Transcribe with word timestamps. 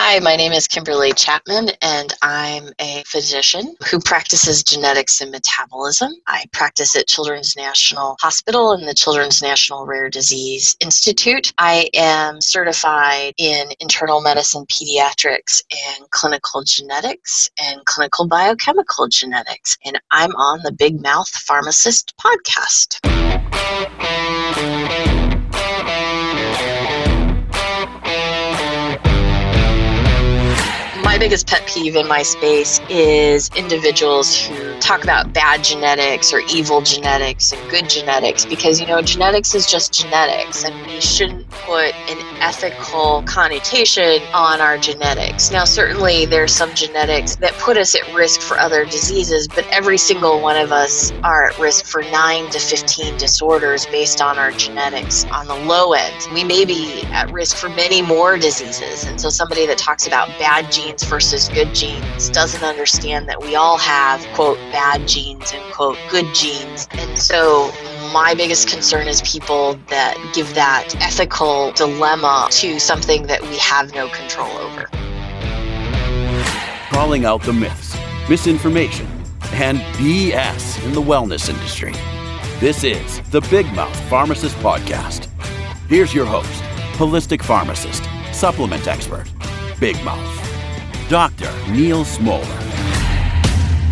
Hi, 0.00 0.20
my 0.20 0.36
name 0.36 0.52
is 0.52 0.68
Kimberly 0.68 1.12
Chapman, 1.12 1.70
and 1.82 2.14
I'm 2.22 2.68
a 2.78 3.02
physician 3.04 3.74
who 3.90 3.98
practices 3.98 4.62
genetics 4.62 5.20
and 5.20 5.32
metabolism. 5.32 6.12
I 6.28 6.44
practice 6.52 6.94
at 6.94 7.08
Children's 7.08 7.56
National 7.56 8.16
Hospital 8.20 8.70
and 8.70 8.86
the 8.86 8.94
Children's 8.94 9.42
National 9.42 9.86
Rare 9.86 10.08
Disease 10.08 10.76
Institute. 10.80 11.52
I 11.58 11.90
am 11.94 12.40
certified 12.40 13.34
in 13.38 13.70
internal 13.80 14.20
medicine, 14.20 14.66
pediatrics, 14.66 15.62
and 15.88 16.08
clinical 16.10 16.62
genetics 16.62 17.50
and 17.60 17.84
clinical 17.84 18.28
biochemical 18.28 19.08
genetics. 19.08 19.76
And 19.84 20.00
I'm 20.12 20.30
on 20.36 20.60
the 20.62 20.72
Big 20.72 21.02
Mouth 21.02 21.28
Pharmacist 21.28 22.14
podcast. 22.18 23.00
Biggest 31.18 31.48
pet 31.48 31.66
peeve 31.66 31.96
in 31.96 32.06
my 32.06 32.22
space 32.22 32.80
is 32.88 33.50
individuals 33.56 34.36
who 34.40 34.76
talk 34.76 35.02
about 35.02 35.32
bad 35.32 35.64
genetics 35.64 36.32
or 36.32 36.42
evil 36.46 36.80
genetics 36.80 37.52
and 37.52 37.68
good 37.68 37.88
genetics 37.88 38.46
because, 38.46 38.80
you 38.80 38.86
know, 38.86 39.02
genetics 39.02 39.52
is 39.52 39.66
just 39.66 39.92
genetics 39.92 40.64
and 40.64 40.86
we 40.86 41.00
shouldn't 41.00 41.48
put 41.50 41.92
an 42.08 42.22
ethical 42.40 43.22
connotation 43.26 44.28
on 44.32 44.60
our 44.60 44.78
genetics. 44.78 45.50
Now, 45.50 45.64
certainly 45.64 46.24
there's 46.24 46.54
some 46.54 46.72
genetics 46.72 47.34
that 47.36 47.58
put 47.58 47.76
us 47.76 47.96
at 47.96 48.06
risk 48.12 48.40
for 48.40 48.56
other 48.60 48.84
diseases, 48.84 49.48
but 49.48 49.66
every 49.72 49.98
single 49.98 50.40
one 50.40 50.56
of 50.56 50.70
us 50.70 51.10
are 51.24 51.46
at 51.50 51.58
risk 51.58 51.84
for 51.86 52.02
9 52.02 52.50
to 52.50 52.60
15 52.60 53.16
disorders 53.16 53.86
based 53.86 54.20
on 54.20 54.38
our 54.38 54.52
genetics 54.52 55.24
on 55.32 55.48
the 55.48 55.56
low 55.56 55.94
end. 55.94 56.28
We 56.32 56.44
may 56.44 56.64
be 56.64 57.02
at 57.12 57.32
risk 57.32 57.56
for 57.56 57.68
many 57.70 58.02
more 58.02 58.38
diseases. 58.38 59.04
And 59.04 59.20
so 59.20 59.30
somebody 59.30 59.66
that 59.66 59.78
talks 59.78 60.06
about 60.06 60.38
bad 60.38 60.70
genes 60.70 61.07
versus 61.08 61.48
good 61.48 61.74
genes 61.74 62.28
doesn't 62.30 62.62
understand 62.62 63.28
that 63.28 63.40
we 63.40 63.54
all 63.56 63.78
have, 63.78 64.24
quote, 64.34 64.58
bad 64.70 65.08
genes 65.08 65.52
and, 65.52 65.72
quote, 65.72 65.96
good 66.10 66.26
genes. 66.34 66.86
And 66.92 67.18
so 67.18 67.70
my 68.12 68.34
biggest 68.36 68.68
concern 68.68 69.08
is 69.08 69.22
people 69.22 69.74
that 69.88 70.16
give 70.34 70.54
that 70.54 70.94
ethical 71.00 71.72
dilemma 71.72 72.48
to 72.52 72.78
something 72.78 73.26
that 73.26 73.40
we 73.42 73.56
have 73.58 73.94
no 73.94 74.08
control 74.08 74.50
over. 74.58 74.88
Calling 76.90 77.24
out 77.24 77.42
the 77.42 77.52
myths, 77.52 77.96
misinformation, 78.28 79.06
and 79.52 79.78
BS 79.96 80.84
in 80.84 80.92
the 80.92 81.02
wellness 81.02 81.48
industry. 81.48 81.92
This 82.60 82.84
is 82.84 83.20
the 83.30 83.40
Big 83.42 83.66
Mouth 83.74 83.98
Pharmacist 84.10 84.56
Podcast. 84.56 85.26
Here's 85.88 86.12
your 86.12 86.26
host, 86.26 86.62
holistic 86.94 87.42
pharmacist, 87.42 88.04
supplement 88.32 88.86
expert, 88.86 89.26
Big 89.80 90.02
Mouth. 90.04 90.57
Dr. 91.08 91.50
Neal 91.70 92.04
Smoller. 92.04 92.44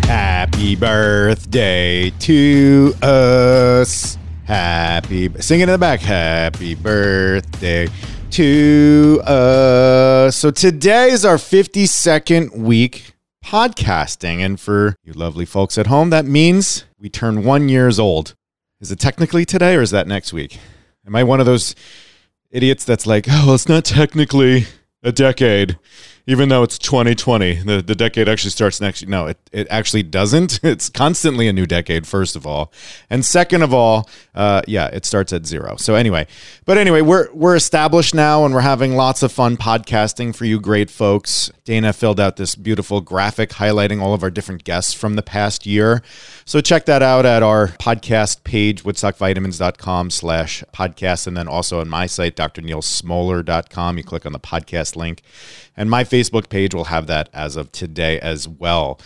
Happy 0.05 0.75
birthday 0.75 2.11
to 2.11 2.93
us. 3.01 4.19
Happy, 4.45 5.27
sing 5.41 5.61
it 5.61 5.63
in 5.63 5.69
the 5.69 5.77
back. 5.79 5.99
Happy 5.99 6.75
birthday 6.75 7.87
to 8.29 9.19
us. 9.25 10.35
So 10.35 10.51
today 10.51 11.09
is 11.09 11.25
our 11.25 11.37
52nd 11.37 12.55
week 12.55 13.15
podcasting. 13.43 14.41
And 14.41 14.59
for 14.59 14.95
you 15.03 15.13
lovely 15.13 15.45
folks 15.45 15.79
at 15.79 15.87
home, 15.87 16.11
that 16.11 16.25
means 16.25 16.85
we 16.99 17.09
turn 17.09 17.43
one 17.43 17.67
years 17.67 17.97
old. 17.97 18.35
Is 18.79 18.91
it 18.91 18.99
technically 18.99 19.43
today 19.43 19.75
or 19.75 19.81
is 19.81 19.89
that 19.89 20.05
next 20.05 20.33
week? 20.33 20.59
Am 21.07 21.15
I 21.15 21.23
one 21.23 21.39
of 21.39 21.47
those 21.47 21.73
idiots 22.51 22.85
that's 22.85 23.07
like, 23.07 23.25
oh, 23.27 23.47
well, 23.47 23.55
it's 23.55 23.67
not 23.67 23.85
technically 23.85 24.67
a 25.01 25.11
decade? 25.11 25.79
Even 26.29 26.49
though 26.49 26.61
it's 26.61 26.77
2020, 26.77 27.63
the, 27.63 27.81
the 27.81 27.95
decade 27.95 28.27
actually 28.27 28.51
starts 28.51 28.81
next. 28.81 29.07
No, 29.07 29.27
it, 29.27 29.37
it 29.53 29.65
actually 29.69 30.03
doesn't. 30.03 30.59
It's 30.67 30.89
constantly 30.89 31.47
a 31.47 31.53
new 31.53 31.65
decade, 31.65 32.05
first 32.05 32.35
of 32.35 32.45
all. 32.45 32.73
And 33.09 33.23
second 33.25 33.61
of 33.61 33.73
all, 33.73 34.09
uh, 34.35 34.61
yeah, 34.67 34.87
it 34.87 35.05
starts 35.05 35.31
at 35.31 35.45
zero. 35.45 35.77
So 35.77 35.95
anyway, 35.95 36.27
but 36.65 36.77
anyway, 36.77 37.01
we're, 37.01 37.31
we're 37.33 37.55
established 37.55 38.13
now 38.13 38.43
and 38.43 38.53
we're 38.53 38.61
having 38.61 38.95
lots 38.95 39.23
of 39.23 39.31
fun 39.31 39.55
podcasting 39.55 40.35
for 40.35 40.43
you 40.43 40.59
great 40.59 40.89
folks. 40.89 41.49
Dana 41.63 41.93
filled 41.93 42.19
out 42.19 42.35
this 42.35 42.55
beautiful 42.55 42.99
graphic 42.99 43.51
highlighting 43.51 44.01
all 44.01 44.13
of 44.13 44.23
our 44.23 44.29
different 44.29 44.65
guests 44.65 44.93
from 44.93 45.15
the 45.15 45.21
past 45.21 45.65
year. 45.65 46.01
So 46.43 46.59
check 46.59 46.85
that 46.85 47.01
out 47.01 47.25
at 47.25 47.43
our 47.43 47.67
podcast 47.67 48.43
page, 48.43 48.83
woodstockvitamins.com 48.83 50.09
slash 50.09 50.63
podcast. 50.73 51.27
And 51.27 51.37
then 51.37 51.47
also 51.47 51.79
on 51.79 51.87
my 51.87 52.07
site, 52.07 52.35
drnealsmoller.com. 52.35 53.97
You 53.97 54.03
click 54.03 54.25
on 54.25 54.33
the 54.33 54.39
podcast 54.39 54.95
link. 54.95 55.23
And 55.77 55.89
my 55.89 56.03
Facebook 56.03 56.49
page 56.49 56.73
will 56.73 56.85
have 56.85 57.07
that 57.07 57.29
as 57.31 57.55
of 57.55 57.71
today 57.71 58.19
as 58.19 58.47
well. 58.47 58.99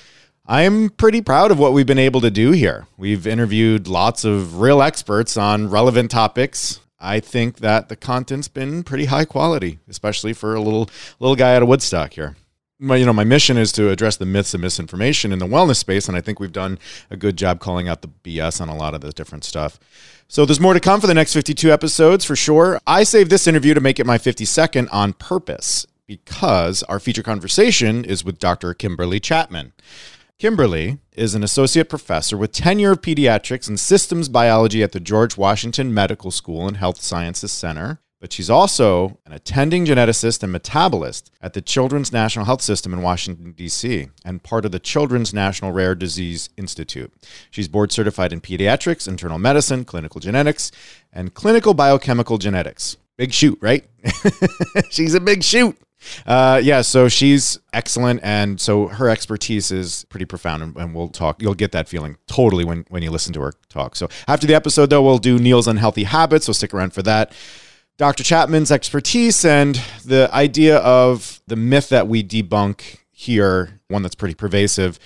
I'm 0.47 0.89
pretty 0.89 1.21
proud 1.21 1.51
of 1.51 1.59
what 1.59 1.73
we've 1.73 1.85
been 1.85 1.99
able 1.99 2.21
to 2.21 2.31
do 2.31 2.51
here. 2.51 2.87
We've 2.97 3.27
interviewed 3.27 3.87
lots 3.87 4.25
of 4.25 4.59
real 4.59 4.81
experts 4.81 5.37
on 5.37 5.69
relevant 5.69 6.09
topics. 6.09 6.79
I 6.99 7.19
think 7.19 7.57
that 7.57 7.89
the 7.89 7.95
content's 7.95 8.47
been 8.47 8.83
pretty 8.83 9.05
high 9.05 9.25
quality, 9.25 9.79
especially 9.87 10.33
for 10.33 10.55
a 10.55 10.61
little 10.61 10.89
little 11.19 11.35
guy 11.35 11.55
out 11.55 11.61
of 11.61 11.67
Woodstock 11.67 12.13
here. 12.13 12.35
My, 12.79 12.95
you 12.95 13.05
know, 13.05 13.13
my 13.13 13.23
mission 13.23 13.57
is 13.57 13.71
to 13.73 13.89
address 13.89 14.17
the 14.17 14.25
myths 14.25 14.55
and 14.55 14.61
misinformation 14.61 15.31
in 15.31 15.37
the 15.37 15.45
wellness 15.45 15.77
space, 15.77 16.07
and 16.07 16.17
I 16.17 16.21
think 16.21 16.39
we've 16.39 16.51
done 16.51 16.79
a 17.11 17.15
good 17.15 17.37
job 17.37 17.59
calling 17.59 17.87
out 17.87 18.01
the 18.01 18.07
BS 18.07 18.59
on 18.59 18.69
a 18.69 18.75
lot 18.75 18.95
of 18.95 19.01
the 19.01 19.11
different 19.11 19.43
stuff. 19.43 19.79
So 20.27 20.45
there's 20.45 20.59
more 20.59 20.73
to 20.73 20.79
come 20.79 20.99
for 20.99 21.05
the 21.07 21.13
next 21.13 21.33
52 21.33 21.71
episodes 21.71 22.25
for 22.25 22.35
sure. 22.35 22.79
I 22.87 23.03
saved 23.03 23.29
this 23.29 23.45
interview 23.45 23.75
to 23.75 23.81
make 23.81 23.99
it 23.99 24.05
my 24.07 24.17
52nd 24.17 24.87
on 24.91 25.13
purpose 25.13 25.85
because 26.11 26.83
our 26.83 26.99
feature 26.99 27.23
conversation 27.23 28.03
is 28.03 28.25
with 28.25 28.37
Dr. 28.37 28.73
Kimberly 28.73 29.17
Chapman. 29.17 29.71
Kimberly 30.37 30.97
is 31.13 31.35
an 31.35 31.41
associate 31.41 31.87
professor 31.87 32.35
with 32.35 32.51
tenure 32.51 32.91
of 32.91 33.01
pediatrics 33.01 33.69
and 33.69 33.79
systems 33.79 34.27
biology 34.27 34.83
at 34.83 34.91
the 34.91 34.99
George 34.99 35.37
Washington 35.37 35.93
Medical 35.93 36.29
School 36.29 36.67
and 36.67 36.75
Health 36.75 36.99
Sciences 36.99 37.53
Center, 37.53 38.01
but 38.19 38.33
she's 38.33 38.49
also 38.49 39.19
an 39.25 39.31
attending 39.31 39.85
geneticist 39.85 40.43
and 40.43 40.53
metabolist 40.53 41.29
at 41.39 41.53
the 41.53 41.61
Children's 41.61 42.11
National 42.11 42.43
Health 42.43 42.61
System 42.61 42.91
in 42.91 43.01
Washington, 43.01 43.53
D.C., 43.53 44.09
and 44.25 44.43
part 44.43 44.65
of 44.65 44.73
the 44.73 44.79
Children's 44.79 45.33
National 45.33 45.71
Rare 45.71 45.95
Disease 45.95 46.49
Institute. 46.57 47.13
She's 47.51 47.69
board 47.69 47.93
certified 47.93 48.33
in 48.33 48.41
pediatrics, 48.41 49.07
internal 49.07 49.39
medicine, 49.39 49.85
clinical 49.85 50.19
genetics, 50.19 50.73
and 51.13 51.33
clinical 51.33 51.73
biochemical 51.73 52.37
genetics. 52.37 52.97
Big 53.17 53.31
shoot, 53.31 53.57
right? 53.61 53.85
she's 54.89 55.13
a 55.13 55.21
big 55.21 55.41
shoot. 55.41 55.77
Uh, 56.25 56.59
yeah, 56.63 56.81
so 56.81 57.07
she's 57.07 57.59
excellent, 57.73 58.19
and 58.23 58.59
so 58.59 58.87
her 58.87 59.09
expertise 59.09 59.71
is 59.71 60.05
pretty 60.09 60.25
profound, 60.25 60.63
and, 60.63 60.75
and, 60.75 60.95
we'll 60.95 61.09
talk. 61.09 61.41
You'll 61.41 61.53
get 61.53 61.71
that 61.71 61.87
feeling 61.87 62.17
totally 62.27 62.65
when 62.65 62.85
when 62.89 63.03
you 63.03 63.11
listen 63.11 63.33
to 63.33 63.41
her 63.41 63.53
talk. 63.69 63.95
So 63.95 64.09
after 64.27 64.47
the 64.47 64.55
episode, 64.55 64.89
though, 64.89 65.01
we'll 65.01 65.17
do 65.17 65.39
Neal's 65.39 65.67
unhealthy 65.67 66.03
habits. 66.03 66.45
So 66.45 66.53
stick 66.53 66.73
around 66.73 66.93
for 66.93 67.01
that. 67.03 67.33
Dr. 67.97 68.23
Chapman's 68.23 68.71
expertise 68.71 69.45
and 69.45 69.75
the 70.03 70.29
idea 70.33 70.77
of 70.77 71.41
the 71.45 71.55
myth 71.55 71.89
that 71.89 72.07
we 72.07 72.23
debunk 72.23 72.97
here, 73.11 73.79
one 73.89 74.01
that's 74.01 74.15
pretty 74.15 74.33
pervasive, 74.33 74.97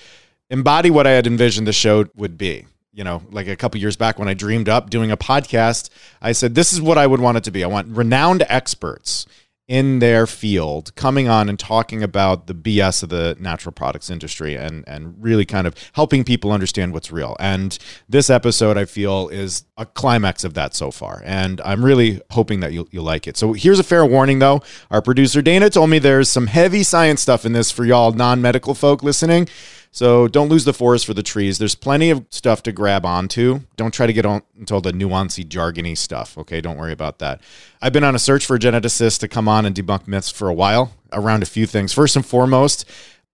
embody 0.48 0.90
what 0.90 1.06
I 1.06 1.10
had 1.10 1.26
envisioned 1.26 1.66
the 1.66 1.72
show 1.72 2.06
would 2.16 2.38
be 2.38 2.64
you 2.96 3.04
know, 3.04 3.22
like 3.30 3.46
a 3.46 3.54
couple 3.56 3.78
years 3.78 3.94
back 3.94 4.18
when 4.18 4.26
I 4.26 4.32
dreamed 4.32 4.70
up 4.70 4.88
doing 4.88 5.10
a 5.10 5.18
podcast, 5.18 5.90
I 6.22 6.32
said, 6.32 6.54
this 6.54 6.72
is 6.72 6.80
what 6.80 6.96
I 6.96 7.06
would 7.06 7.20
want 7.20 7.36
it 7.36 7.44
to 7.44 7.50
be. 7.50 7.62
I 7.62 7.66
want 7.66 7.94
renowned 7.94 8.42
experts 8.48 9.26
in 9.68 9.98
their 9.98 10.26
field 10.28 10.94
coming 10.94 11.28
on 11.28 11.48
and 11.48 11.58
talking 11.58 12.02
about 12.02 12.46
the 12.46 12.54
BS 12.54 13.02
of 13.02 13.08
the 13.08 13.36
natural 13.40 13.72
products 13.72 14.10
industry 14.10 14.54
and 14.54 14.84
and 14.86 15.14
really 15.18 15.44
kind 15.44 15.66
of 15.66 15.74
helping 15.92 16.22
people 16.22 16.52
understand 16.52 16.92
what's 16.92 17.10
real. 17.10 17.36
And 17.40 17.76
this 18.08 18.30
episode 18.30 18.76
I 18.76 18.84
feel 18.84 19.28
is 19.28 19.64
a 19.76 19.84
climax 19.84 20.44
of 20.44 20.54
that 20.54 20.74
so 20.74 20.90
far. 20.90 21.20
And 21.24 21.60
I'm 21.62 21.84
really 21.84 22.20
hoping 22.30 22.60
that 22.60 22.72
you'll, 22.72 22.88
you'll 22.92 23.04
like 23.04 23.26
it. 23.26 23.36
So 23.36 23.54
here's 23.54 23.80
a 23.80 23.84
fair 23.84 24.06
warning 24.06 24.38
though. 24.38 24.62
Our 24.90 25.02
producer 25.02 25.42
Dana 25.42 25.68
told 25.68 25.90
me 25.90 25.98
there's 25.98 26.30
some 26.30 26.46
heavy 26.46 26.84
science 26.84 27.20
stuff 27.20 27.44
in 27.44 27.52
this 27.52 27.70
for 27.70 27.84
y'all 27.84 28.12
non-medical 28.12 28.74
folk 28.74 29.02
listening. 29.02 29.48
So 29.96 30.28
don't 30.28 30.50
lose 30.50 30.66
the 30.66 30.74
forest 30.74 31.06
for 31.06 31.14
the 31.14 31.22
trees. 31.22 31.56
There's 31.56 31.74
plenty 31.74 32.10
of 32.10 32.26
stuff 32.28 32.62
to 32.64 32.72
grab 32.72 33.06
onto. 33.06 33.60
Don't 33.76 33.94
try 33.94 34.06
to 34.06 34.12
get 34.12 34.26
on 34.26 34.42
until 34.58 34.82
the 34.82 34.92
nuancy, 34.92 35.42
jargony 35.42 35.96
stuff. 35.96 36.36
Okay, 36.36 36.60
don't 36.60 36.76
worry 36.76 36.92
about 36.92 37.18
that. 37.20 37.40
I've 37.80 37.94
been 37.94 38.04
on 38.04 38.14
a 38.14 38.18
search 38.18 38.44
for 38.44 38.56
a 38.56 38.58
geneticist 38.58 39.20
to 39.20 39.28
come 39.28 39.48
on 39.48 39.64
and 39.64 39.74
debunk 39.74 40.06
myths 40.06 40.30
for 40.30 40.50
a 40.50 40.52
while 40.52 40.92
around 41.14 41.42
a 41.42 41.46
few 41.46 41.64
things. 41.64 41.94
First 41.94 42.14
and 42.14 42.26
foremost, 42.26 42.84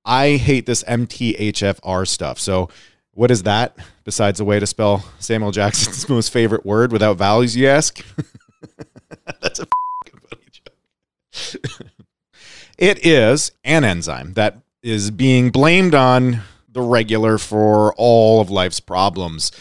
I 0.05 0.37
hate 0.37 0.67
this 0.67 0.85
MTHFR 0.85 2.06
stuff. 2.06 2.38
So 2.38 2.69
what 3.11 3.32
is 3.32 3.43
that 3.43 3.76
besides 4.05 4.38
a 4.38 4.44
way 4.44 4.61
to 4.61 4.67
spell 4.69 5.05
Samuel 5.19 5.50
Jackson's 5.50 6.08
most 6.08 6.32
favorite 6.32 6.65
word 6.65 6.93
without 6.93 7.17
vowels, 7.17 7.56
you 7.56 7.67
ask? 7.67 8.06
That's 9.41 9.58
a 9.58 9.67
funny 10.31 10.44
joke. 10.53 11.61
it 12.79 13.05
is 13.05 13.50
an 13.65 13.82
enzyme 13.82 14.35
that 14.35 14.58
is 14.81 15.11
being 15.11 15.50
blamed 15.50 15.97
on 15.97 16.41
the 16.73 16.83
regular 16.83 17.39
for 17.39 17.95
all 17.97 18.41
of 18.41 18.51
life's 18.51 18.81
problems. 18.81 19.53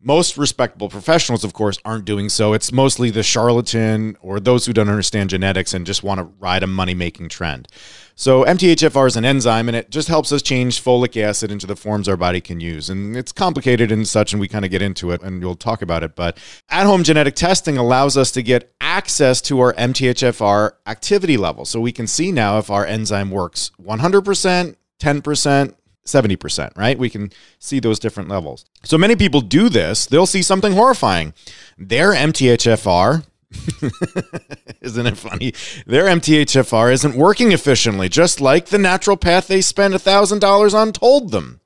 Most 0.00 0.36
respectable 0.36 0.88
professionals, 0.88 1.42
of 1.42 1.52
course, 1.52 1.78
aren't 1.84 2.04
doing 2.04 2.28
so. 2.28 2.52
It's 2.52 2.70
mostly 2.70 3.10
the 3.10 3.22
charlatan 3.22 4.16
or 4.20 4.38
those 4.38 4.66
who 4.66 4.72
don't 4.72 4.88
understand 4.88 5.30
genetics 5.30 5.74
and 5.74 5.86
just 5.86 6.04
want 6.04 6.18
to 6.18 6.24
ride 6.38 6.62
a 6.62 6.66
money 6.68 6.94
making 6.94 7.28
trend. 7.28 7.66
So 8.14 8.44
MTHFR 8.44 9.08
is 9.08 9.16
an 9.16 9.24
enzyme, 9.24 9.68
and 9.68 9.76
it 9.76 9.90
just 9.90 10.08
helps 10.08 10.32
us 10.32 10.42
change 10.42 10.82
folic 10.82 11.20
acid 11.20 11.50
into 11.50 11.66
the 11.66 11.76
forms 11.76 12.08
our 12.08 12.16
body 12.16 12.40
can 12.40 12.60
use. 12.60 12.88
And 12.88 13.16
it's 13.16 13.32
complicated 13.32 13.90
and 13.90 14.06
such, 14.06 14.32
and 14.32 14.40
we 14.40 14.48
kind 14.48 14.64
of 14.64 14.70
get 14.70 14.80
into 14.80 15.10
it, 15.10 15.22
and 15.22 15.42
you'll 15.42 15.56
talk 15.56 15.82
about 15.82 16.02
it. 16.02 16.14
But 16.14 16.38
at-home 16.70 17.02
genetic 17.02 17.34
testing 17.34 17.76
allows 17.76 18.16
us 18.16 18.30
to 18.32 18.42
get 18.42 18.72
access 18.80 19.40
to 19.42 19.60
our 19.60 19.74
MTHFR 19.74 20.72
activity 20.86 21.36
level, 21.36 21.64
so 21.64 21.80
we 21.80 21.92
can 21.92 22.06
see 22.06 22.32
now 22.32 22.58
if 22.58 22.70
our 22.70 22.86
enzyme 22.86 23.30
works 23.30 23.70
100%, 23.82 24.76
10%. 25.00 25.74
70%, 26.06 26.76
right? 26.76 26.98
We 26.98 27.10
can 27.10 27.30
see 27.58 27.80
those 27.80 27.98
different 27.98 28.28
levels. 28.28 28.64
So 28.84 28.96
many 28.96 29.16
people 29.16 29.40
do 29.40 29.68
this, 29.68 30.06
they'll 30.06 30.26
see 30.26 30.42
something 30.42 30.72
horrifying. 30.72 31.34
Their 31.78 32.12
MTHFR 32.12 33.24
Isn't 34.80 35.06
it 35.06 35.16
funny? 35.16 35.52
Their 35.86 36.06
MTHFR 36.06 36.92
isn't 36.92 37.16
working 37.16 37.52
efficiently, 37.52 38.08
just 38.08 38.40
like 38.40 38.66
the 38.66 38.76
naturopath 38.76 39.46
they 39.46 39.60
spent 39.60 39.94
$1,000 39.94 40.74
on 40.74 40.92
told 40.92 41.30
them. 41.30 41.60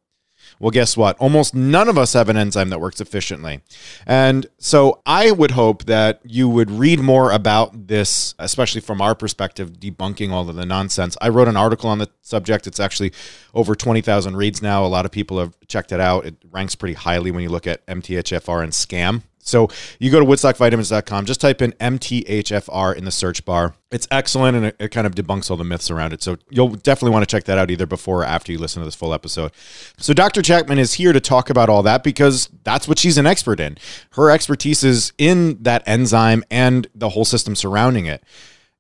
Well, 0.61 0.71
guess 0.71 0.95
what? 0.95 1.17
Almost 1.19 1.55
none 1.55 1.89
of 1.89 1.97
us 1.97 2.13
have 2.13 2.29
an 2.29 2.37
enzyme 2.37 2.69
that 2.69 2.81
works 2.81 3.01
efficiently. 3.01 3.63
And 4.07 4.47
so 4.59 5.01
I 5.07 5.31
would 5.31 5.53
hope 5.53 5.87
that 5.87 6.21
you 6.23 6.51
would 6.51 6.71
read 6.71 7.01
more 7.01 7.33
about 7.33 7.87
this, 7.87 8.35
especially 8.39 8.83
from 8.83 9.01
our 9.01 9.15
perspective, 9.15 9.73
debunking 9.81 10.31
all 10.31 10.47
of 10.51 10.57
the 10.57 10.67
nonsense. 10.67 11.17
I 11.19 11.31
wrote 11.31 11.49
an 11.49 11.57
article 11.57 11.89
on 11.89 11.99
the 11.99 12.11
subject. 12.21 12.67
It's 12.67 12.79
actually 12.79 13.15
over 13.55 13.75
20,000 13.75 14.37
reads 14.37 14.61
now. 14.61 14.85
A 14.85 14.87
lot 14.87 15.07
of 15.07 15.11
people 15.11 15.39
have 15.39 15.57
checked 15.67 15.93
it 15.93 16.01
out. 16.01 16.27
It 16.27 16.37
ranks 16.51 16.75
pretty 16.75 16.95
highly 16.95 17.31
when 17.31 17.43
you 17.43 17.49
look 17.49 17.67
at 17.67 17.85
MTHFR 17.87 18.63
and 18.63 18.73
SCAM. 18.73 19.23
So 19.43 19.69
you 19.99 20.11
go 20.11 20.21
to 20.21 20.27
woodstockvitamins.com, 20.27 21.25
just 21.25 21.41
type 21.41 21.63
in 21.63 21.73
MTHFR 21.73 22.95
in 22.95 23.05
the 23.05 23.11
search 23.11 23.45
bar. 23.45 23.75
It's 23.91 24.07
excellent 24.11 24.57
and 24.57 24.67
it, 24.67 24.77
it, 24.79 24.89
kind 24.91 25.07
of 25.07 25.15
debunks 25.15 25.51
all 25.51 25.57
the 25.57 25.65
myths 25.65 25.91
around 25.91 26.13
it. 26.13 26.23
So 26.23 26.37
you'll 26.51 26.69
definitely 26.69 27.13
want 27.13 27.29
to 27.29 27.35
check 27.35 27.45
that 27.45 27.59
out 27.59 27.71
either 27.71 27.87
before 27.87 28.21
or 28.21 28.25
after 28.25 28.53
you 28.53 28.59
listen 28.59 28.81
to 28.81 28.85
this 28.85 28.95
full 28.95 29.15
episode. 29.15 29.53
So 29.99 30.13
Dr. 30.13 30.43
Chapman 30.43 30.79
is 30.79 30.95
here 30.95 31.13
to 31.13 31.21
talk 31.21 31.51
about 31.51 31.69
all 31.69 31.83
that 31.83 32.05
because 32.05 32.49
that's 32.65 32.87
what 32.87 32.99
she's 32.99 33.19
an 33.19 33.27
expert 33.27 33.59
in. 33.59 33.79
Her 34.13 34.31
expertise 34.31 34.85
is 34.85 35.13
in 35.19 35.63
that 35.63 35.83
enzyme 35.87 36.45
and 36.51 36.87
the 36.95 37.11
whole 37.11 37.25
system 37.25 37.57
surrounding 37.57 38.07
it. 38.07 38.23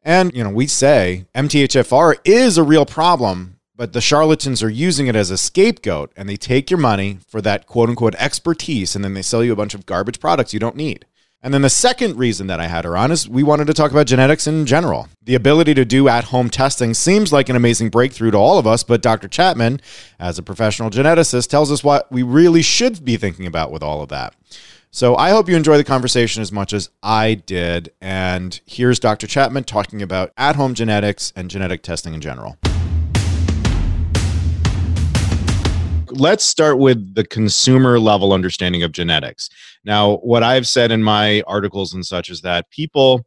And, 0.03 0.33
you 0.35 0.45
know, 0.45 0.51
we 0.51 0.67
say 0.67 1.27
MTHFR 1.35 2.17
is 2.25 2.57
a 2.57 2.63
real 2.63 2.87
problem 2.87 3.60
but 3.81 3.95
the 3.95 4.01
charlatans 4.03 4.63
are 4.63 4.69
using 4.69 5.07
it 5.07 5.17
as 5.17 5.31
a 5.31 5.39
scapegoat 5.39 6.13
and 6.15 6.29
they 6.29 6.37
take 6.37 6.71
your 6.71 6.79
money 6.79 7.17
for 7.27 7.41
that 7.41 7.67
quote 7.67 7.89
unquote 7.89 8.15
expertise 8.17 8.95
and 8.95 9.03
then 9.03 9.15
they 9.15 9.23
sell 9.23 9.43
you 9.43 9.55
a 9.55 9.57
bunch 9.57 9.73
of 9.73 9.87
garbage 9.87 10.21
products 10.21 10.53
you 10.53 10.61
don't 10.61 10.77
need. 10.77 11.07
And 11.43 11.55
then 11.55 11.63
the 11.63 11.71
second 11.71 12.19
reason 12.19 12.47
that 12.49 12.61
I 12.61 12.67
had 12.67 12.85
her 12.85 12.95
on 12.95 13.11
is 13.11 13.27
we 13.27 13.43
wanted 13.43 13.69
to 13.69 13.73
talk 13.73 13.91
about 13.91 14.07
genetics 14.07 14.47
in 14.47 14.67
general. 14.67 15.09
The 15.23 15.35
ability 15.35 15.73
to 15.73 15.87
do 15.87 16.09
at 16.09 16.25
home 16.25 16.51
testing 16.51 16.93
seems 16.93 17.33
like 17.33 17.49
an 17.49 17.57
amazing 17.57 17.89
breakthrough 17.89 18.33
to 18.33 18.37
all 18.37 18.59
of 18.59 18.67
us, 18.67 18.83
but 18.83 19.01
Dr. 19.01 19.29
Chapman, 19.29 19.81
as 20.19 20.39
a 20.39 20.43
professional 20.43 20.91
geneticist, 20.91 21.49
tells 21.49 21.73
us 21.73 21.83
what 21.83 22.13
we 22.13 22.23
really 22.23 22.61
should 22.61 23.03
be 23.03 23.17
thinking 23.17 23.47
about 23.47 23.73
with 23.73 23.83
all 23.83 24.03
of 24.03 24.11
that. 24.11 24.37
So 24.91 25.17
I 25.17 25.31
hope 25.31 25.49
you 25.49 25.57
enjoy 25.57 25.79
the 25.79 25.85
conversation 25.85 26.43
as 26.43 26.53
much 26.53 26.75
as 26.75 26.91
I 27.03 27.33
did. 27.33 27.95
And 27.99 28.61
here's 28.67 29.01
Dr. 29.01 29.27
Chapman 29.27 29.65
talking 29.65 30.03
about 30.03 30.33
at 30.37 30.57
home 30.57 30.75
genetics 30.75 31.33
and 31.35 31.49
genetic 31.49 31.83
testing 31.83 32.13
in 32.13 32.21
general. 32.21 32.59
Let's 36.21 36.45
start 36.45 36.79
with 36.79 37.15
the 37.15 37.25
consumer 37.25 37.99
level 37.99 38.33
understanding 38.33 38.83
of 38.83 38.93
genetics. 38.93 39.49
Now, 39.85 40.17
what 40.19 40.43
I've 40.43 40.69
said 40.69 40.93
in 40.93 41.03
my 41.03 41.43
articles 41.47 41.95
and 41.95 42.05
such 42.05 42.29
is 42.29 42.43
that 42.43 42.71
people 42.71 43.25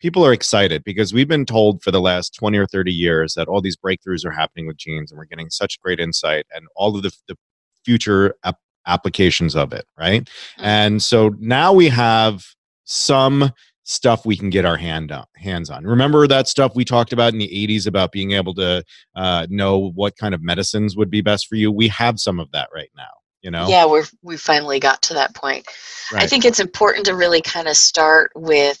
people 0.00 0.24
are 0.24 0.32
excited 0.32 0.84
because 0.84 1.12
we've 1.12 1.28
been 1.28 1.44
told 1.44 1.82
for 1.82 1.90
the 1.90 2.00
last 2.00 2.34
20 2.34 2.56
or 2.56 2.66
30 2.66 2.92
years 2.92 3.34
that 3.34 3.48
all 3.48 3.60
these 3.60 3.76
breakthroughs 3.76 4.24
are 4.24 4.30
happening 4.30 4.66
with 4.66 4.76
genes 4.76 5.10
and 5.10 5.18
we're 5.18 5.24
getting 5.24 5.50
such 5.50 5.80
great 5.80 5.98
insight 5.98 6.46
and 6.54 6.66
all 6.76 6.96
of 6.96 7.02
the, 7.02 7.12
the 7.26 7.36
future 7.84 8.34
ap- 8.44 8.60
applications 8.86 9.56
of 9.56 9.72
it, 9.72 9.84
right? 9.98 10.24
Mm-hmm. 10.24 10.64
And 10.64 11.02
so 11.02 11.34
now 11.40 11.72
we 11.72 11.88
have 11.88 12.44
some 12.84 13.52
stuff 13.88 14.26
we 14.26 14.36
can 14.36 14.50
get 14.50 14.66
our 14.66 14.76
hand 14.76 15.10
on, 15.10 15.24
hands 15.34 15.70
on. 15.70 15.82
Remember 15.82 16.26
that 16.26 16.46
stuff 16.46 16.76
we 16.76 16.84
talked 16.84 17.14
about 17.14 17.32
in 17.32 17.38
the 17.38 17.48
80s 17.48 17.86
about 17.86 18.12
being 18.12 18.32
able 18.32 18.52
to 18.54 18.84
uh, 19.16 19.46
know 19.48 19.92
what 19.94 20.14
kind 20.18 20.34
of 20.34 20.42
medicines 20.42 20.94
would 20.94 21.10
be 21.10 21.22
best 21.22 21.46
for 21.46 21.54
you? 21.54 21.72
We 21.72 21.88
have 21.88 22.20
some 22.20 22.38
of 22.38 22.50
that 22.52 22.68
right 22.72 22.90
now. 22.94 23.08
You 23.40 23.50
know? 23.50 23.66
Yeah, 23.66 23.86
we're 23.86 24.04
we 24.22 24.36
finally 24.36 24.78
got 24.78 25.00
to 25.02 25.14
that 25.14 25.34
point. 25.34 25.66
Right. 26.12 26.22
I 26.22 26.26
think 26.26 26.44
it's 26.44 26.60
important 26.60 27.06
to 27.06 27.14
really 27.14 27.40
kind 27.40 27.66
of 27.66 27.76
start 27.78 28.30
with 28.34 28.78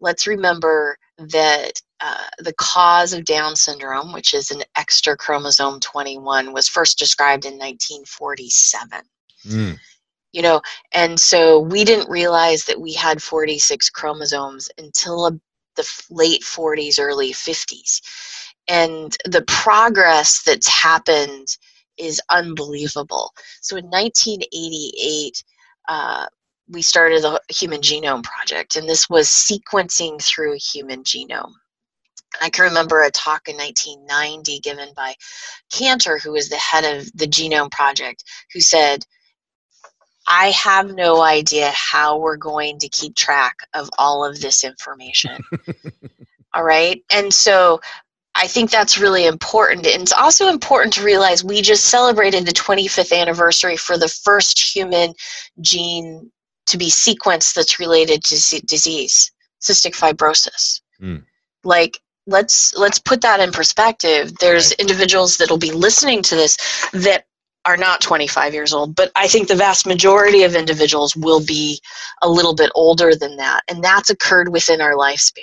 let's 0.00 0.26
remember 0.26 0.98
that 1.18 1.72
uh, 2.00 2.28
the 2.38 2.52
cause 2.52 3.12
of 3.12 3.24
Down 3.24 3.56
syndrome, 3.56 4.12
which 4.12 4.34
is 4.34 4.52
an 4.52 4.62
extra 4.76 5.16
chromosome 5.16 5.80
21, 5.80 6.52
was 6.52 6.68
first 6.68 6.98
described 6.98 7.44
in 7.44 7.54
1947. 7.54 9.00
Mm 9.48 9.78
you 10.34 10.42
know 10.42 10.60
and 10.92 11.18
so 11.18 11.60
we 11.60 11.84
didn't 11.84 12.10
realize 12.10 12.64
that 12.64 12.80
we 12.80 12.92
had 12.92 13.22
46 13.22 13.88
chromosomes 13.90 14.68
until 14.78 15.30
the 15.76 15.88
late 16.10 16.42
40s 16.42 16.98
early 17.00 17.32
50s 17.32 18.00
and 18.68 19.16
the 19.24 19.42
progress 19.42 20.42
that's 20.42 20.68
happened 20.68 21.48
is 21.96 22.20
unbelievable. 22.30 23.32
So 23.60 23.76
in 23.76 23.84
1988 23.86 25.44
uh, 25.88 26.26
we 26.68 26.82
started 26.82 27.22
the 27.22 27.40
human 27.50 27.80
genome 27.80 28.24
project 28.24 28.76
and 28.76 28.88
this 28.88 29.08
was 29.08 29.28
sequencing 29.28 30.20
through 30.22 30.56
human 30.58 31.04
genome. 31.04 31.52
I 32.40 32.50
can 32.50 32.64
remember 32.64 33.02
a 33.02 33.10
talk 33.10 33.48
in 33.48 33.56
1990 33.56 34.58
given 34.60 34.88
by 34.96 35.14
Cantor, 35.70 36.18
who 36.18 36.32
was 36.32 36.48
the 36.48 36.56
head 36.56 36.84
of 36.84 37.06
the 37.14 37.26
Genome 37.26 37.70
Project, 37.70 38.24
who 38.52 38.60
said, 38.60 39.04
I 40.26 40.50
have 40.50 40.94
no 40.94 41.20
idea 41.20 41.70
how 41.70 42.18
we're 42.18 42.36
going 42.36 42.78
to 42.78 42.88
keep 42.88 43.14
track 43.14 43.56
of 43.74 43.90
all 43.98 44.24
of 44.24 44.40
this 44.40 44.64
information. 44.64 45.42
all 46.54 46.64
right. 46.64 47.02
And 47.12 47.32
so 47.32 47.80
I 48.34 48.46
think 48.46 48.70
that's 48.70 48.98
really 48.98 49.26
important. 49.26 49.86
And 49.86 50.02
it's 50.02 50.12
also 50.12 50.48
important 50.48 50.94
to 50.94 51.04
realize 51.04 51.44
we 51.44 51.62
just 51.62 51.84
celebrated 51.84 52.46
the 52.46 52.52
25th 52.52 53.16
anniversary 53.16 53.76
for 53.76 53.96
the 53.96 54.08
first 54.08 54.58
human 54.74 55.14
gene 55.60 56.30
to 56.66 56.78
be 56.78 56.88
sequenced 56.88 57.54
that's 57.54 57.78
related 57.78 58.24
to 58.24 58.60
disease, 58.66 59.30
cystic 59.60 59.94
fibrosis. 59.94 60.80
Mm. 61.00 61.24
Like 61.62 61.98
let's 62.26 62.74
let's 62.74 62.98
put 62.98 63.20
that 63.20 63.40
in 63.40 63.52
perspective. 63.52 64.36
There's 64.38 64.70
right. 64.70 64.80
individuals 64.80 65.36
that'll 65.36 65.58
be 65.58 65.72
listening 65.72 66.22
to 66.22 66.34
this 66.34 66.56
that 66.92 67.26
are 67.66 67.76
not 67.76 68.00
25 68.00 68.54
years 68.54 68.72
old, 68.72 68.94
but 68.94 69.10
I 69.16 69.26
think 69.26 69.48
the 69.48 69.54
vast 69.54 69.86
majority 69.86 70.42
of 70.42 70.54
individuals 70.54 71.16
will 71.16 71.44
be 71.44 71.80
a 72.22 72.28
little 72.28 72.54
bit 72.54 72.70
older 72.74 73.14
than 73.14 73.36
that, 73.36 73.62
and 73.68 73.82
that's 73.82 74.10
occurred 74.10 74.50
within 74.50 74.80
our 74.80 74.94
lifespan. 74.94 75.42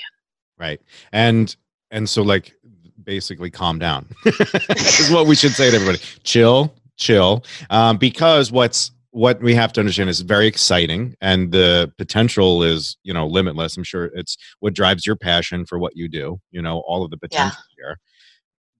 Right, 0.60 0.82
and 1.12 1.56
and 1.90 2.10
so 2.10 2.22
like 2.22 2.56
basically 3.04 3.50
calm 3.50 3.80
down 3.80 4.08
is 4.26 5.10
what 5.10 5.28
we 5.28 5.36
should 5.36 5.54
say 5.54 5.70
to 5.70 5.76
everybody. 5.76 6.00
Chill, 6.24 6.74
chill, 6.98 7.44
um, 7.70 7.98
because 7.98 8.52
what's 8.52 8.92
what 9.12 9.42
we 9.42 9.54
have 9.54 9.74
to 9.74 9.80
understand 9.80 10.10
is 10.10 10.22
very 10.22 10.48
exciting 10.48 11.16
and 11.22 11.52
the 11.52 11.92
potential 11.98 12.64
is 12.64 12.98
you 13.04 13.14
know 13.14 13.28
limitless 13.28 13.76
i'm 13.78 13.84
sure 13.84 14.06
it's 14.16 14.38
what 14.62 14.74
drives 14.74 15.06
your 15.06 15.18
passion 15.18 15.66
for 15.66 15.78
what 15.78 15.96
you 15.96 16.08
do 16.08 16.40
you 16.52 16.62
know 16.62 16.82
all 16.88 17.04
of 17.04 17.12
the 17.12 17.18
potential 17.18 17.62
yeah. 17.78 17.86
here 17.86 17.98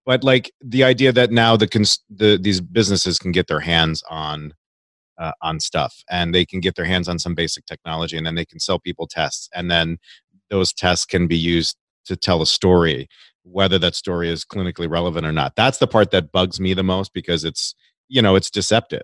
but 0.04 0.24
like 0.24 0.52
the 0.60 0.84
idea 0.84 1.12
that 1.12 1.30
now 1.30 1.56
the 1.56 1.68
cons- 1.68 2.02
the 2.10 2.38
these 2.40 2.60
businesses 2.60 3.18
can 3.18 3.32
get 3.32 3.46
their 3.46 3.60
hands 3.60 4.02
on 4.10 4.54
uh, 5.18 5.32
on 5.42 5.60
stuff 5.60 6.02
and 6.10 6.34
they 6.34 6.44
can 6.44 6.60
get 6.60 6.74
their 6.74 6.84
hands 6.84 7.08
on 7.08 7.18
some 7.18 7.34
basic 7.34 7.66
technology 7.66 8.16
and 8.16 8.26
then 8.26 8.34
they 8.34 8.44
can 8.44 8.58
sell 8.58 8.78
people 8.78 9.06
tests 9.06 9.48
and 9.54 9.70
then 9.70 9.98
those 10.50 10.72
tests 10.72 11.04
can 11.04 11.26
be 11.26 11.36
used 11.36 11.76
to 12.04 12.16
tell 12.16 12.42
a 12.42 12.46
story 12.46 13.08
whether 13.44 13.78
that 13.78 13.94
story 13.94 14.30
is 14.30 14.44
clinically 14.44 14.88
relevant 14.88 15.26
or 15.26 15.32
not. 15.32 15.54
That's 15.56 15.78
the 15.78 15.86
part 15.86 16.10
that 16.12 16.32
bugs 16.32 16.60
me 16.60 16.74
the 16.74 16.82
most 16.82 17.12
because 17.12 17.44
it's 17.44 17.74
you 18.08 18.22
know 18.22 18.36
it's 18.36 18.50
deceptive 18.50 19.02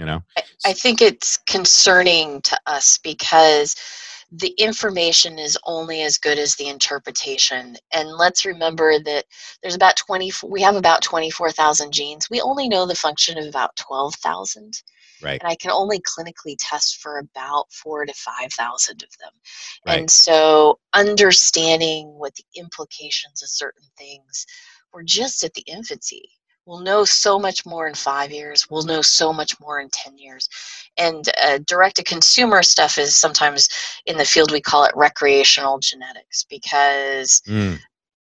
you 0.00 0.06
know? 0.06 0.22
I, 0.36 0.42
I 0.66 0.72
think 0.72 1.02
it's 1.02 1.36
concerning 1.46 2.40
to 2.42 2.58
us 2.66 2.98
because 2.98 3.76
the 4.32 4.54
information 4.58 5.38
is 5.38 5.58
only 5.64 6.02
as 6.02 6.18
good 6.18 6.38
as 6.38 6.54
the 6.54 6.68
interpretation. 6.68 7.76
And 7.92 8.08
let's 8.08 8.44
remember 8.44 8.98
that 9.00 9.24
there's 9.62 9.74
about 9.74 9.96
20, 9.96 10.30
we 10.46 10.62
have 10.62 10.76
about 10.76 11.02
24,000 11.02 11.92
genes. 11.92 12.28
We 12.30 12.40
only 12.40 12.68
know 12.68 12.86
the 12.86 12.94
function 12.94 13.38
of 13.38 13.46
about 13.46 13.74
12,000. 13.76 14.82
Right. 15.22 15.40
And 15.40 15.50
I 15.50 15.56
can 15.56 15.70
only 15.70 16.00
clinically 16.00 16.56
test 16.58 16.98
for 17.00 17.18
about 17.18 17.70
four 17.72 18.06
to 18.06 18.12
5,000 18.12 19.02
of 19.02 19.08
them. 19.18 19.32
Right. 19.86 19.98
And 19.98 20.10
so 20.10 20.78
understanding 20.94 22.06
what 22.16 22.34
the 22.36 22.44
implications 22.56 23.42
of 23.42 23.50
certain 23.50 23.84
things, 23.98 24.46
we're 24.92 25.02
just 25.02 25.42
at 25.44 25.54
the 25.54 25.64
infancy. 25.66 26.30
We'll 26.70 26.78
know 26.78 27.04
so 27.04 27.36
much 27.36 27.66
more 27.66 27.88
in 27.88 27.94
five 27.94 28.30
years. 28.30 28.70
We'll 28.70 28.84
know 28.84 29.02
so 29.02 29.32
much 29.32 29.58
more 29.58 29.80
in 29.80 29.88
10 29.90 30.16
years. 30.18 30.48
And 30.96 31.28
uh, 31.42 31.58
direct 31.66 31.96
to 31.96 32.04
consumer 32.04 32.62
stuff 32.62 32.96
is 32.96 33.16
sometimes 33.16 33.68
in 34.06 34.16
the 34.16 34.24
field 34.24 34.52
we 34.52 34.60
call 34.60 34.84
it 34.84 34.92
recreational 34.94 35.80
genetics 35.80 36.44
because 36.44 37.42
mm. 37.48 37.76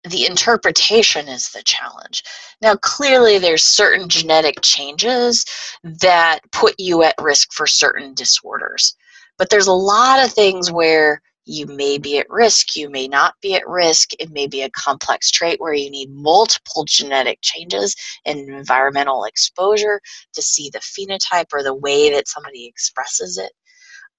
the 0.09 0.25
interpretation 0.25 1.27
is 1.27 1.49
the 1.49 1.61
challenge. 1.63 2.23
Now, 2.61 2.77
clearly, 2.77 3.37
there's 3.37 3.63
certain 3.63 4.07
genetic 4.07 4.61
changes 4.61 5.43
that 5.83 6.39
put 6.53 6.73
you 6.77 7.03
at 7.03 7.15
risk 7.19 7.51
for 7.51 7.67
certain 7.67 8.13
disorders. 8.13 8.95
But 9.37 9.49
there's 9.49 9.67
a 9.67 9.73
lot 9.73 10.23
of 10.23 10.31
things 10.31 10.71
where 10.71 11.21
you 11.47 11.65
may 11.65 11.97
be 11.97 12.17
at 12.17 12.29
risk, 12.29 12.75
you 12.75 12.89
may 12.89 13.07
not 13.07 13.33
be 13.41 13.55
at 13.55 13.67
risk. 13.67 14.11
It 14.19 14.31
may 14.31 14.47
be 14.47 14.63
a 14.63 14.69
complex 14.71 15.31
trait 15.31 15.59
where 15.59 15.73
you 15.73 15.89
need 15.89 16.09
multiple 16.11 16.83
genetic 16.85 17.39
changes 17.41 17.95
and 18.25 18.49
environmental 18.49 19.23
exposure 19.23 20.01
to 20.33 20.41
see 20.41 20.69
the 20.69 20.79
phenotype 20.79 21.47
or 21.53 21.63
the 21.63 21.73
way 21.73 22.11
that 22.11 22.27
somebody 22.27 22.65
expresses 22.65 23.37
it. 23.37 23.51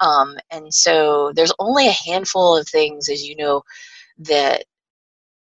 Um, 0.00 0.37
and 0.50 0.73
so 0.73 1.32
there's 1.35 1.52
only 1.58 1.88
a 1.88 1.97
handful 2.06 2.56
of 2.56 2.68
things, 2.68 3.08
as 3.08 3.26
you 3.26 3.37
know, 3.37 3.62
that 4.18 4.64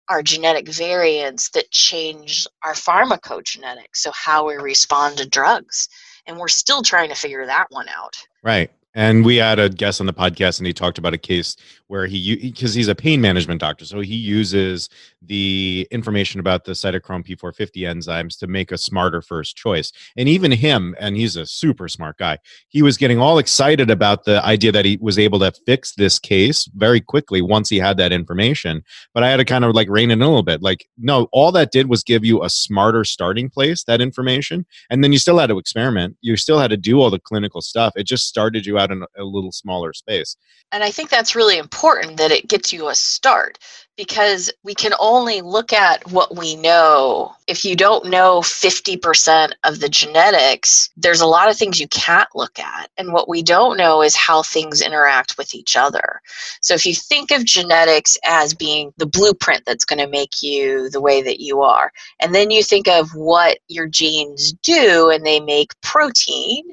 are 0.09 0.23
genetic 0.23 0.67
variants 0.67 1.49
that 1.51 1.71
change 1.71 2.47
our 2.65 2.73
pharmacogenetics, 2.73 3.95
so 3.95 4.11
how 4.13 4.47
we 4.47 4.55
respond 4.55 5.17
to 5.17 5.29
drugs. 5.29 5.87
And 6.25 6.37
we're 6.37 6.47
still 6.47 6.81
trying 6.81 7.09
to 7.09 7.15
figure 7.15 7.45
that 7.45 7.67
one 7.69 7.87
out. 7.89 8.15
Right. 8.43 8.71
And 8.95 9.23
we 9.23 9.37
had 9.37 9.59
a 9.59 9.69
guest 9.69 10.01
on 10.01 10.07
the 10.07 10.13
podcast, 10.13 10.59
and 10.59 10.65
he 10.65 10.73
talked 10.73 10.97
about 10.97 11.13
a 11.13 11.17
case 11.17 11.55
where 11.87 12.07
he, 12.07 12.35
because 12.35 12.73
he's 12.73 12.87
a 12.87 12.95
pain 12.95 13.21
management 13.21 13.61
doctor, 13.61 13.85
so 13.85 13.99
he 13.99 14.15
uses 14.15 14.89
the 15.21 15.87
information 15.91 16.39
about 16.39 16.65
the 16.65 16.71
cytochrome 16.71 17.25
P450 17.25 17.83
enzymes 17.83 18.37
to 18.39 18.47
make 18.47 18.71
a 18.71 18.77
smarter 18.77 19.21
first 19.21 19.55
choice. 19.55 19.91
And 20.17 20.29
even 20.29 20.51
him, 20.51 20.95
and 20.99 21.15
he's 21.15 21.35
a 21.35 21.45
super 21.45 21.87
smart 21.87 22.17
guy, 22.17 22.37
he 22.69 22.81
was 22.81 22.97
getting 22.97 23.19
all 23.19 23.37
excited 23.37 23.89
about 23.89 24.23
the 24.23 24.43
idea 24.45 24.71
that 24.71 24.85
he 24.85 24.97
was 25.01 25.19
able 25.19 25.39
to 25.39 25.51
fix 25.65 25.93
this 25.95 26.19
case 26.19 26.69
very 26.75 27.01
quickly 27.01 27.41
once 27.41 27.69
he 27.69 27.77
had 27.77 27.97
that 27.97 28.11
information. 28.11 28.83
But 29.13 29.23
I 29.23 29.29
had 29.29 29.37
to 29.37 29.45
kind 29.45 29.65
of 29.65 29.75
like 29.75 29.89
rein 29.89 30.11
in 30.11 30.21
a 30.21 30.27
little 30.27 30.43
bit. 30.43 30.61
Like, 30.61 30.87
no, 30.97 31.27
all 31.31 31.51
that 31.51 31.71
did 31.71 31.89
was 31.89 32.03
give 32.03 32.23
you 32.23 32.43
a 32.43 32.49
smarter 32.49 33.03
starting 33.03 33.49
place, 33.49 33.83
that 33.83 34.01
information. 34.01 34.65
And 34.89 35.03
then 35.03 35.11
you 35.11 35.19
still 35.19 35.37
had 35.37 35.47
to 35.47 35.57
experiment, 35.57 36.17
you 36.21 36.37
still 36.37 36.59
had 36.59 36.69
to 36.71 36.77
do 36.77 36.99
all 36.99 37.09
the 37.09 37.19
clinical 37.19 37.61
stuff. 37.61 37.93
It 37.95 38.03
just 38.03 38.27
started 38.27 38.65
you 38.65 38.77
out 38.77 38.91
in 38.91 39.03
a 39.17 39.23
little 39.23 39.51
smaller 39.51 39.93
space. 39.93 40.37
And 40.71 40.83
I 40.83 40.91
think 40.91 41.09
that's 41.09 41.35
really 41.35 41.57
important 41.57 42.17
that 42.17 42.31
it 42.31 42.47
gets 42.47 42.71
you 42.71 42.89
a 42.89 42.95
start 42.95 43.57
because 43.99 44.49
we 44.63 44.73
can 44.73 44.93
only 44.97 45.41
look 45.41 45.73
at 45.73 46.09
what 46.09 46.37
we 46.37 46.55
know. 46.55 47.35
If 47.47 47.65
you 47.65 47.75
don't 47.75 48.05
know 48.05 48.39
50% 48.39 49.51
of 49.65 49.81
the 49.81 49.89
genetics, 49.89 50.89
there's 50.95 51.19
a 51.19 51.27
lot 51.27 51.49
of 51.49 51.57
things 51.57 51.81
you 51.81 51.87
can't 51.89 52.29
look 52.33 52.59
at. 52.59 52.89
And 52.97 53.11
what 53.11 53.27
we 53.27 53.43
don't 53.43 53.75
know 53.75 54.01
is 54.01 54.15
how 54.15 54.41
things 54.41 54.81
interact 54.81 55.37
with 55.37 55.53
each 55.53 55.75
other. 55.75 56.21
So 56.61 56.73
if 56.73 56.85
you 56.85 56.95
think 56.95 57.31
of 57.31 57.43
genetics 57.43 58.17
as 58.23 58.53
being 58.53 58.93
the 58.95 59.05
blueprint 59.05 59.65
that's 59.65 59.83
going 59.83 59.99
to 59.99 60.07
make 60.07 60.41
you 60.41 60.89
the 60.89 61.01
way 61.01 61.21
that 61.21 61.41
you 61.41 61.61
are, 61.61 61.91
and 62.21 62.33
then 62.33 62.51
you 62.51 62.63
think 62.63 62.87
of 62.87 63.13
what 63.15 63.59
your 63.67 63.87
genes 63.87 64.53
do, 64.63 65.09
and 65.09 65.25
they 65.25 65.41
make 65.41 65.73
protein 65.81 66.63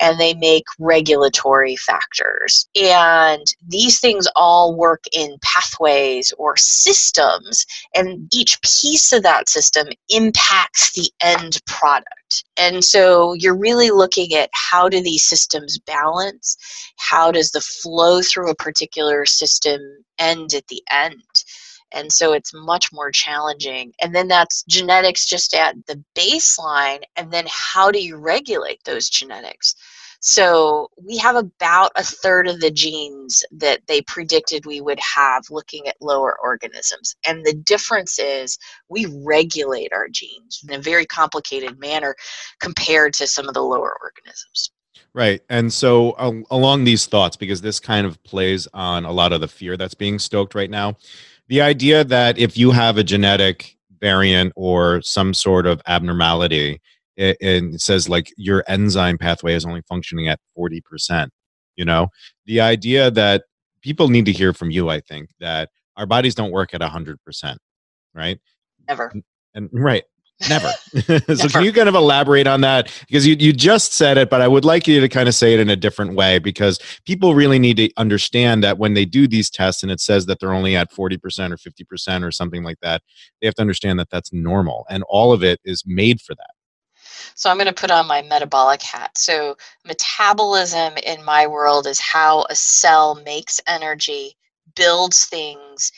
and 0.00 0.18
they 0.18 0.34
make 0.34 0.64
regulatory 0.78 1.76
factors. 1.76 2.68
And 2.80 3.44
these 3.66 4.00
things 4.00 4.26
all 4.34 4.76
work 4.76 5.04
in 5.12 5.36
pathways 5.42 6.32
or 6.38 6.56
systems, 6.56 7.66
and 7.94 8.28
each 8.32 8.60
piece 8.62 9.12
of 9.12 9.22
that 9.22 9.48
system 9.48 9.88
impacts 10.08 10.92
the 10.94 11.10
end 11.20 11.60
product. 11.66 12.44
And 12.56 12.84
so 12.84 13.34
you're 13.34 13.56
really 13.56 13.90
looking 13.90 14.34
at 14.34 14.50
how 14.52 14.88
do 14.88 15.02
these 15.02 15.24
systems 15.24 15.78
balance? 15.78 16.56
How 16.96 17.32
does 17.32 17.50
the 17.50 17.60
flow 17.60 18.22
through 18.22 18.50
a 18.50 18.54
particular 18.54 19.26
system 19.26 19.80
end 20.18 20.54
at 20.54 20.66
the 20.68 20.82
end? 20.90 21.22
And 21.92 22.12
so 22.12 22.32
it's 22.32 22.52
much 22.54 22.92
more 22.92 23.10
challenging 23.10 23.92
and 24.02 24.14
then 24.14 24.28
that's 24.28 24.62
genetics 24.64 25.26
just 25.26 25.54
at 25.54 25.74
the 25.86 26.02
baseline 26.14 27.02
and 27.16 27.32
then 27.32 27.46
how 27.48 27.90
do 27.90 28.02
you 28.02 28.16
regulate 28.16 28.82
those 28.84 29.08
genetics 29.08 29.74
so 30.20 30.90
we 31.02 31.16
have 31.16 31.36
about 31.36 31.92
a 31.96 32.04
third 32.04 32.46
of 32.46 32.60
the 32.60 32.70
genes 32.70 33.42
that 33.52 33.80
they 33.86 34.02
predicted 34.02 34.66
we 34.66 34.82
would 34.82 35.00
have 35.00 35.44
looking 35.50 35.88
at 35.88 35.96
lower 36.00 36.38
organisms. 36.38 37.16
And 37.26 37.44
the 37.44 37.54
difference 37.54 38.18
is 38.18 38.58
we 38.90 39.06
regulate 39.24 39.92
our 39.94 40.08
genes 40.08 40.60
in 40.62 40.74
a 40.74 40.82
very 40.82 41.06
complicated 41.06 41.78
manner 41.78 42.14
compared 42.60 43.14
to 43.14 43.26
some 43.26 43.48
of 43.48 43.54
the 43.54 43.62
lower 43.62 43.96
organisms. 44.02 44.70
Right. 45.14 45.40
And 45.48 45.72
so, 45.72 46.12
uh, 46.12 46.32
along 46.50 46.84
these 46.84 47.06
thoughts, 47.06 47.36
because 47.36 47.62
this 47.62 47.80
kind 47.80 48.06
of 48.06 48.22
plays 48.22 48.68
on 48.74 49.04
a 49.04 49.10
lot 49.10 49.32
of 49.32 49.40
the 49.40 49.48
fear 49.48 49.76
that's 49.76 49.94
being 49.94 50.18
stoked 50.18 50.54
right 50.54 50.70
now, 50.70 50.96
the 51.50 51.60
idea 51.60 52.04
that 52.04 52.38
if 52.38 52.56
you 52.56 52.70
have 52.70 52.96
a 52.96 53.02
genetic 53.02 53.76
variant 54.00 54.52
or 54.54 55.02
some 55.02 55.34
sort 55.34 55.66
of 55.66 55.82
abnormality, 55.88 56.80
it, 57.16 57.36
it 57.40 57.80
says 57.80 58.08
like 58.08 58.32
your 58.36 58.62
enzyme 58.68 59.18
pathway 59.18 59.54
is 59.54 59.66
only 59.66 59.82
functioning 59.88 60.28
at 60.28 60.38
40%. 60.56 61.28
You 61.74 61.84
know, 61.84 62.06
the 62.46 62.60
idea 62.60 63.10
that 63.10 63.42
people 63.82 64.08
need 64.10 64.26
to 64.26 64.32
hear 64.32 64.52
from 64.52 64.70
you, 64.70 64.90
I 64.90 65.00
think, 65.00 65.30
that 65.40 65.70
our 65.96 66.06
bodies 66.06 66.36
don't 66.36 66.52
work 66.52 66.72
at 66.72 66.80
100%, 66.80 67.16
right? 68.14 68.38
Never. 68.86 69.08
And, 69.08 69.24
and 69.54 69.68
right. 69.72 70.04
Never. 70.48 70.72
so 71.34 71.48
can 71.48 71.64
you 71.64 71.72
kind 71.72 71.88
of 71.88 71.94
elaborate 71.94 72.46
on 72.46 72.62
that? 72.62 72.90
Because 73.06 73.26
you, 73.26 73.36
you 73.38 73.52
just 73.52 73.92
said 73.92 74.16
it, 74.16 74.30
but 74.30 74.40
I 74.40 74.48
would 74.48 74.64
like 74.64 74.88
you 74.88 75.00
to 75.00 75.08
kind 75.08 75.28
of 75.28 75.34
say 75.34 75.52
it 75.52 75.60
in 75.60 75.68
a 75.68 75.76
different 75.76 76.14
way 76.14 76.38
because 76.38 76.78
people 77.04 77.34
really 77.34 77.58
need 77.58 77.76
to 77.76 77.90
understand 77.96 78.64
that 78.64 78.78
when 78.78 78.94
they 78.94 79.04
do 79.04 79.28
these 79.28 79.50
tests 79.50 79.82
and 79.82 79.92
it 79.92 80.00
says 80.00 80.26
that 80.26 80.40
they're 80.40 80.54
only 80.54 80.76
at 80.76 80.90
40% 80.92 81.18
or 81.52 81.56
50% 81.56 82.26
or 82.26 82.30
something 82.30 82.62
like 82.62 82.78
that, 82.80 83.02
they 83.40 83.46
have 83.46 83.54
to 83.56 83.62
understand 83.62 83.98
that 83.98 84.08
that's 84.10 84.32
normal 84.32 84.86
and 84.88 85.04
all 85.08 85.32
of 85.32 85.44
it 85.44 85.60
is 85.64 85.84
made 85.86 86.20
for 86.20 86.34
that. 86.34 86.50
So 87.34 87.50
I'm 87.50 87.56
going 87.56 87.66
to 87.66 87.72
put 87.72 87.90
on 87.90 88.06
my 88.06 88.22
metabolic 88.22 88.82
hat. 88.82 89.16
So 89.16 89.56
metabolism 89.86 90.94
in 91.04 91.24
my 91.24 91.46
world 91.46 91.86
is 91.86 92.00
how 92.00 92.46
a 92.48 92.54
cell 92.54 93.14
makes 93.24 93.60
energy, 93.66 94.36
builds 94.74 95.26
things, 95.26 95.92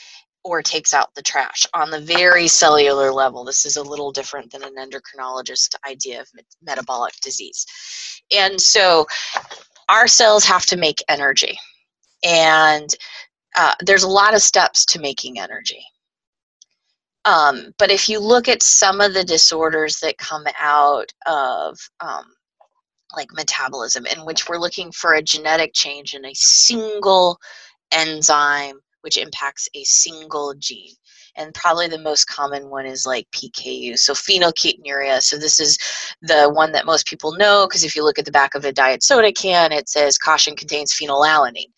or 0.44 0.62
takes 0.62 0.92
out 0.92 1.14
the 1.14 1.22
trash 1.22 1.66
on 1.74 1.90
the 1.90 2.00
very 2.00 2.48
cellular 2.48 3.12
level. 3.12 3.44
This 3.44 3.64
is 3.64 3.76
a 3.76 3.82
little 3.82 4.10
different 4.10 4.50
than 4.50 4.62
an 4.62 4.74
endocrinologist 4.76 5.74
idea 5.88 6.20
of 6.20 6.28
metabolic 6.62 7.14
disease. 7.22 7.64
And 8.34 8.60
so 8.60 9.06
our 9.88 10.08
cells 10.08 10.44
have 10.44 10.66
to 10.66 10.76
make 10.76 11.02
energy. 11.08 11.58
And 12.24 12.88
uh, 13.56 13.74
there's 13.80 14.04
a 14.04 14.08
lot 14.08 14.34
of 14.34 14.42
steps 14.42 14.84
to 14.86 15.00
making 15.00 15.38
energy. 15.38 15.84
Um, 17.24 17.72
but 17.78 17.90
if 17.90 18.08
you 18.08 18.18
look 18.18 18.48
at 18.48 18.62
some 18.62 19.00
of 19.00 19.14
the 19.14 19.24
disorders 19.24 20.00
that 20.00 20.18
come 20.18 20.44
out 20.58 21.12
of 21.26 21.78
um, 22.00 22.24
like 23.14 23.28
metabolism, 23.32 24.06
in 24.06 24.24
which 24.24 24.48
we're 24.48 24.58
looking 24.58 24.90
for 24.90 25.14
a 25.14 25.22
genetic 25.22 25.72
change 25.72 26.14
in 26.14 26.24
a 26.24 26.34
single 26.34 27.38
enzyme 27.92 28.80
which 29.02 29.18
impacts 29.18 29.68
a 29.74 29.84
single 29.84 30.54
gene 30.58 30.94
and 31.36 31.54
probably 31.54 31.88
the 31.88 31.98
most 31.98 32.26
common 32.26 32.68
one 32.68 32.86
is 32.86 33.06
like 33.06 33.26
PKU. 33.30 33.98
So 33.98 34.12
phenylketonuria. 34.12 35.22
So 35.22 35.38
this 35.38 35.60
is 35.60 35.78
the 36.20 36.50
one 36.50 36.72
that 36.72 36.86
most 36.86 37.06
people 37.06 37.32
know 37.32 37.66
because 37.66 37.84
if 37.84 37.96
you 37.96 38.04
look 38.04 38.18
at 38.18 38.24
the 38.24 38.32
back 38.32 38.54
of 38.54 38.64
a 38.64 38.72
diet 38.72 39.02
soda 39.02 39.32
can, 39.32 39.72
it 39.72 39.88
says 39.88 40.18
caution 40.18 40.54
contains 40.54 40.92
phenylalanine. 40.92 41.70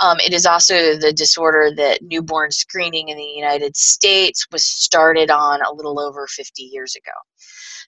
Um, 0.00 0.18
it 0.20 0.32
is 0.32 0.46
also 0.46 0.96
the 0.96 1.12
disorder 1.12 1.70
that 1.76 2.02
newborn 2.02 2.50
screening 2.50 3.08
in 3.08 3.16
the 3.16 3.24
United 3.24 3.76
States 3.76 4.46
was 4.52 4.64
started 4.64 5.30
on 5.30 5.60
a 5.62 5.72
little 5.72 5.98
over 5.98 6.26
50 6.26 6.62
years 6.62 6.94
ago. 6.94 7.12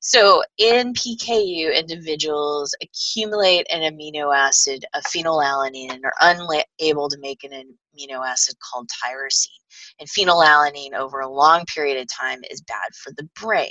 So 0.05 0.43
in 0.59 0.95
PKU, 0.95 1.79
individuals 1.79 2.75
accumulate 2.83 3.69
an 3.71 3.83
amino 3.83 4.37
acid 4.37 4.85
of 4.95 5.05
phenylalanine 5.05 5.93
and 5.93 6.05
are 6.05 6.13
unable 6.21 7.09
to 7.09 7.19
make 7.21 7.45
an 7.45 7.53
amino 7.53 8.27
acid 8.29 8.57
called 8.59 8.89
tyrosine. 8.89 9.47
And 10.01 10.09
phenylalanine 10.09 10.95
over 10.95 11.21
a 11.21 11.31
long 11.31 11.65
period 11.67 12.01
of 12.01 12.09
time 12.09 12.41
is 12.51 12.63
bad 12.63 12.93
for 12.97 13.13
the 13.17 13.29
brain. 13.41 13.71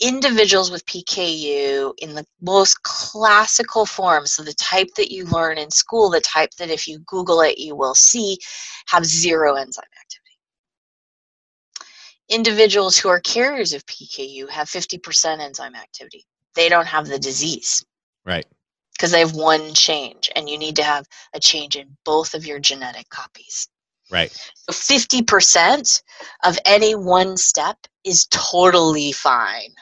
Individuals 0.00 0.70
with 0.70 0.86
PKU 0.86 1.92
in 1.98 2.14
the 2.14 2.24
most 2.40 2.82
classical 2.82 3.84
form, 3.84 4.26
so 4.26 4.42
the 4.42 4.54
type 4.54 4.88
that 4.96 5.12
you 5.12 5.26
learn 5.26 5.58
in 5.58 5.70
school, 5.70 6.08
the 6.08 6.22
type 6.22 6.50
that 6.58 6.70
if 6.70 6.88
you 6.88 7.00
Google 7.00 7.42
it 7.42 7.58
you 7.58 7.76
will 7.76 7.94
see, 7.94 8.38
have 8.88 9.04
zero 9.04 9.56
enzyme 9.56 9.84
activity 10.00 10.25
individuals 12.28 12.96
who 12.96 13.08
are 13.08 13.20
carriers 13.20 13.72
of 13.72 13.86
PKU 13.86 14.48
have 14.50 14.68
50% 14.68 15.40
enzyme 15.40 15.74
activity. 15.74 16.24
They 16.54 16.68
don't 16.68 16.86
have 16.86 17.06
the 17.06 17.18
disease. 17.18 17.84
Right. 18.24 18.46
Because 18.92 19.12
they 19.12 19.20
have 19.20 19.34
one 19.34 19.74
change, 19.74 20.30
and 20.34 20.48
you 20.48 20.56
need 20.56 20.76
to 20.76 20.82
have 20.82 21.06
a 21.34 21.40
change 21.40 21.76
in 21.76 21.96
both 22.04 22.34
of 22.34 22.46
your 22.46 22.58
genetic 22.58 23.08
copies. 23.10 23.68
Right. 24.10 24.32
So 24.54 24.72
50% 24.72 26.02
of 26.44 26.58
any 26.64 26.94
one 26.94 27.36
step 27.36 27.76
is 28.04 28.26
totally 28.30 29.12
fine 29.12 29.72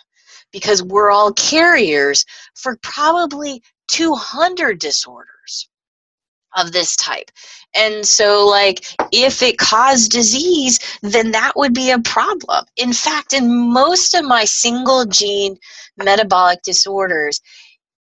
because 0.53 0.83
we're 0.83 1.11
all 1.11 1.33
carriers 1.33 2.25
for 2.55 2.77
probably 2.83 3.63
200 3.89 4.79
disorders. 4.79 5.34
Of 6.57 6.73
this 6.73 6.97
type. 6.97 7.31
And 7.75 8.07
so, 8.07 8.47
like, 8.47 8.87
if 9.13 9.43
it 9.43 9.59
caused 9.59 10.13
disease, 10.13 10.79
then 11.03 11.33
that 11.33 11.53
would 11.57 11.75
be 11.75 11.91
a 11.91 11.99
problem. 11.99 12.65
In 12.77 12.93
fact, 12.93 13.33
in 13.33 13.73
most 13.73 14.15
of 14.15 14.25
my 14.25 14.45
single 14.45 15.05
gene 15.05 15.57
metabolic 15.97 16.61
disorders, 16.63 17.41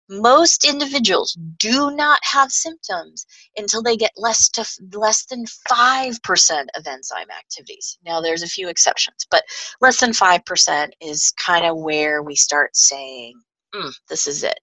most 0.09 0.65
individuals 0.65 1.37
do 1.59 1.91
not 1.91 2.19
have 2.23 2.51
symptoms 2.51 3.27
until 3.55 3.83
they 3.83 3.95
get 3.95 4.11
less 4.17 4.49
to 4.49 4.65
less 4.97 5.25
than 5.25 5.45
5% 5.69 6.65
of 6.75 6.87
enzyme 6.87 7.27
activities. 7.37 7.99
Now 8.03 8.19
there's 8.19 8.41
a 8.41 8.47
few 8.47 8.69
exceptions, 8.69 9.27
but 9.29 9.43
less 9.81 9.99
than 9.99 10.11
5% 10.11 10.89
is 10.99 11.31
kind 11.37 11.65
of 11.65 11.77
where 11.77 12.23
we 12.23 12.35
start 12.35 12.75
saying 12.75 13.39
mm, 13.75 13.93
this 14.09 14.27
is 14.27 14.43
it. 14.43 14.59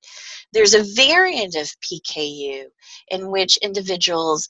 There's 0.53 0.75
a 0.75 0.85
variant 0.95 1.55
of 1.55 1.69
PKU 1.81 2.65
in 3.09 3.31
which 3.31 3.57
individuals 3.59 4.49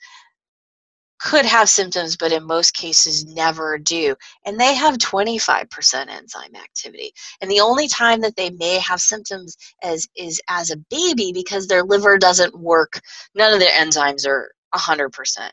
could 1.18 1.46
have 1.46 1.68
symptoms, 1.68 2.16
but 2.16 2.32
in 2.32 2.46
most 2.46 2.74
cases 2.74 3.24
never 3.24 3.78
do. 3.78 4.14
And 4.44 4.60
they 4.60 4.74
have 4.74 4.98
25% 4.98 6.08
enzyme 6.08 6.54
activity. 6.54 7.12
And 7.40 7.50
the 7.50 7.60
only 7.60 7.88
time 7.88 8.20
that 8.20 8.36
they 8.36 8.50
may 8.50 8.78
have 8.78 9.00
symptoms 9.00 9.56
is 9.82 10.08
as 10.48 10.70
a 10.70 10.76
baby 10.90 11.32
because 11.32 11.66
their 11.66 11.82
liver 11.82 12.18
doesn't 12.18 12.58
work. 12.58 13.00
None 13.34 13.54
of 13.54 13.60
their 13.60 13.72
enzymes 13.72 14.26
are 14.26 14.50
100%, 14.74 15.50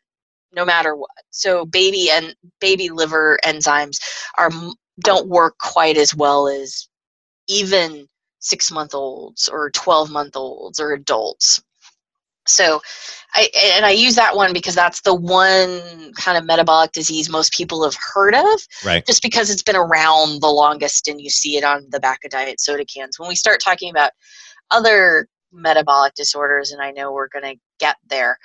no 0.53 0.65
matter 0.65 0.95
what. 0.95 1.09
So 1.29 1.65
baby 1.65 2.09
and 2.11 2.35
baby 2.59 2.89
liver 2.89 3.39
enzymes 3.45 3.99
are 4.37 4.51
don't 4.99 5.29
work 5.29 5.57
quite 5.59 5.97
as 5.97 6.13
well 6.13 6.47
as 6.47 6.87
even 7.47 8.07
six 8.43 8.71
month 8.71 8.93
olds 8.93 9.47
or 9.47 9.71
12 9.71 10.11
month 10.11 10.35
olds 10.35 10.79
or 10.79 10.91
adults. 10.93 11.63
So, 12.45 12.81
I 13.35 13.49
and 13.75 13.85
I 13.85 13.91
use 13.91 14.15
that 14.15 14.35
one 14.35 14.51
because 14.51 14.75
that's 14.75 15.01
the 15.01 15.15
one 15.15 16.11
kind 16.13 16.37
of 16.37 16.45
metabolic 16.45 16.91
disease 16.91 17.29
most 17.29 17.53
people 17.53 17.83
have 17.85 17.95
heard 18.13 18.35
of, 18.35 18.67
right? 18.85 19.05
Just 19.05 19.23
because 19.23 19.49
it's 19.49 19.63
been 19.63 19.77
around 19.77 20.41
the 20.41 20.49
longest, 20.49 21.07
and 21.07 21.21
you 21.21 21.29
see 21.29 21.55
it 21.55 21.63
on 21.63 21.87
the 21.89 22.01
back 22.01 22.19
of 22.25 22.31
diet 22.31 22.59
soda 22.59 22.83
cans. 22.83 23.17
When 23.17 23.29
we 23.29 23.35
start 23.35 23.61
talking 23.61 23.89
about 23.89 24.11
other 24.71 25.27
metabolic 25.53 26.15
disorders, 26.15 26.71
and 26.71 26.81
I 26.81 26.91
know 26.91 27.13
we're 27.13 27.29
going 27.29 27.55
to 27.55 27.59
get 27.79 27.95
there, 28.09 28.37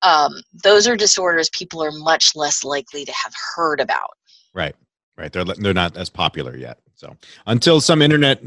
um, 0.00 0.32
those 0.64 0.88
are 0.88 0.96
disorders 0.96 1.50
people 1.50 1.84
are 1.84 1.92
much 1.92 2.34
less 2.34 2.64
likely 2.64 3.04
to 3.04 3.12
have 3.12 3.34
heard 3.54 3.80
about. 3.80 4.16
Right, 4.54 4.74
right. 5.18 5.30
They're 5.30 5.44
they're 5.44 5.74
not 5.74 5.98
as 5.98 6.08
popular 6.08 6.56
yet. 6.56 6.78
So 6.94 7.14
until 7.46 7.82
some 7.82 8.00
internet 8.00 8.42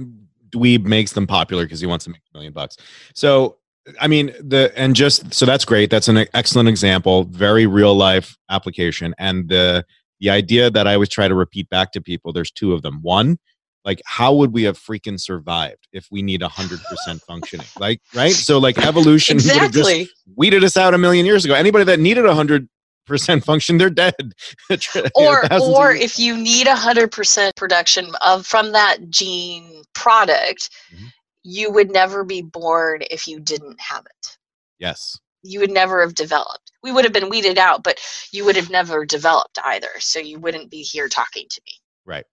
dweeb 0.55 0.85
makes 0.85 1.13
them 1.13 1.27
popular 1.27 1.63
because 1.63 1.79
he 1.79 1.87
wants 1.87 2.05
to 2.05 2.11
make 2.11 2.21
a 2.33 2.37
million 2.37 2.53
bucks. 2.53 2.77
So 3.13 3.57
I 3.99 4.07
mean 4.07 4.27
the 4.39 4.71
and 4.75 4.95
just 4.95 5.33
so 5.33 5.45
that's 5.45 5.65
great. 5.65 5.89
That's 5.89 6.07
an 6.07 6.25
excellent 6.33 6.69
example, 6.69 7.25
very 7.25 7.67
real 7.67 7.95
life 7.95 8.37
application. 8.49 9.13
And 9.17 9.49
the 9.49 9.85
the 10.19 10.29
idea 10.29 10.71
that 10.71 10.87
I 10.87 10.93
always 10.93 11.09
try 11.09 11.27
to 11.27 11.35
repeat 11.35 11.69
back 11.69 11.91
to 11.91 12.01
people, 12.01 12.31
there's 12.31 12.51
two 12.51 12.73
of 12.73 12.81
them. 12.81 12.99
One, 13.01 13.37
like 13.85 14.01
how 14.05 14.33
would 14.33 14.51
we 14.51 14.63
have 14.63 14.77
freaking 14.77 15.19
survived 15.19 15.87
if 15.93 16.07
we 16.11 16.21
need 16.21 16.41
100% 16.41 17.21
functioning 17.21 17.67
like 17.79 18.01
right 18.13 18.33
so 18.33 18.57
like 18.57 18.77
evolution 18.79 19.37
exactly. 19.37 19.61
would 19.61 19.75
have 19.75 19.85
just 19.85 20.15
weeded 20.35 20.63
us 20.63 20.75
out 20.75 20.93
a 20.93 20.97
million 20.97 21.25
years 21.25 21.45
ago 21.45 21.53
anybody 21.53 21.85
that 21.85 21.99
needed 21.99 22.25
100 22.25 22.67
percent 23.05 23.43
function 23.43 23.77
they're 23.77 23.89
dead 23.89 24.33
or 25.15 25.43
or 25.61 25.91
if 25.91 26.17
you 26.17 26.35
need 26.37 26.67
a 26.67 26.73
100% 26.73 27.55
production 27.55 28.07
of 28.21 28.45
from 28.45 28.71
that 28.71 29.09
gene 29.09 29.83
product 29.93 30.69
mm-hmm 30.93 31.05
you 31.45 31.71
would 31.71 31.91
never 31.91 32.23
be 32.23 32.41
born 32.41 33.03
if 33.11 33.27
you 33.27 33.39
didn't 33.39 33.79
have 33.79 34.03
it. 34.05 34.37
Yes. 34.79 35.17
You 35.43 35.59
would 35.59 35.69
never 35.69 36.01
have 36.01 36.15
developed. 36.15 36.71
We 36.81 36.91
would 36.91 37.05
have 37.05 37.13
been 37.13 37.29
weeded 37.29 37.59
out, 37.59 37.83
but 37.83 37.99
you 38.31 38.43
would 38.45 38.55
have 38.55 38.71
never 38.71 39.05
developed 39.05 39.59
either. 39.63 39.89
So 39.99 40.17
you 40.17 40.39
wouldn't 40.39 40.71
be 40.71 40.81
here 40.81 41.07
talking 41.07 41.45
to 41.47 41.61
me. 41.67 41.73
Right. 42.03 42.25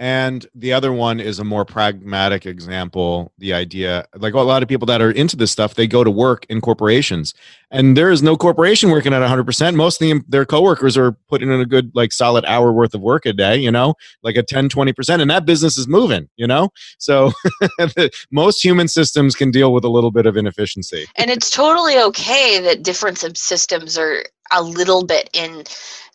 And 0.00 0.46
the 0.54 0.72
other 0.72 0.94
one 0.94 1.20
is 1.20 1.40
a 1.40 1.44
more 1.44 1.66
pragmatic 1.66 2.46
example. 2.46 3.34
The 3.36 3.52
idea, 3.52 4.06
like 4.16 4.32
a 4.32 4.40
lot 4.40 4.62
of 4.62 4.68
people 4.68 4.86
that 4.86 5.02
are 5.02 5.10
into 5.10 5.36
this 5.36 5.50
stuff, 5.50 5.74
they 5.74 5.86
go 5.86 6.02
to 6.02 6.10
work 6.10 6.46
in 6.48 6.62
corporations, 6.62 7.34
and 7.70 7.94
there 7.94 8.10
is 8.10 8.22
no 8.22 8.34
corporation 8.34 8.88
working 8.88 9.12
at 9.12 9.20
100%. 9.20 9.74
Most 9.74 10.00
of 10.00 10.08
them, 10.08 10.24
their 10.26 10.46
coworkers 10.46 10.96
are 10.96 11.12
putting 11.28 11.50
in 11.50 11.60
a 11.60 11.66
good, 11.66 11.92
like, 11.94 12.12
solid 12.12 12.46
hour 12.46 12.72
worth 12.72 12.94
of 12.94 13.02
work 13.02 13.26
a 13.26 13.34
day, 13.34 13.58
you 13.58 13.70
know, 13.70 13.92
like 14.22 14.36
a 14.36 14.42
10, 14.42 14.70
20%, 14.70 15.20
and 15.20 15.30
that 15.30 15.44
business 15.44 15.76
is 15.76 15.86
moving, 15.86 16.30
you 16.36 16.46
know? 16.46 16.70
So 16.96 17.32
most 18.30 18.64
human 18.64 18.88
systems 18.88 19.36
can 19.36 19.50
deal 19.50 19.70
with 19.74 19.84
a 19.84 19.90
little 19.90 20.10
bit 20.10 20.24
of 20.24 20.34
inefficiency. 20.34 21.04
And 21.16 21.30
it's 21.30 21.50
totally 21.50 21.98
okay 21.98 22.58
that 22.58 22.82
different 22.82 23.18
systems 23.36 23.98
are 23.98 24.24
a 24.50 24.62
little 24.62 25.04
bit 25.04 25.28
in 25.34 25.64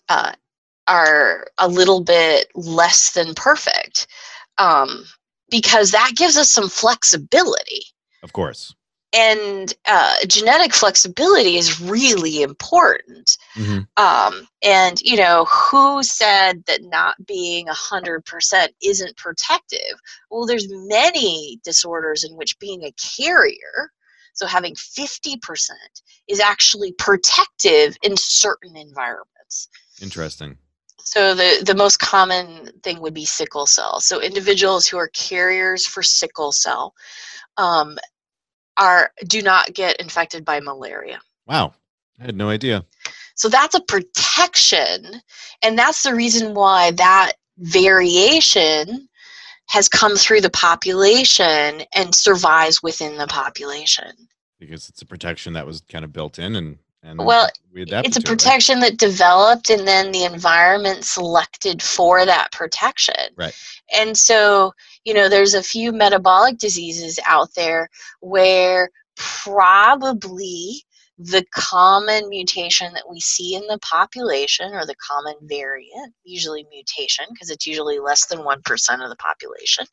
uh, 0.10 0.34
are 0.88 1.48
a 1.58 1.68
little 1.68 2.04
bit 2.04 2.48
less 2.56 3.12
than 3.12 3.34
perfect 3.34 4.08
um, 4.58 5.06
because 5.50 5.92
that 5.92 6.12
gives 6.16 6.38
us 6.38 6.52
some 6.52 6.70
flexibility. 6.70 7.84
Of 8.24 8.34
course. 8.34 8.74
And 9.14 9.74
uh, 9.86 10.16
genetic 10.28 10.74
flexibility 10.74 11.56
is 11.56 11.80
really 11.80 12.42
important. 12.42 13.38
Mm-hmm. 13.56 14.04
Um, 14.04 14.48
and, 14.62 15.00
you 15.02 15.16
know, 15.16 15.46
who 15.46 16.04
said 16.04 16.64
that 16.68 16.82
not 16.84 17.16
being 17.26 17.68
100% 17.68 18.68
isn't 18.84 19.18
protective? 19.18 19.80
Well, 20.30 20.46
there's 20.46 20.68
many 20.70 21.62
disorders 21.64 22.26
in 22.26 22.36
which 22.36 22.60
being 22.60 22.84
a 22.84 22.94
carrier, 22.94 23.92
so 24.34 24.48
having 24.48 24.76
50%, 24.76 25.40
is 26.28 26.42
actually 26.42 26.92
protective 26.92 27.96
in 28.04 28.18
certain 28.18 28.76
environments. 28.76 29.70
Interesting. 30.02 30.58
So 31.06 31.36
the, 31.36 31.64
the 31.64 31.76
most 31.76 32.00
common 32.00 32.72
thing 32.84 33.00
would 33.00 33.14
be 33.14 33.26
sickle 33.26 33.68
cell. 33.68 34.02
So 34.02 34.22
individuals 34.22 34.88
who 34.88 34.98
are 34.98 35.08
carriers 35.10 35.86
for 35.86 36.02
sickle 36.02 36.52
cell 36.52 36.94
um, 37.58 37.98
are 38.76 39.12
do 39.28 39.42
not 39.42 39.74
get 39.74 40.02
infected 40.02 40.44
by 40.44 40.60
malaria. 40.60 41.20
Wow, 41.48 41.74
I 42.20 42.26
had 42.26 42.36
no 42.36 42.50
idea. 42.50 42.84
So 43.36 43.50
that's 43.50 43.76
a 43.76 43.82
protection, 43.82 45.22
and 45.62 45.78
that's 45.78 46.04
the 46.04 46.16
reason 46.16 46.54
why 46.56 46.92
that 46.92 47.34
variation 47.58 49.08
has 49.68 49.88
come 49.88 50.16
through 50.16 50.42
the 50.42 50.50
population 50.50 51.84
and 51.94 52.16
survives 52.16 52.82
within 52.82 53.18
the 53.18 53.28
population. 53.28 54.12
Because 54.60 54.90
it's 54.90 55.02
a 55.02 55.06
protection 55.06 55.54
that 55.54 55.68
was 55.68 55.82
kind 55.82 56.04
of 56.04 56.14
built 56.14 56.40
in 56.40 56.56
and 56.56 56.78
and 57.06 57.20
well, 57.20 57.48
it's 57.76 58.18
a 58.18 58.22
protection 58.22 58.80
right? 58.80 58.92
that 58.92 58.98
developed, 58.98 59.70
and 59.70 59.88
then 59.88 60.12
the 60.12 60.24
environment 60.24 61.04
selected 61.04 61.82
for 61.82 62.26
that 62.26 62.52
protection. 62.52 63.30
Right. 63.36 63.56
And 63.94 64.18
so, 64.18 64.74
you 65.04 65.14
know, 65.14 65.30
there's 65.30 65.54
a 65.54 65.62
few 65.62 65.92
metabolic 65.92 66.58
diseases 66.58 67.20
out 67.28 67.54
there 67.56 67.90
where 68.22 68.90
probably 69.16 70.84
the 71.18 71.46
common 71.54 72.28
mutation 72.28 72.94
that 72.94 73.10
we 73.10 73.20
see 73.22 73.56
in 73.56 73.66
the 73.68 73.80
population 73.80 74.74
or 74.74 74.86
the 74.86 74.96
common 74.96 75.36
variant 75.44 76.14
usually 76.26 76.66
mutation 76.70 77.26
because 77.32 77.50
it's 77.50 77.66
usually 77.66 78.00
less 78.00 78.26
than 78.26 78.40
1% 78.40 78.58
of 79.04 79.10
the 79.10 79.16
population 79.16 79.86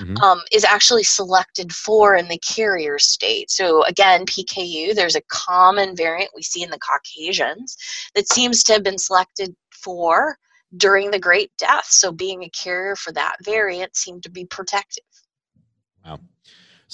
mm-hmm. 0.00 0.16
um, 0.16 0.40
is 0.50 0.64
actually 0.64 1.04
selected 1.04 1.72
for 1.72 2.16
in 2.16 2.26
the 2.26 2.38
carrier 2.38 2.98
state. 2.98 3.50
So 3.50 3.84
again 3.84 4.26
pku 4.26 4.94
there's 4.94 5.14
a 5.14 5.22
common 5.28 5.94
variant 5.94 6.32
we 6.34 6.42
see 6.42 6.62
in 6.62 6.70
the 6.70 6.78
caucasians 6.78 7.76
that 8.16 8.28
seems 8.28 8.64
to 8.64 8.72
have 8.72 8.82
been 8.82 8.98
selected 8.98 9.54
for 9.70 10.36
during 10.76 11.12
the 11.12 11.20
great 11.20 11.52
death. 11.56 11.86
So 11.86 12.10
being 12.10 12.42
a 12.42 12.50
carrier 12.50 12.96
for 12.96 13.12
that 13.12 13.36
variant 13.44 13.96
seemed 13.96 14.24
to 14.24 14.30
be 14.30 14.44
protective. 14.44 15.04
Wow 16.04 16.18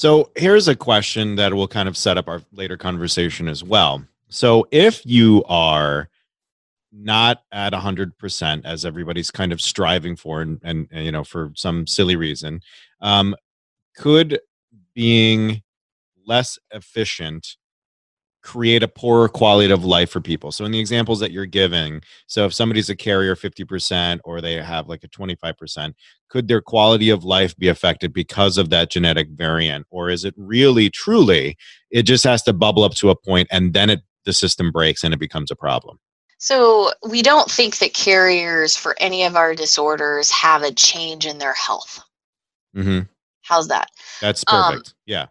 so 0.01 0.31
here's 0.35 0.67
a 0.67 0.75
question 0.75 1.37
that 1.37 1.53
will 1.53 1.69
kind 1.69 1.87
of 1.87 1.95
set 1.95 2.17
up 2.17 2.27
our 2.27 2.41
later 2.53 2.79
conversation 2.79 3.47
as 3.47 3.63
well. 3.63 4.03
So 4.31 4.67
if 4.71 5.05
you 5.05 5.45
are 5.47 6.09
not 6.91 7.43
at 7.53 7.75
100% 7.75 8.65
as 8.65 8.87
everybody's 8.87 9.31
kind 9.31 9.53
of 9.53 9.61
striving 9.61 10.17
for 10.17 10.41
and, 10.41 10.59
and, 10.65 10.89
and 10.91 11.05
you 11.05 11.13
know 11.13 11.23
for 11.23 11.53
some 11.55 11.87
silly 11.87 12.17
reason 12.17 12.63
um, 13.03 13.37
could 13.95 14.41
being 14.95 15.61
less 16.27 16.59
efficient 16.71 17.57
create 18.43 18.83
a 18.83 18.89
poorer 18.89 19.29
quality 19.29 19.71
of 19.71 19.85
life 19.85 20.11
for 20.11 20.21
people. 20.21 20.51
So 20.53 20.65
in 20.65 20.73
the 20.73 20.79
examples 20.79 21.21
that 21.21 21.31
you're 21.31 21.47
giving, 21.47 22.03
so 22.27 22.47
if 22.47 22.55
somebody's 22.55 22.89
a 22.89 22.97
carrier 22.97 23.37
50% 23.37 24.21
or 24.25 24.41
they 24.41 24.55
have 24.55 24.89
like 24.89 25.05
a 25.05 25.09
25%, 25.09 25.95
could 26.29 26.49
their 26.49 26.61
quality 26.61 27.11
of 27.11 27.25
life 27.25 27.57
be 27.57 27.69
affected 27.69 28.13
because 28.13 28.57
of 28.57 28.71
that 28.71 28.91
genetic 28.91 29.29
variant 29.31 29.87
or 29.91 30.11
is 30.11 30.25
it 30.25 30.35
really 30.37 30.89
truly 30.89 31.57
it 31.91 32.03
just 32.03 32.25
has 32.25 32.43
to 32.45 32.53
bubble 32.53 32.85
up 32.85 32.95
to 32.95 33.11
a 33.11 33.17
point 33.17 33.49
and 33.51 33.75
then 33.75 33.91
it 33.91 34.01
the 34.25 34.33
system 34.33 34.71
breaks 34.71 35.03
and 35.03 35.13
it 35.13 35.21
becomes 35.21 35.51
a 35.51 35.57
problem? 35.57 35.99
So 36.39 36.93
we 37.07 37.21
don't 37.21 37.51
think 37.51 37.79
that 37.79 37.93
carriers 37.93 38.77
for 38.77 38.95
any 38.99 39.25
of 39.25 39.37
our 39.37 39.55
disorders 39.55 40.31
have 40.31 40.63
a 40.63 40.73
change 40.73 41.27
in 41.27 41.39
their 41.39 41.55
health. 41.55 42.03
hmm 42.75 43.01
How's 43.43 43.69
that? 43.69 43.89
That's 44.21 44.45
perfect. 44.45 44.89
Um, 44.89 44.95
yeah 45.07 45.27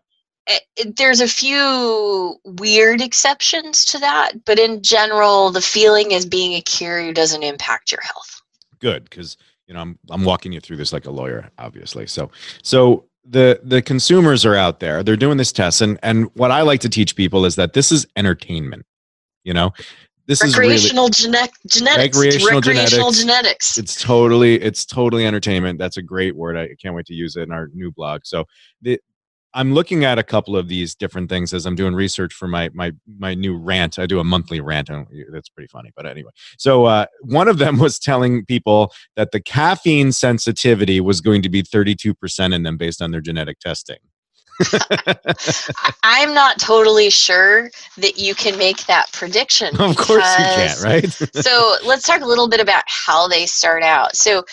Eh, 0.50 0.60
there's 0.98 1.22
a 1.22 1.28
few 1.28 2.36
weird 2.44 3.02
exceptions 3.02 3.86
to 3.86 4.00
that, 4.00 4.34
but 4.46 4.58
in 4.58 4.82
general, 4.82 5.52
the 5.52 5.62
feeling 5.62 6.12
is 6.12 6.26
being 6.26 6.54
a 6.54 6.62
carrier 6.62 7.14
doesn't 7.14 7.44
impact 7.44 7.92
your 7.92 8.02
health. 8.02 8.42
good 8.80 9.04
because 9.04 9.38
you 9.68 9.74
know 9.74 9.82
I'm 9.82 10.00
I'm 10.10 10.24
walking 10.24 10.52
you 10.52 10.60
through 10.60 10.78
this 10.78 10.92
like 10.92 11.06
a 11.06 11.12
lawyer, 11.12 11.50
obviously. 11.60 12.08
So 12.08 12.32
so 12.64 13.06
the 13.26 13.60
the 13.64 13.82
consumers 13.82 14.46
are 14.46 14.56
out 14.56 14.80
there. 14.80 15.04
They're 15.04 15.16
doing 15.16 15.38
this 15.38 15.52
test, 15.52 15.82
and 15.82 16.00
and 16.02 16.30
what 16.34 16.52
I 16.52 16.64
like 16.64 16.82
to 16.82 16.90
teach 16.90 17.16
people 17.16 17.46
is 17.46 17.56
that 17.56 17.74
this 17.74 17.92
is 17.92 18.08
entertainment. 18.16 18.86
You 19.44 19.54
know, 19.54 19.72
this 20.26 20.44
is 20.44 20.58
really 20.58 20.74
recreational 20.74 21.10
gene- 21.10 21.34
genetics. 21.68 22.18
Recreational 22.18 22.62
recreational 22.62 23.12
genetics. 23.12 23.76
genetics. 23.76 23.78
it's 23.78 24.02
totally 24.02 24.62
it's 24.62 24.86
totally 24.86 25.26
entertainment. 25.26 25.80
That's 25.80 25.98
a 25.98 26.02
great 26.02 26.36
word. 26.36 26.58
I 26.58 26.70
can't 26.82 26.96
wait 26.96 27.06
to 27.08 27.14
use 27.14 27.36
it 27.36 27.44
in 27.44 27.52
our 27.52 27.68
new 27.74 27.92
blog. 27.92 28.22
So 28.24 28.46
the 28.82 29.00
I'm 29.54 29.74
looking 29.74 30.06
at 30.06 30.20
a 30.20 30.24
couple 30.24 30.56
of 30.56 30.68
these 30.68 30.96
different 30.96 31.30
things 31.30 31.54
as 31.54 31.66
I'm 31.66 31.76
doing 31.76 31.96
research 31.96 32.34
for 32.34 32.48
my 32.48 32.70
my 32.74 32.92
my 33.18 33.34
new 33.34 33.58
rant. 33.58 33.98
I 33.98 34.06
do 34.06 34.20
a 34.20 34.24
monthly 34.24 34.62
rant. 34.62 34.90
That's 35.32 35.50
pretty 35.50 35.68
funny, 35.68 35.92
but 35.96 36.06
anyway. 36.06 36.32
So 36.58 36.86
uh, 36.86 37.06
one 37.22 37.48
of 37.48 37.58
them 37.58 37.78
was 37.80 38.00
telling 38.00 38.46
people 38.46 38.94
that 39.16 39.32
the 39.32 39.40
caffeine 39.40 40.12
sensitivity 40.12 41.02
was 41.02 41.22
going 41.22 41.42
to 41.42 41.50
be 41.50 41.64
32% 41.64 42.54
in 42.54 42.64
them 42.64 42.78
based 42.78 43.02
on 43.02 43.12
their 43.12 43.22
genetic 43.22 43.60
testing. 43.60 43.98
I'm 46.04 46.34
not 46.34 46.60
totally 46.60 47.10
sure 47.10 47.72
that 47.98 48.18
you 48.18 48.36
can 48.36 48.58
make 48.58 48.86
that 48.88 49.12
prediction. 49.14 49.70
of 49.80 49.96
course 49.96 50.38
you 50.38 50.46
can't, 50.46 50.82
right? 50.82 51.10
so 51.34 51.76
let's 51.86 52.06
talk 52.06 52.22
a 52.22 52.26
little 52.26 52.50
bit 52.50 52.60
about 52.60 52.84
how 52.88 53.28
they 53.28 53.46
start 53.46 53.84
out. 53.84 54.16
So 54.16 54.44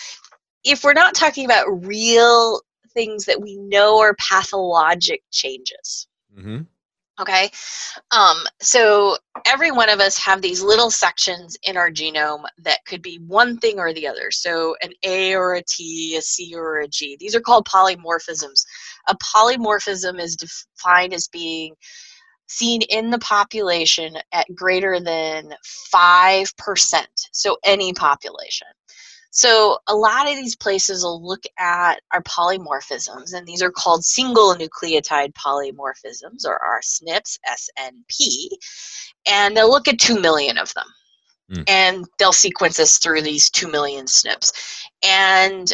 if 0.63 0.83
we're 0.83 0.93
not 0.93 1.13
talking 1.13 1.45
about 1.45 1.65
real 1.85 2.61
things 2.97 3.25
that 3.25 3.39
we 3.39 3.57
know 3.57 3.99
are 3.99 4.15
pathologic 4.19 5.21
changes, 5.31 6.07
hmm 6.33 6.61
okay? 7.19 7.49
Um, 8.11 8.37
so 8.61 9.17
every 9.45 9.71
one 9.71 9.89
of 9.89 9.99
us 9.99 10.17
have 10.19 10.41
these 10.41 10.61
little 10.61 10.91
sections 10.91 11.57
in 11.63 11.77
our 11.77 11.89
genome 11.89 12.43
that 12.59 12.79
could 12.85 13.01
be 13.01 13.19
one 13.25 13.57
thing 13.57 13.79
or 13.79 13.93
the 13.93 14.07
other. 14.07 14.29
So 14.31 14.75
an 14.81 14.91
a 15.03 15.33
or 15.33 15.55
a 15.55 15.63
t 15.63 16.15
a 16.17 16.21
c 16.21 16.53
or 16.55 16.81
a 16.81 16.87
g. 16.87 17.17
These 17.19 17.35
are 17.35 17.41
called 17.41 17.67
polymorphisms. 17.67 18.63
A 19.09 19.15
polymorphism 19.15 20.19
is 20.19 20.35
defined 20.35 21.13
as 21.13 21.27
being 21.27 21.73
seen 22.47 22.81
in 22.83 23.09
the 23.09 23.19
population 23.19 24.17
at 24.31 24.47
greater 24.55 24.99
than 24.99 25.53
5% 25.93 27.05
so 27.31 27.57
any 27.65 27.93
population 27.93 28.67
so 29.31 29.77
a 29.87 29.95
lot 29.95 30.29
of 30.29 30.35
these 30.35 30.55
places 30.55 31.03
will 31.03 31.25
look 31.25 31.43
at 31.59 32.01
our 32.11 32.23
polymorphisms, 32.23 33.33
and 33.33 33.45
these 33.45 33.61
are 33.61 33.71
called 33.71 34.03
single 34.03 34.55
nucleotide 34.55 35.33
polymorphisms, 35.33 36.45
or 36.45 36.57
our 36.63 36.81
SNPs, 36.81 37.37
SNP, 37.47 38.47
and 39.27 39.55
they'll 39.55 39.69
look 39.69 39.87
at 39.87 39.99
2 39.99 40.19
million 40.19 40.57
of 40.57 40.73
them. 40.73 40.87
Mm. 41.51 41.63
And 41.69 42.05
they'll 42.19 42.33
sequence 42.33 42.79
us 42.79 42.97
through 42.97 43.21
these 43.21 43.49
2 43.49 43.69
million 43.69 44.05
SNPs. 44.05 44.51
And 45.03 45.73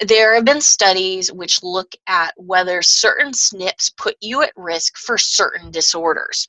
there 0.00 0.34
have 0.34 0.44
been 0.44 0.60
studies 0.60 1.32
which 1.32 1.62
look 1.62 1.92
at 2.06 2.34
whether 2.36 2.82
certain 2.82 3.32
SNPs 3.32 3.96
put 3.96 4.16
you 4.20 4.42
at 4.42 4.52
risk 4.56 4.96
for 4.98 5.16
certain 5.16 5.70
disorders. 5.70 6.48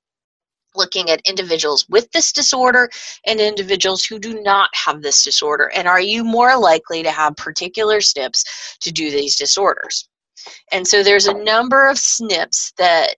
Looking 0.77 1.09
at 1.09 1.21
individuals 1.27 1.85
with 1.89 2.11
this 2.11 2.31
disorder 2.31 2.89
and 3.25 3.39
individuals 3.41 4.05
who 4.05 4.19
do 4.19 4.41
not 4.41 4.69
have 4.73 5.01
this 5.01 5.23
disorder? 5.23 5.71
And 5.75 5.87
are 5.87 5.99
you 6.01 6.23
more 6.23 6.57
likely 6.57 7.03
to 7.03 7.11
have 7.11 7.35
particular 7.35 7.97
SNPs 7.97 8.43
to 8.81 8.91
do 8.91 9.11
these 9.11 9.35
disorders? 9.37 10.07
And 10.71 10.87
so 10.87 11.03
there's 11.03 11.27
a 11.27 11.43
number 11.43 11.87
of 11.87 11.97
SNPs 11.97 12.73
that 12.77 13.15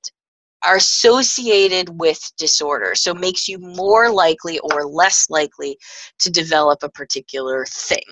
are 0.66 0.78
associated 0.78 2.00
with 2.00 2.20
disorder, 2.38 2.96
so 2.96 3.14
makes 3.14 3.48
you 3.48 3.58
more 3.60 4.12
likely 4.12 4.60
or 4.60 4.86
less 4.86 5.28
likely 5.30 5.78
to 6.20 6.30
develop 6.30 6.84
a 6.84 6.90
particular 6.90 7.66
thing. 7.66 8.04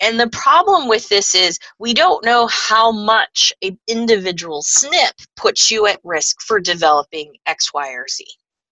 And 0.00 0.18
the 0.18 0.28
problem 0.30 0.88
with 0.88 1.08
this 1.08 1.34
is 1.34 1.58
we 1.78 1.94
don't 1.94 2.24
know 2.24 2.46
how 2.48 2.90
much 2.90 3.52
an 3.62 3.78
individual 3.86 4.62
SNP 4.62 5.12
puts 5.36 5.70
you 5.70 5.86
at 5.86 6.00
risk 6.04 6.40
for 6.42 6.60
developing 6.60 7.34
X, 7.46 7.72
Y, 7.72 7.90
or 7.90 8.06
Z. 8.08 8.26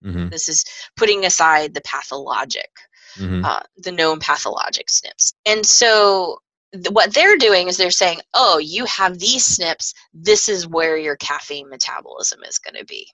hmm 0.02 0.28
This 0.28 0.48
is 0.48 0.64
putting 0.96 1.24
aside 1.24 1.74
the 1.74 1.82
pathologic, 1.82 2.70
hmm 3.16 3.44
uh, 3.44 3.62
the 3.78 3.92
known 3.92 4.18
pathologic 4.18 4.88
SNPs. 4.88 5.34
And 5.46 5.64
so 5.64 6.38
th- 6.72 6.90
what 6.90 7.14
they're 7.14 7.36
doing 7.36 7.68
is 7.68 7.76
they're 7.76 7.90
saying, 7.90 8.20
oh, 8.34 8.58
you 8.58 8.84
have 8.86 9.18
these 9.18 9.46
SNPs, 9.58 9.94
this 10.12 10.48
is 10.48 10.66
where 10.66 10.96
your 10.96 11.16
caffeine 11.16 11.68
metabolism 11.68 12.42
is 12.44 12.58
going 12.58 12.76
to 12.76 12.84
be. 12.84 13.08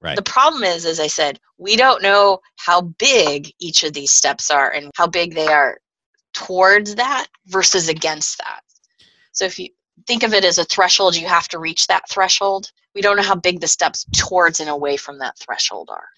Right. 0.00 0.16
The 0.16 0.22
problem 0.22 0.64
is, 0.64 0.84
as 0.84 1.00
I 1.00 1.06
said, 1.06 1.40
we 1.56 1.76
don't 1.76 2.02
know 2.02 2.40
how 2.56 2.82
big 2.82 3.50
each 3.58 3.84
of 3.84 3.94
these 3.94 4.10
steps 4.10 4.50
are 4.50 4.70
and 4.70 4.90
how 4.94 5.06
big 5.06 5.34
they 5.34 5.46
are 5.48 5.78
towards 6.34 6.96
that 6.96 7.26
versus 7.46 7.88
against 7.88 8.38
that. 8.38 8.60
So 9.32 9.44
if 9.44 9.58
you 9.58 9.70
think 10.06 10.22
of 10.22 10.34
it 10.34 10.44
as 10.44 10.58
a 10.58 10.64
threshold, 10.64 11.16
you 11.16 11.26
have 11.26 11.48
to 11.48 11.58
reach 11.58 11.86
that 11.86 12.08
threshold. 12.10 12.70
We 12.94 13.00
don't 13.00 13.16
know 13.16 13.22
how 13.22 13.36
big 13.36 13.60
the 13.60 13.68
steps 13.68 14.06
towards 14.12 14.60
and 14.60 14.68
away 14.68 14.96
from 14.96 15.18
that 15.18 15.38
threshold 15.38 15.88
are. 15.90 16.08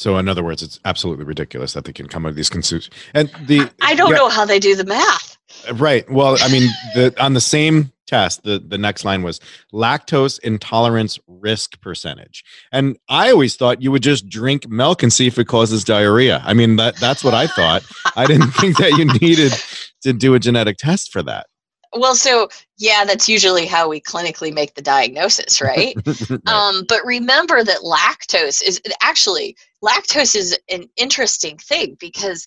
So 0.00 0.16
in 0.16 0.30
other 0.30 0.42
words, 0.42 0.62
it's 0.62 0.80
absolutely 0.86 1.26
ridiculous 1.26 1.74
that 1.74 1.84
they 1.84 1.92
can 1.92 2.08
come 2.08 2.24
up 2.24 2.30
with 2.30 2.36
these 2.36 2.48
conclusions. 2.48 2.88
And 3.12 3.30
the 3.46 3.70
I 3.82 3.94
don't 3.94 4.12
yeah, 4.12 4.16
know 4.16 4.28
how 4.30 4.46
they 4.46 4.58
do 4.58 4.74
the 4.74 4.86
math. 4.86 5.36
Right. 5.74 6.10
Well, 6.10 6.38
I 6.40 6.50
mean, 6.50 6.70
the 6.94 7.14
on 7.22 7.34
the 7.34 7.40
same 7.42 7.92
test, 8.06 8.42
the 8.42 8.64
the 8.66 8.78
next 8.78 9.04
line 9.04 9.22
was 9.22 9.40
lactose 9.74 10.38
intolerance 10.38 11.18
risk 11.26 11.78
percentage, 11.82 12.44
and 12.72 12.96
I 13.10 13.30
always 13.30 13.56
thought 13.56 13.82
you 13.82 13.92
would 13.92 14.02
just 14.02 14.26
drink 14.26 14.66
milk 14.70 15.02
and 15.02 15.12
see 15.12 15.26
if 15.26 15.38
it 15.38 15.48
causes 15.48 15.84
diarrhea. 15.84 16.40
I 16.46 16.54
mean, 16.54 16.76
that 16.76 16.96
that's 16.96 17.22
what 17.22 17.34
I 17.34 17.46
thought. 17.46 17.82
I 18.16 18.24
didn't 18.24 18.52
think 18.52 18.78
that 18.78 18.92
you 18.92 19.04
needed 19.04 19.52
to 20.00 20.14
do 20.14 20.32
a 20.32 20.38
genetic 20.38 20.78
test 20.78 21.12
for 21.12 21.22
that. 21.24 21.46
Well, 21.92 22.14
so 22.14 22.48
yeah, 22.78 23.04
that's 23.04 23.28
usually 23.28 23.66
how 23.66 23.88
we 23.88 24.00
clinically 24.00 24.54
make 24.54 24.76
the 24.76 24.82
diagnosis, 24.82 25.60
right? 25.60 25.94
Right. 26.06 26.40
Um, 26.46 26.84
but 26.88 27.04
remember 27.04 27.62
that 27.62 27.78
lactose 27.78 28.62
is 28.62 28.80
actually 29.02 29.56
lactose 29.84 30.34
is 30.34 30.58
an 30.70 30.84
interesting 30.96 31.56
thing 31.58 31.96
because 32.00 32.46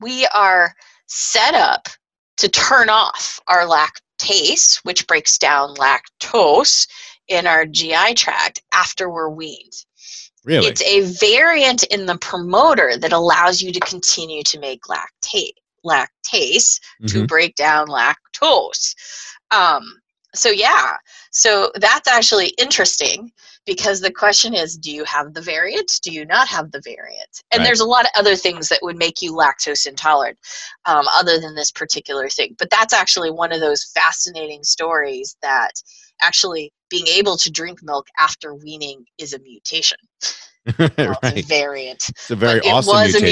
we 0.00 0.26
are 0.34 0.74
set 1.06 1.54
up 1.54 1.88
to 2.38 2.48
turn 2.48 2.88
off 2.88 3.38
our 3.46 3.66
lactase, 3.66 4.80
which 4.84 5.06
breaks 5.06 5.38
down 5.38 5.74
lactose 5.76 6.86
in 7.28 7.46
our 7.46 7.64
GI 7.66 8.14
tract 8.14 8.60
after 8.72 9.08
we're 9.08 9.28
weaned. 9.30 9.72
really? 10.44 10.66
It's 10.66 10.82
a 10.82 11.00
variant 11.26 11.84
in 11.84 12.04
the 12.04 12.18
promoter 12.18 12.98
that 12.98 13.12
allows 13.14 13.62
you 13.62 13.72
to 13.72 13.80
continue 13.80 14.42
to 14.42 14.58
make 14.60 14.82
lactate 14.82 15.54
lactase 15.86 16.80
to 17.06 17.22
Mhm. 17.22 17.28
break 17.28 17.54
down 17.54 17.88
lactose. 17.88 18.94
Um, 19.50 20.00
so 20.34 20.50
yeah, 20.50 20.96
so 21.34 21.72
that's 21.80 22.06
actually 22.08 22.48
interesting 22.58 23.32
because 23.66 24.00
the 24.00 24.12
question 24.12 24.54
is, 24.54 24.76
do 24.76 24.92
you 24.92 25.02
have 25.04 25.34
the 25.34 25.40
variant? 25.40 25.98
Do 26.02 26.12
you 26.12 26.24
not 26.24 26.46
have 26.46 26.70
the 26.70 26.80
variant? 26.84 27.42
And 27.50 27.58
Right. 27.60 27.66
there's 27.66 27.80
a 27.80 27.84
lot 27.84 28.04
of 28.04 28.12
other 28.14 28.36
things 28.36 28.68
that 28.68 28.78
would 28.82 28.96
make 28.96 29.20
you 29.20 29.32
lactose 29.32 29.84
intolerant, 29.84 30.38
um, 30.84 31.08
other 31.12 31.40
than 31.40 31.56
this 31.56 31.72
particular 31.72 32.28
thing. 32.28 32.54
But 32.56 32.70
that's 32.70 32.94
actually 32.94 33.32
one 33.32 33.50
of 33.50 33.60
those 33.60 33.82
fascinating 33.82 34.62
stories 34.62 35.36
that 35.42 35.72
actually 36.22 36.72
being 36.90 37.06
able 37.08 37.36
to 37.38 37.50
drink 37.50 37.82
milk 37.82 38.06
after 38.18 38.54
weaning 38.54 39.04
is 39.18 39.32
a 39.34 39.38
mutation. 39.40 39.98
Well, 40.78 41.18
It's 41.22 41.44
a 41.44 41.46
variant. 41.46 42.08
It's 42.08 42.30
a 42.30 42.36
very 42.36 42.60
But 42.60 42.68
awesome 42.68 42.96
it 42.96 43.02
was 43.02 43.12
mutation. 43.20 43.22
a 43.22 43.30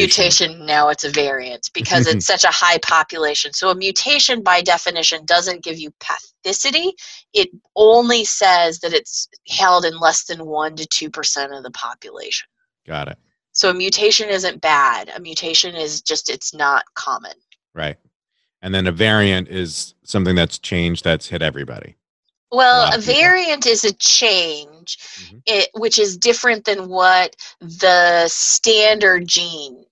mutation 0.50 0.66
now 0.66 0.90
it's 0.90 1.04
a 1.04 1.08
variant 1.10 1.70
because 1.72 2.06
it's 2.06 2.26
such 2.34 2.44
a 2.44 2.48
high 2.50 2.76
population 2.82 3.54
so 3.54 3.70
a 3.70 3.74
mutation 3.74 4.42
by 4.42 4.60
definition 4.60 5.24
doesn't 5.24 5.64
give 5.64 5.78
you 5.78 5.90
pathicity 5.92 6.90
it 7.32 7.48
only 7.74 8.22
says 8.26 8.80
that 8.80 8.92
it's 8.92 9.28
held 9.48 9.86
in 9.86 9.98
less 9.98 10.24
than 10.24 10.44
1 10.44 10.76
to 10.76 11.08
2% 11.08 11.56
of 11.56 11.62
the 11.62 11.70
population 11.70 12.46
Got 12.86 13.08
it. 13.08 13.16
so 13.52 13.70
a 13.70 13.74
mutation 13.74 14.28
isn't 14.28 14.60
bad 14.60 15.10
a 15.16 15.18
mutation 15.18 15.74
is 15.74 16.02
just 16.02 16.28
it's 16.28 16.52
not 16.52 16.84
common 16.96 17.32
Right. 17.74 17.96
And 18.60 18.74
then 18.74 18.86
a 18.86 18.92
variant 18.92 19.48
is 19.48 19.94
something 20.04 20.36
that's 20.36 20.58
changed 20.58 21.02
that's 21.04 21.28
hit 21.28 21.40
everybody. 21.40 21.96
Well 22.52 22.86
a 22.88 22.98
people. 22.98 23.14
variant 23.14 23.66
is 23.66 23.84
a 23.84 23.92
change 23.94 24.98
Mhm. 25.18 25.42
it, 25.46 25.68
which 25.74 25.98
is 25.98 26.16
different 26.16 26.64
than 26.64 26.88
what 26.88 27.34
the 27.60 28.28
standard 28.28 29.26
gene 29.26 29.84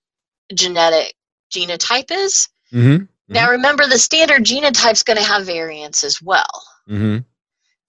genetic 0.53 1.15
genotype 1.53 2.11
is 2.11 2.47
Mm-hmm. 2.73 3.05
Now 3.27 3.49
remember 3.49 3.85
the 3.87 3.97
standard 3.99 4.43
genotype's 4.43 5.03
going 5.03 5.17
to 5.17 5.23
have 5.23 5.45
variants 5.45 6.03
as 6.03 6.21
well. 6.21 6.63
Mm-hmm. 6.89 7.17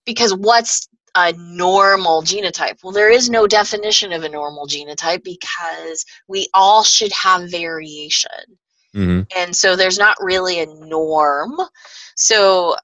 Because 0.04 0.34
what's 0.34 0.88
a 1.14 1.32
normal 1.36 2.22
genotype? 2.22 2.82
Well, 2.82 2.92
there 2.92 3.10
is 3.10 3.28
no 3.30 3.46
definition 3.46 4.12
of 4.12 4.24
a 4.24 4.28
normal 4.28 4.66
genotype 4.66 5.22
because 5.22 6.04
we 6.28 6.48
all 6.54 6.82
should 6.82 7.12
have 7.12 7.50
variation. 7.50 8.30
Mm-hmm. 8.94 9.20
And 9.36 9.54
so 9.54 9.76
there's 9.76 9.98
not 9.98 10.16
really 10.20 10.60
a 10.60 10.66
norm. 10.66 11.56
So 12.16 12.76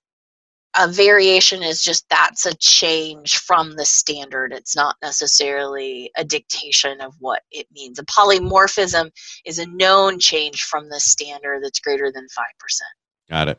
a 0.77 0.89
variation 0.89 1.63
is 1.63 1.83
just 1.83 2.09
that's 2.09 2.47
a 2.47 2.55
change 2.57 3.39
from 3.39 3.73
the 3.77 3.85
standard. 3.85 4.53
It's 4.53 4.77
not 4.77 4.97
necessarily 5.03 6.11
a 6.17 6.25
dictation 6.25 7.01
of 7.01 7.15
what 7.19 7.43
it 7.51 7.67
means. 7.73 7.99
A 7.99 8.05
polymorphism 8.05 9.11
is 9.45 9.59
a 9.59 9.67
known 9.67 10.19
change 10.19 10.63
from 10.63 10.89
the 10.89 11.01
standard 11.01 11.63
that's 11.63 11.81
greater 11.81 12.13
than 12.13 12.25
5%. 12.25 12.29
Got 13.31 13.49
it. 13.49 13.59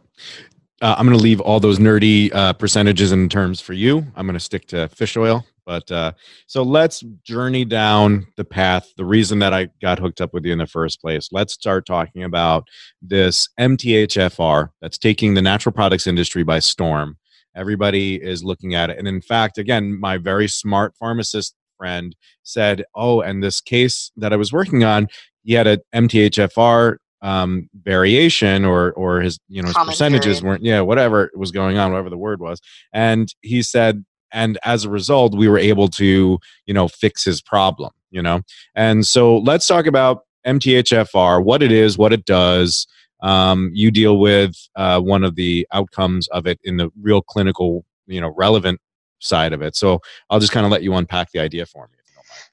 Uh, 0.81 0.95
I'm 0.97 1.05
going 1.05 1.17
to 1.17 1.23
leave 1.23 1.41
all 1.41 1.59
those 1.59 1.77
nerdy 1.77 2.33
uh, 2.33 2.53
percentages 2.53 3.11
and 3.11 3.29
terms 3.29 3.59
for 3.59 3.73
you. 3.73 4.05
I'm 4.15 4.25
going 4.25 4.35
to 4.35 4.39
stick 4.39 4.67
to 4.67 4.87
fish 4.89 5.17
oil. 5.17 5.45
But 5.69 5.91
uh, 5.91 6.13
so 6.47 6.63
let's 6.63 7.01
journey 7.23 7.63
down 7.63 8.25
the 8.37 8.43
path. 8.43 8.91
The 8.97 9.05
reason 9.05 9.37
that 9.37 9.53
I 9.53 9.69
got 9.83 9.99
hooked 9.99 10.19
up 10.19 10.33
with 10.33 10.43
you 10.43 10.51
in 10.51 10.57
the 10.57 10.65
first 10.65 10.99
place. 10.99 11.29
Let's 11.31 11.53
start 11.53 11.85
talking 11.85 12.23
about 12.23 12.67
this 13.03 13.47
MTHFR 13.59 14.69
that's 14.81 14.97
taking 14.97 15.35
the 15.35 15.43
natural 15.43 15.71
products 15.71 16.07
industry 16.07 16.41
by 16.41 16.57
storm. 16.57 17.19
Everybody 17.55 18.15
is 18.15 18.43
looking 18.43 18.73
at 18.73 18.89
it. 18.89 18.97
And 18.97 19.07
in 19.07 19.21
fact, 19.21 19.59
again, 19.59 19.99
my 19.99 20.17
very 20.17 20.47
smart 20.47 20.95
pharmacist 20.99 21.53
friend 21.77 22.15
said, 22.41 22.83
Oh, 22.95 23.21
and 23.21 23.43
this 23.43 23.61
case 23.61 24.11
that 24.17 24.33
I 24.33 24.37
was 24.37 24.51
working 24.51 24.83
on, 24.83 25.07
he 25.43 25.53
had 25.53 25.67
a 25.67 25.77
MTHFR 25.93 26.97
um, 27.21 27.69
variation 27.83 28.65
or 28.65 28.93
or 28.93 29.21
his 29.21 29.39
you 29.49 29.61
know 29.61 29.67
his 29.67 29.77
percentages 29.77 30.41
weren't 30.41 30.63
yeah 30.63 30.79
whatever 30.79 31.29
was 31.35 31.51
going 31.51 31.77
on 31.77 31.91
whatever 31.91 32.09
the 32.09 32.17
word 32.17 32.39
was 32.39 32.61
and 32.93 33.33
he 33.41 33.61
said 33.61 34.05
and 34.31 34.57
as 34.63 34.83
a 34.83 34.89
result 34.89 35.35
we 35.35 35.47
were 35.47 35.57
able 35.57 35.87
to 35.87 36.39
you 36.65 36.73
know 36.73 36.87
fix 36.87 37.23
his 37.23 37.41
problem 37.41 37.91
you 38.11 38.21
know 38.21 38.41
and 38.75 39.05
so 39.05 39.37
let's 39.37 39.67
talk 39.67 39.85
about 39.85 40.25
mthfr 40.45 41.43
what 41.43 41.61
it 41.61 41.71
is 41.71 41.97
what 41.97 42.13
it 42.13 42.25
does 42.25 42.87
um, 43.21 43.69
you 43.73 43.91
deal 43.91 44.17
with 44.17 44.55
uh, 44.77 44.97
one 44.97 45.25
of 45.25 45.35
the 45.35 45.67
outcomes 45.73 46.29
of 46.29 46.47
it 46.47 46.57
in 46.63 46.77
the 46.77 46.89
real 47.01 47.21
clinical 47.21 47.83
you 48.07 48.21
know 48.21 48.33
relevant 48.37 48.79
side 49.19 49.51
of 49.51 49.61
it 49.61 49.75
so 49.75 49.99
i'll 50.29 50.39
just 50.39 50.53
kind 50.53 50.65
of 50.65 50.71
let 50.71 50.83
you 50.83 50.93
unpack 50.93 51.31
the 51.31 51.39
idea 51.39 51.65
for 51.65 51.87
me 51.87 51.97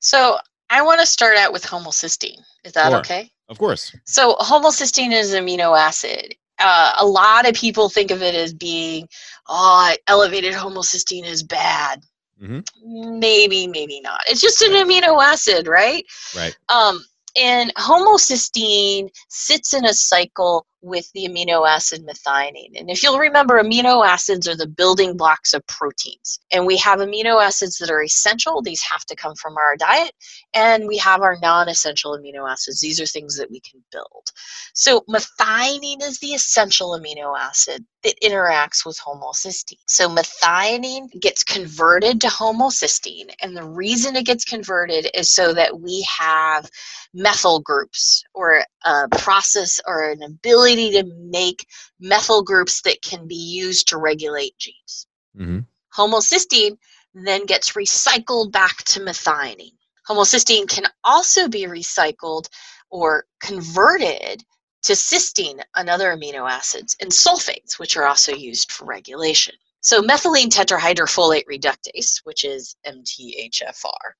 so 0.00 0.36
i 0.70 0.82
want 0.82 1.00
to 1.00 1.06
start 1.06 1.36
out 1.36 1.52
with 1.52 1.64
homocysteine 1.64 2.40
is 2.64 2.72
that 2.72 2.90
sure. 2.90 2.98
okay 2.98 3.30
of 3.48 3.58
course. 3.58 3.94
So 4.04 4.34
homocysteine 4.36 5.12
is 5.12 5.32
an 5.32 5.44
amino 5.44 5.78
acid. 5.78 6.34
Uh, 6.58 6.92
a 7.00 7.06
lot 7.06 7.48
of 7.48 7.54
people 7.54 7.88
think 7.88 8.10
of 8.10 8.22
it 8.22 8.34
as 8.34 8.54
being, 8.54 9.08
oh, 9.48 9.94
elevated 10.08 10.54
homocysteine 10.54 11.24
is 11.24 11.42
bad. 11.42 12.02
Mm-hmm. 12.42 13.18
Maybe, 13.18 13.66
maybe 13.66 14.00
not. 14.00 14.20
It's 14.26 14.40
just 14.40 14.62
an 14.62 14.72
amino 14.72 15.22
acid, 15.22 15.66
right? 15.66 16.04
Right. 16.34 16.56
Um, 16.68 17.04
and 17.34 17.74
homocysteine 17.74 19.10
sits 19.28 19.74
in 19.74 19.84
a 19.84 19.92
cycle 19.92 20.66
with 20.82 21.10
the 21.12 21.26
amino 21.26 21.68
acid 21.68 22.06
methionine. 22.06 22.78
And 22.78 22.90
if 22.90 23.02
you'll 23.02 23.18
remember, 23.18 23.62
amino 23.62 24.06
acids 24.06 24.46
are 24.46 24.56
the 24.56 24.66
building 24.66 25.16
blocks 25.16 25.54
of 25.54 25.66
proteins. 25.66 26.38
And 26.52 26.66
we 26.66 26.76
have 26.78 27.00
amino 27.00 27.42
acids 27.42 27.78
that 27.78 27.90
are 27.90 28.02
essential, 28.02 28.62
these 28.62 28.82
have 28.82 29.04
to 29.06 29.16
come 29.16 29.34
from 29.34 29.56
our 29.56 29.76
diet. 29.76 30.12
And 30.54 30.86
we 30.86 30.98
have 30.98 31.22
our 31.22 31.38
non 31.42 31.68
essential 31.68 32.16
amino 32.16 32.50
acids, 32.50 32.80
these 32.80 33.00
are 33.00 33.06
things 33.06 33.36
that 33.36 33.50
we 33.50 33.60
can 33.60 33.82
build. 33.90 34.28
So 34.74 35.02
methionine 35.08 36.02
is 36.02 36.18
the 36.20 36.34
essential 36.34 36.90
amino 36.90 37.36
acid 37.38 37.84
that 38.04 38.20
interacts 38.22 38.84
with 38.84 38.98
homocysteine. 38.98 39.78
So 39.88 40.08
methionine 40.08 41.08
gets 41.20 41.42
converted 41.42 42.20
to 42.20 42.28
homocysteine. 42.28 43.30
And 43.42 43.56
the 43.56 43.64
reason 43.64 44.14
it 44.14 44.26
gets 44.26 44.44
converted 44.44 45.08
is 45.14 45.32
so 45.32 45.52
that 45.54 45.80
we 45.80 46.06
have 46.18 46.70
methyl 47.14 47.60
groups 47.60 48.22
or 48.34 48.62
a 48.84 49.08
process 49.18 49.80
or 49.86 50.10
an 50.10 50.22
ability 50.22 50.65
to 50.74 51.04
make 51.30 51.66
methyl 52.00 52.42
groups 52.42 52.80
that 52.82 53.02
can 53.02 53.26
be 53.28 53.36
used 53.36 53.88
to 53.88 53.98
regulate 53.98 54.58
genes. 54.58 55.06
Mm-hmm. 55.36 55.60
Homocysteine 55.96 56.76
then 57.14 57.46
gets 57.46 57.72
recycled 57.72 58.52
back 58.52 58.78
to 58.84 59.00
methionine. 59.00 59.72
Homocysteine 60.08 60.68
can 60.68 60.84
also 61.04 61.48
be 61.48 61.64
recycled 61.64 62.48
or 62.90 63.24
converted 63.40 64.44
to 64.82 64.92
cysteine, 64.92 65.60
another 65.74 66.16
amino 66.16 66.48
acids, 66.48 66.96
and 67.00 67.10
sulfates, 67.10 67.78
which 67.78 67.96
are 67.96 68.06
also 68.06 68.32
used 68.32 68.70
for 68.70 68.84
regulation. 68.84 69.54
So 69.80 70.00
methylene 70.00 70.48
tetrahydrofolate 70.48 71.44
reductase, 71.50 72.20
which 72.24 72.44
is 72.44 72.76
MTHFR, 72.86 74.12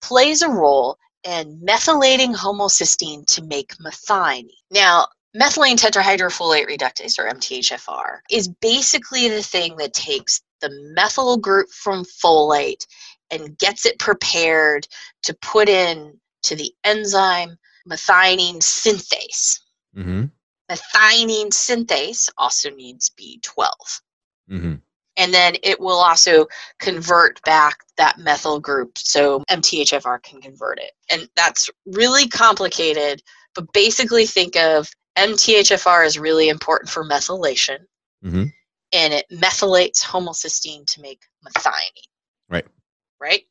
plays 0.00 0.42
a 0.42 0.48
role 0.48 0.96
in 1.24 1.60
methylating 1.64 2.34
homocysteine 2.34 3.26
to 3.26 3.44
make 3.44 3.76
methionine. 3.78 4.48
Now, 4.70 5.06
methylene 5.36 5.76
tetrahydrofolate 5.76 6.66
reductase, 6.66 7.18
or 7.18 7.28
MTHFR, 7.28 8.18
is 8.30 8.48
basically 8.60 9.28
the 9.28 9.42
thing 9.42 9.76
that 9.76 9.94
takes 9.94 10.42
the 10.60 10.70
methyl 10.94 11.36
group 11.36 11.68
from 11.70 12.04
folate 12.04 12.86
and 13.30 13.56
gets 13.58 13.86
it 13.86 13.98
prepared 13.98 14.86
to 15.22 15.34
put 15.40 15.68
in 15.68 16.18
to 16.42 16.56
the 16.56 16.72
enzyme 16.84 17.56
methionine 17.88 18.58
synthase. 18.58 19.60
Mm-hmm. 19.96 20.24
Methionine 20.70 21.50
synthase 21.50 22.28
also 22.36 22.70
needs 22.70 23.10
B12. 23.18 23.70
Mm-hmm 24.50 24.74
and 25.20 25.34
then 25.34 25.54
it 25.62 25.78
will 25.78 25.98
also 25.98 26.46
convert 26.78 27.42
back 27.42 27.78
that 27.98 28.18
methyl 28.18 28.58
group 28.58 28.96
so 28.96 29.44
MTHFR 29.50 30.22
can 30.22 30.40
convert 30.40 30.78
it. 30.78 30.92
And 31.10 31.28
that's 31.36 31.68
really 31.84 32.26
complicated, 32.26 33.22
but 33.54 33.70
basically 33.74 34.24
think 34.24 34.56
of 34.56 34.88
MTHFR 35.18 36.06
is 36.06 36.18
really 36.18 36.48
important 36.48 36.90
for 36.90 37.04
methylation. 37.04 37.78
Mm-hmm. 38.24 38.44
And 38.92 39.14
it 39.14 39.26
methylates 39.32 40.02
homocysteine 40.02 40.86
to 40.86 41.00
make 41.00 41.22
methionine. 41.46 41.72
Right. 42.48 42.66
Right? 43.20 43.42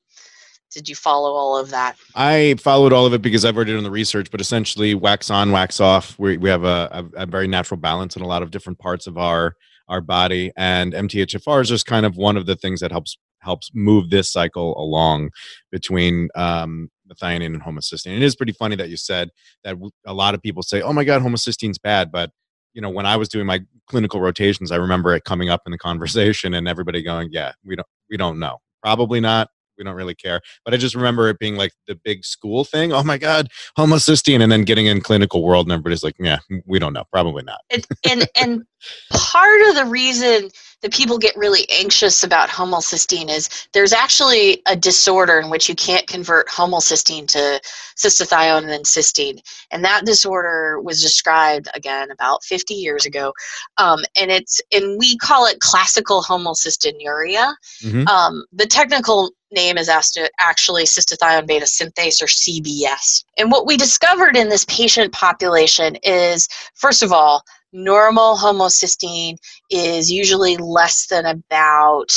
Did 0.72 0.88
you 0.88 0.95
follow 0.95 1.34
all 1.34 1.58
of 1.58 1.72
that? 1.72 1.95
I 2.15 2.56
followed 2.60 2.93
all 2.93 3.06
of 3.06 3.13
it 3.13 3.22
because 3.22 3.45
I've 3.45 3.56
already 3.56 3.74
done 3.74 3.84
the 3.84 3.89
research, 3.89 4.30
but 4.30 4.41
essentially 4.41 4.93
wax 4.93 5.30
on, 5.30 5.52
wax 5.52 5.80
off. 5.80 6.17
We, 6.19 6.38
we 6.38 6.50
have 6.50 6.63
a, 6.63 7.10
a, 7.15 7.24
a 7.24 7.26
very 7.26 7.48
natural 7.48 7.80
balance 7.80 8.15
in 8.15 8.22
a 8.22 8.28
lot 8.28 8.43
of 8.43 8.52
different 8.52 8.80
parts 8.80 9.08
of 9.08 9.17
our 9.17 9.56
our 9.89 10.02
body 10.02 10.52
and 10.56 10.93
mthfr 10.93 11.62
is 11.62 11.67
just 11.67 11.88
kind 11.88 12.06
of 12.06 12.15
one 12.15 12.38
of 12.38 12.45
the 12.45 12.56
things 12.56 12.80
that 12.80 12.91
helps 12.91 13.17
helps 13.41 13.72
move 13.74 14.10
this 14.10 14.32
cycle 14.32 14.80
along 14.80 15.30
between 15.72 16.30
um, 16.36 16.89
methionine 17.10 17.48
and 17.48 17.62
homocysteine 17.62 18.15
it 18.15 18.22
is 18.22 18.36
pretty 18.36 18.54
funny 18.54 18.76
that 18.76 18.89
you 18.89 18.98
said 18.98 19.30
that 19.63 19.76
a 20.06 20.13
lot 20.13 20.34
of 20.34 20.41
people 20.41 20.63
say 20.63 20.82
oh 20.82 20.93
my 20.93 21.04
god 21.04 21.22
homocysteine's 21.22 21.80
bad 21.80 22.12
but 22.12 22.32
you 22.74 22.82
know 22.82 22.89
when 22.89 23.06
i 23.06 23.15
was 23.15 23.28
doing 23.30 23.45
my 23.45 23.60
clinical 23.88 24.22
rotations 24.22 24.72
i 24.72 24.76
remember 24.76 25.13
it 25.15 25.24
coming 25.24 25.50
up 25.50 25.62
in 25.65 25.72
the 25.72 25.78
conversation 25.78 26.54
and 26.54 26.67
everybody 26.67 27.02
going 27.02 27.30
yeah 27.32 27.52
we 27.63 27.76
don't 27.76 27.88
we 28.10 28.17
don't 28.17 28.39
know 28.39 28.58
probably 28.82 29.19
not 29.19 29.50
we 29.80 29.86
don't 29.86 29.95
really 29.95 30.13
care. 30.13 30.41
But 30.65 30.74
I 30.74 30.78
just 30.78 30.93
remember 30.93 31.30
it 31.30 31.39
being 31.39 31.56
like 31.56 31.72
the 31.88 31.95
big 31.95 32.24
school 32.26 32.65
thing. 32.65 32.91
Oh 32.91 33.02
my 33.02 33.17
God, 33.17 33.48
homocysteine, 33.78 34.43
and 34.43 34.52
then 34.52 34.65
getting 34.65 34.86
in 34.86 35.02
clinical 35.02 35.41
world, 35.41 35.65
and 35.65 35.72
everybody's 35.72 36.04
like, 36.04 36.15
yeah, 36.19 36.39
we 36.67 36.78
don't 36.78 36.93
know, 36.93 37.06
probably 37.12 37.43
not. 37.43 37.62
and 37.72 37.88
and, 38.08 38.28
and 38.39 38.63
part 39.12 39.62
of 39.69 39.76
the 39.76 39.86
reason 39.86 40.50
that 40.82 40.94
people 40.94 41.18
get 41.18 41.36
really 41.36 41.68
anxious 41.72 42.24
about 42.24 42.50
homocysteine 42.50 43.30
is 43.30 43.50
there's 43.74 43.94
actually 43.94 44.62
a 44.65 44.76
disorder 44.76 45.39
in 45.39 45.50
which 45.50 45.68
you 45.68 45.76
can't 45.76 46.08
convert 46.08 46.48
homocysteine 46.48 47.28
to 47.28 47.60
cystathionine 47.98 48.60
and 48.60 48.70
then 48.70 48.84
cysteine. 48.84 49.39
And 49.72 49.84
that 49.84 50.06
disorder 50.06 50.80
was 50.82 51.02
described 51.02 51.68
again 51.74 52.12
about 52.12 52.44
50 52.44 52.74
years 52.74 53.06
ago. 53.06 53.34
Um, 53.78 54.00
and 54.18 54.32
it's 54.32 54.62
and 54.72 54.98
we 54.98 55.18
call 55.18 55.46
it 55.46 55.60
classical 55.60 56.22
homocystinuria. 56.24 57.54
Mm-hmm. 57.84 58.08
Um, 58.08 58.46
the 58.54 58.65
technical 58.65 59.32
name 59.52 59.78
is 59.78 59.89
actually 59.89 60.84
cystathionine 60.84 61.48
beta 61.48 61.65
synthase 61.65 62.22
or 62.22 62.28
CBS. 62.28 63.24
And 63.38 63.52
what 63.52 63.65
we 63.65 63.78
discovered 63.78 64.36
in 64.36 64.50
this 64.50 64.65
patient 64.65 65.12
population 65.12 65.96
is, 66.04 66.48
first 66.76 67.02
of 67.02 67.12
all, 67.12 67.44
normal 67.72 68.36
homocysteine 68.36 69.38
is 69.70 70.12
usually 70.12 70.58
less 70.58 71.08
than 71.08 71.26
about 71.26 72.08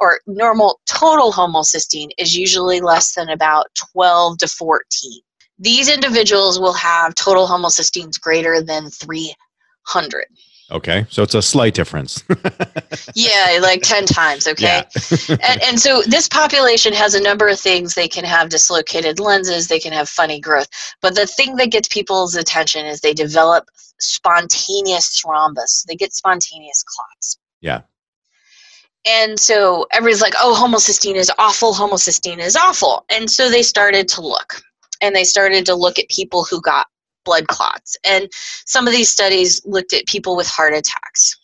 or 0.00 0.20
normal 0.26 0.80
total 0.88 1.32
homocysteine 1.32 2.10
is 2.18 2.36
usually 2.36 2.80
less 2.80 3.14
than 3.14 3.28
about 3.30 3.66
12 3.92 4.38
to 4.38 4.48
14 4.48 5.20
these 5.58 5.88
individuals 5.88 6.60
will 6.60 6.72
have 6.72 7.14
total 7.14 7.46
homocysteines 7.46 8.20
greater 8.20 8.62
than 8.62 8.90
300 8.90 10.24
Okay, 10.70 11.06
so 11.08 11.22
it's 11.22 11.34
a 11.34 11.40
slight 11.40 11.72
difference. 11.72 12.22
yeah, 13.14 13.58
like 13.62 13.80
10 13.82 14.04
times, 14.04 14.46
okay? 14.46 14.82
Yeah. 14.84 15.36
and, 15.42 15.62
and 15.62 15.80
so 15.80 16.02
this 16.02 16.28
population 16.28 16.92
has 16.92 17.14
a 17.14 17.22
number 17.22 17.48
of 17.48 17.58
things. 17.58 17.94
They 17.94 18.08
can 18.08 18.24
have 18.24 18.50
dislocated 18.50 19.18
lenses, 19.18 19.68
they 19.68 19.80
can 19.80 19.94
have 19.94 20.10
funny 20.10 20.40
growth. 20.40 20.68
But 21.00 21.14
the 21.14 21.26
thing 21.26 21.56
that 21.56 21.70
gets 21.70 21.88
people's 21.88 22.34
attention 22.34 22.84
is 22.84 23.00
they 23.00 23.14
develop 23.14 23.64
spontaneous 23.98 25.22
thrombus, 25.22 25.84
they 25.86 25.94
get 25.94 26.12
spontaneous 26.12 26.82
clots. 26.82 27.38
Yeah. 27.62 27.80
And 29.06 29.40
so 29.40 29.86
everybody's 29.90 30.20
like, 30.20 30.34
oh, 30.38 30.54
homocysteine 30.60 31.14
is 31.14 31.32
awful, 31.38 31.72
homocysteine 31.72 32.40
is 32.40 32.56
awful. 32.56 33.06
And 33.10 33.30
so 33.30 33.48
they 33.48 33.62
started 33.62 34.06
to 34.08 34.20
look. 34.20 34.60
And 35.00 35.16
they 35.16 35.24
started 35.24 35.64
to 35.66 35.74
look 35.74 35.98
at 35.98 36.08
people 36.10 36.44
who 36.44 36.60
got 36.60 36.88
blood 37.28 37.46
clots. 37.46 37.94
And 38.06 38.26
some 38.64 38.86
of 38.86 38.94
these 38.94 39.10
studies 39.10 39.60
looked 39.66 39.92
at 39.92 40.06
people 40.06 40.34
with 40.34 40.46
heart 40.46 40.72
attacks. 40.72 41.36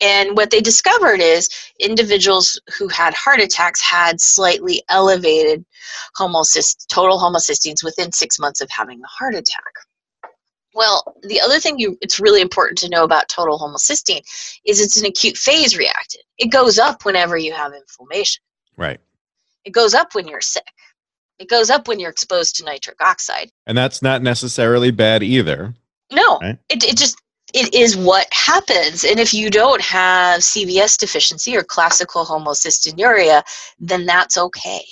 And 0.00 0.36
what 0.36 0.52
they 0.52 0.60
discovered 0.60 1.18
is 1.20 1.48
individuals 1.80 2.60
who 2.78 2.86
had 2.86 3.14
heart 3.14 3.40
attacks 3.40 3.82
had 3.82 4.20
slightly 4.20 4.80
elevated 4.88 5.64
homocyst- 6.16 6.86
total 6.88 7.18
homocysteines 7.18 7.82
within 7.82 8.12
six 8.12 8.38
months 8.38 8.60
of 8.60 8.70
having 8.70 9.00
the 9.00 9.08
heart 9.08 9.34
attack. 9.34 9.74
Well, 10.72 11.02
the 11.22 11.40
other 11.40 11.58
thing 11.58 11.80
you 11.80 11.98
it's 12.00 12.20
really 12.20 12.40
important 12.40 12.78
to 12.78 12.88
know 12.88 13.02
about 13.02 13.28
total 13.28 13.58
homocysteine 13.58 14.22
is 14.64 14.80
it's 14.80 15.00
an 15.00 15.06
acute 15.06 15.36
phase 15.36 15.76
reactant. 15.76 16.22
It 16.38 16.52
goes 16.52 16.78
up 16.78 17.04
whenever 17.04 17.36
you 17.36 17.52
have 17.54 17.72
inflammation. 17.74 18.40
Right. 18.76 19.00
It 19.64 19.72
goes 19.72 19.94
up 19.94 20.14
when 20.14 20.28
you're 20.28 20.40
sick. 20.40 20.70
It 21.38 21.48
goes 21.48 21.70
up 21.70 21.86
when 21.88 22.00
you're 22.00 22.10
exposed 22.10 22.56
to 22.56 22.64
nitric 22.64 23.00
oxide. 23.00 23.50
And 23.66 23.76
that's 23.78 24.02
not 24.02 24.22
necessarily 24.22 24.90
bad 24.90 25.22
either. 25.22 25.74
No, 26.12 26.38
Right. 26.40 26.58
it, 26.68 26.82
it 26.84 26.96
just 26.96 27.20
it 27.54 27.72
is 27.74 27.96
what 27.96 28.26
happens. 28.32 29.04
And 29.04 29.18
if 29.18 29.32
you 29.32 29.50
don't 29.50 29.80
have 29.80 30.40
CBS 30.40 30.98
deficiency 30.98 31.56
or 31.56 31.62
classical 31.62 32.24
homocystinuria, 32.24 33.42
then 33.78 34.04
that's 34.04 34.36
okay. 34.36 34.84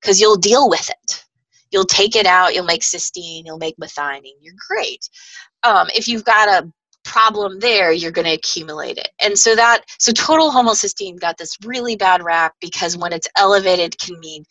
Because 0.00 0.20
you'll 0.20 0.36
deal 0.36 0.68
with 0.68 0.88
it. 0.90 1.24
You'll 1.70 1.84
take 1.84 2.16
it 2.16 2.26
out, 2.26 2.54
you'll 2.54 2.64
make 2.64 2.82
cysteine, 2.82 3.42
you'll 3.44 3.58
make 3.58 3.76
methionine. 3.76 4.32
You're 4.40 4.54
great. 4.68 5.08
Um, 5.62 5.88
if 5.94 6.06
you've 6.08 6.24
got 6.24 6.48
a 6.48 6.70
problem 7.04 7.58
there, 7.60 7.92
you're 7.92 8.10
going 8.12 8.26
to 8.26 8.34
accumulate 8.34 8.98
it. 8.98 9.08
And 9.20 9.38
so 9.38 9.54
that 9.56 9.82
so 9.98 10.12
total 10.12 10.50
homocysteine 10.50 11.18
got 11.20 11.38
this 11.38 11.56
really 11.64 11.96
bad 11.96 12.22
rap 12.22 12.54
because 12.60 12.96
when 12.96 13.12
it's 13.12 13.28
elevated 13.36 13.98
can 13.98 14.18
mean 14.20 14.44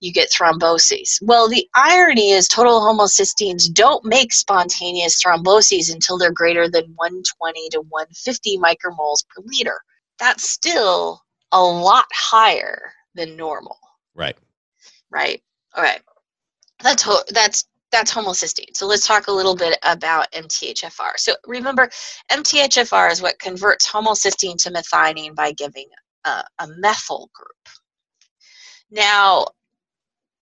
you 0.00 0.12
get 0.12 0.30
thromboses. 0.30 1.18
Well, 1.22 1.48
the 1.48 1.68
irony 1.74 2.30
is 2.32 2.48
total 2.48 2.80
homocysteines 2.80 3.72
don't 3.72 4.04
make 4.04 4.32
spontaneous 4.32 5.22
thromboses 5.22 5.92
until 5.92 6.18
they're 6.18 6.32
greater 6.32 6.68
than 6.68 6.92
120 6.96 7.68
to 7.70 7.80
150 7.80 8.58
micromoles 8.58 9.26
per 9.28 9.42
liter. 9.44 9.80
That's 10.18 10.48
still 10.48 11.22
a 11.52 11.62
lot 11.62 12.06
higher 12.12 12.92
than 13.14 13.36
normal, 13.36 13.78
Right. 14.14 14.36
right? 15.10 15.42
Okay. 15.76 15.98
That's 16.82 17.02
ho- 17.02 17.24
that's 17.30 17.64
that's 17.92 18.12
homocysteine. 18.12 18.74
So 18.74 18.86
let's 18.86 19.06
talk 19.06 19.28
a 19.28 19.32
little 19.32 19.54
bit 19.54 19.78
about 19.84 20.32
MTHFR. 20.32 21.12
So 21.16 21.34
remember, 21.46 21.88
MTHFR 22.30 23.12
is 23.12 23.22
what 23.22 23.38
converts 23.38 23.88
homocysteine 23.88 24.60
to 24.62 24.70
methionine 24.70 25.34
by 25.34 25.52
giving 25.52 25.86
a, 26.24 26.42
a 26.58 26.66
methyl 26.78 27.30
group. 27.34 27.76
Now, 28.90 29.46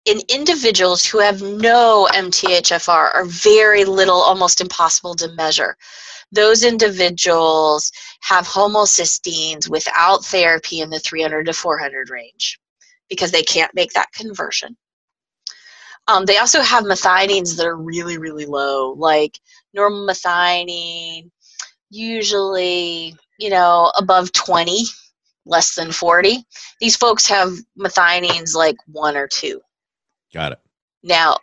in 0.05 0.21
individuals 0.29 1.05
who 1.05 1.19
have 1.19 1.43
no 1.43 2.09
MTHFR 2.13 3.15
are 3.15 3.25
very 3.25 3.85
little, 3.85 4.17
almost 4.17 4.61
impossible 4.61 5.15
to 5.17 5.33
measure. 5.35 5.77
Those 6.33 6.63
individuals 6.63 7.91
have 8.23 8.47
homocysteines 8.47 9.69
without 9.69 10.25
therapy 10.25 10.81
in 10.81 10.91
the 10.91 10.99
300 10.99 11.47
to 11.47 11.53
400 11.53 12.11
range 12.11 12.59
because 13.09 13.31
they 13.31 13.43
can't 13.43 13.75
make 13.75 13.93
that 13.93 14.13
conversion. 14.13 14.77
Um, 16.09 16.25
they 16.25 16.39
also 16.39 16.63
have 16.63 16.85
methionines 16.85 17.57
that 17.57 17.67
are 17.67 17.77
really, 17.77 18.17
really 18.17 18.47
low, 18.47 18.93
like 18.93 19.39
normal 19.75 20.07
methionine, 20.07 21.31
usually, 21.91 23.15
you 23.39 23.51
know, 23.51 23.93
above 23.97 24.33
20, 24.33 24.85
less 25.45 25.75
than 25.75 25.93
40. 25.93 26.45
These 26.81 26.97
folks 26.97 27.27
have 27.27 27.53
methionines 27.79 28.55
like 28.55 28.77
one 28.87 29.17
or 29.17 29.29
two. 29.29 29.61
Got 30.33 30.53
it. 30.53 30.61
Now, 31.03 31.37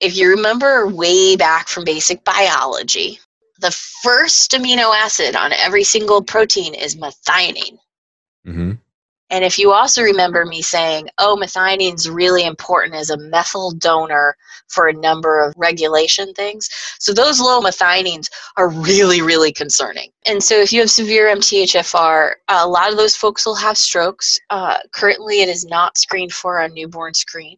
if 0.00 0.16
you 0.16 0.28
remember 0.28 0.86
way 0.86 1.34
back 1.36 1.68
from 1.68 1.84
basic 1.84 2.24
biology, 2.24 3.18
the 3.60 3.70
first 4.02 4.50
amino 4.52 4.94
acid 4.94 5.34
on 5.34 5.52
every 5.52 5.84
single 5.84 6.22
protein 6.22 6.74
is 6.74 6.96
methionine. 6.96 7.78
Mm-hmm. 8.46 8.72
And 9.30 9.44
if 9.44 9.58
you 9.58 9.72
also 9.72 10.02
remember 10.02 10.44
me 10.44 10.60
saying, 10.60 11.08
oh, 11.18 11.36
methionine 11.40 11.94
is 11.94 12.10
really 12.10 12.44
important 12.44 12.94
as 12.94 13.10
a 13.10 13.16
methyl 13.16 13.72
donor 13.72 14.36
for 14.68 14.88
a 14.88 14.92
number 14.92 15.42
of 15.42 15.54
regulation 15.56 16.32
things. 16.34 16.68
So 16.98 17.12
those 17.12 17.40
low 17.40 17.60
methionines 17.60 18.28
are 18.56 18.68
really, 18.68 19.22
really 19.22 19.52
concerning. 19.52 20.10
And 20.26 20.42
so 20.42 20.56
if 20.56 20.72
you 20.72 20.80
have 20.80 20.90
severe 20.90 21.34
MTHFR, 21.34 22.32
a 22.48 22.68
lot 22.68 22.90
of 22.90 22.96
those 22.96 23.16
folks 23.16 23.46
will 23.46 23.54
have 23.54 23.78
strokes. 23.78 24.38
Uh, 24.50 24.78
currently, 24.92 25.40
it 25.40 25.48
is 25.48 25.64
not 25.64 25.98
screened 25.98 26.32
for 26.32 26.60
on 26.60 26.74
newborn 26.74 27.14
screen. 27.14 27.56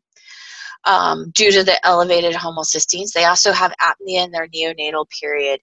Um, 0.84 1.30
due 1.34 1.50
to 1.50 1.64
the 1.64 1.84
elevated 1.84 2.34
homocysteines, 2.34 3.10
they 3.12 3.24
also 3.24 3.50
have 3.50 3.74
apnea 3.82 4.24
in 4.24 4.30
their 4.30 4.46
neonatal 4.46 5.06
period, 5.10 5.60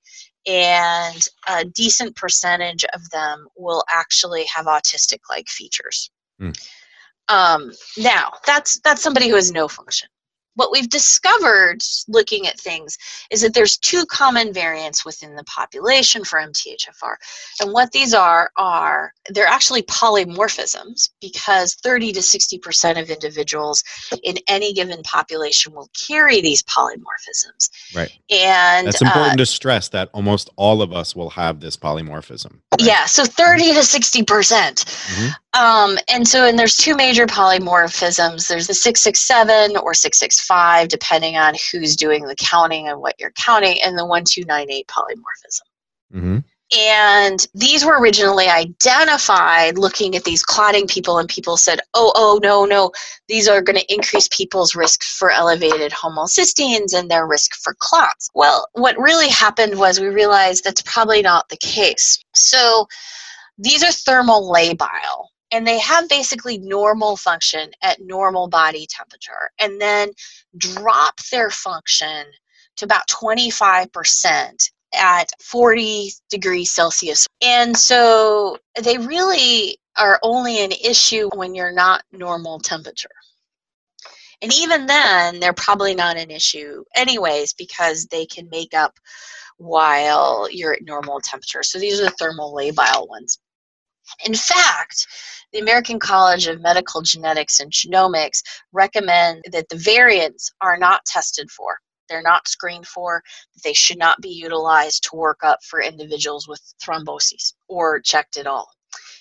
and 0.48 1.28
a 1.48 1.66
decent 1.66 2.16
percentage 2.16 2.84
of 2.94 3.10
them 3.12 3.48
will 3.58 3.84
actually 3.94 4.46
have 4.54 4.66
autistic 4.66 5.20
like 5.30 5.48
features 5.48 6.12
Hmm. 6.40 6.50
um, 7.30 7.72
now 7.98 8.32
that's 8.46 8.80
that's 8.80 9.02
somebody 9.04 9.30
who 9.30 9.36
has 9.36 9.52
no 9.52 9.68
function 9.68 10.10
what 10.56 10.72
we've 10.72 10.89
discovered 10.89 11.80
looking 12.08 12.48
at 12.48 12.60
things 12.60 12.98
is 13.32 13.42
that 13.42 13.54
there's 13.54 13.78
two 13.78 14.06
common 14.06 14.54
variants 14.54 15.06
within 15.06 15.36
the 15.36 15.44
population 15.46 16.24
for 16.24 16.39
MTHFR. 16.39 17.16
And 17.62 17.74
what 17.74 17.92
these 17.92 18.13
are 18.13 18.52
are 18.58 19.13
they're 19.30 19.48
actually 19.48 19.84
polymorphisms 19.84 21.10
because 21.22 21.76
30 21.76 22.13
to 22.13 22.20
60% 22.20 23.02
of 23.02 23.10
individuals 23.10 23.84
in 24.24 24.36
any 24.48 24.74
given 24.74 25.02
population 25.04 25.74
will 25.74 25.89
carry 26.08 26.42
these 26.42 26.63
polymorphisms. 26.63 27.70
Right. 27.96 28.12
And 28.30 28.88
That's 28.88 29.02
uh, 29.02 29.06
important 29.06 29.38
to 29.39 29.46
stress 29.46 29.89
that 29.89 30.10
almost 30.13 30.50
all 30.56 30.82
of 30.82 30.94
us 30.94 31.16
will 31.16 31.32
have 31.32 31.60
this 31.60 31.78
polymorphism. 31.78 32.60
right? 32.72 32.82
Yeah, 32.82 33.06
so 33.06 33.26
30 33.26 33.74
to 33.74 33.80
60%. 33.80 34.28
percent 34.28 34.86
Mhm. 34.86 35.36
Um, 35.54 36.00
and 36.10 36.28
so, 36.28 36.46
and 36.46 36.58
there's 36.58 36.76
two 36.76 36.96
major 36.96 37.28
polymorphisms. 37.28 38.48
There's 38.48 38.68
the 38.68 38.74
667 38.74 39.78
or 39.78 39.94
665, 39.94 40.88
depending 40.88 41.38
on 41.38 41.54
who's 41.72 41.96
doing 41.96 42.26
the 42.26 42.36
counting 42.36 42.88
and 42.88 43.00
what 43.00 43.16
you're 43.20 43.32
counting, 43.32 43.78
and 43.84 43.98
the 43.98 44.06
1298 44.06 44.88
polymorphism. 44.88 45.62
Mm-hmm. 46.16 46.38
And 46.76 47.48
these 47.54 47.86
were 47.86 48.00
originally 48.00 48.48
identified 48.48 49.78
looking 49.78 50.16
at 50.16 50.24
these 50.24 50.42
clotting 50.42 50.88
people, 50.88 51.20
and 51.20 51.30
people 51.30 51.56
said, 51.56 51.82
oh, 51.94 52.12
oh, 52.16 52.39
no, 52.42 52.66
no, 52.66 52.92
these 53.28 53.48
are 53.48 53.62
going 53.62 53.78
to 53.78 53.94
increase 53.94 54.28
people's 54.30 54.74
risk 54.74 55.04
for 55.04 55.30
elevated 55.30 55.92
homocysteines 55.92 56.98
and 56.98 57.12
their 57.12 57.28
risk 57.28 57.54
for 57.62 57.76
clots. 57.78 58.28
Well, 58.34 58.68
what 58.74 58.98
really 58.98 59.30
happened 59.30 59.78
was 59.78 60.00
we 60.00 60.08
realized 60.08 60.63
that's 60.63 60.82
probably 60.82 61.22
not 61.22 61.48
the 61.50 61.58
case. 61.58 62.18
So 62.34 62.88
these 63.60 63.84
are 63.84 63.92
thermal 63.92 64.52
labile. 64.52 65.28
And 65.54 65.66
they 65.66 65.80
have 65.80 66.10
basically 66.10 66.58
normal 66.58 67.16
function 67.16 67.70
at 67.82 68.02
normal 68.02 68.48
body 68.48 68.88
temperature, 68.89 69.52
and 69.60 69.80
then 69.80 70.10
drop 70.58 71.16
their 71.32 71.50
function 71.52 72.26
to 72.78 72.86
about 72.86 73.08
25% 73.08 74.70
at 74.96 75.30
40 75.42 76.12
degrees 76.30 76.72
Celsius. 76.72 77.28
And 77.42 77.78
so 77.78 78.58
they 78.82 78.98
really 78.98 79.78
are 79.96 80.20
only 80.24 80.63
an 80.63 80.72
issue 80.72 81.30
when 81.36 81.54
you're 81.54 81.72
not 81.72 82.04
normal 82.12 82.60
temperature. 82.60 83.10
And 84.42 84.52
even 84.54 84.88
then, 84.88 85.39
they're 85.39 85.54
probably 85.54 85.96
not 85.96 86.18
an 86.18 86.30
issue, 86.30 86.84
anyways, 86.96 87.54
because 87.54 88.08
they 88.08 88.26
can 88.26 88.50
make 88.50 88.74
up 88.74 89.00
while 89.58 90.50
you're 90.52 90.74
at 90.74 90.84
normal 90.84 91.22
temperature. 91.22 91.63
So 91.63 91.80
these 91.80 92.02
are 92.02 92.06
the 92.06 92.16
thermal 92.20 92.54
labile 92.54 93.08
ones. 93.08 93.39
In 94.26 94.34
fact, 94.34 95.08
the 95.52 95.60
American 95.60 96.00
College 96.00 96.48
of 96.48 96.62
Medical 96.62 97.02
Genetics 97.02 97.60
and 97.60 97.72
Genomics 97.72 98.42
recommend 98.72 99.44
that 99.52 99.70
the 99.70 99.78
variants 99.78 100.52
are 100.62 100.78
not 100.78 101.06
tested 101.06 101.50
for 101.52 101.78
they're 102.10 102.22
not 102.22 102.48
screened 102.48 102.88
for, 102.88 103.24
they 103.63 103.74
should 103.74 103.98
not 103.98 104.22
be 104.22 104.30
utilized 104.30 105.04
to 105.04 105.16
work 105.16 105.39
up 105.44 105.63
for 105.63 105.82
individuals 105.82 106.48
with 106.48 106.62
thromboses 106.84 107.54
or 107.68 108.00
checked 108.00 108.38
at 108.38 108.48
all. 108.48 108.70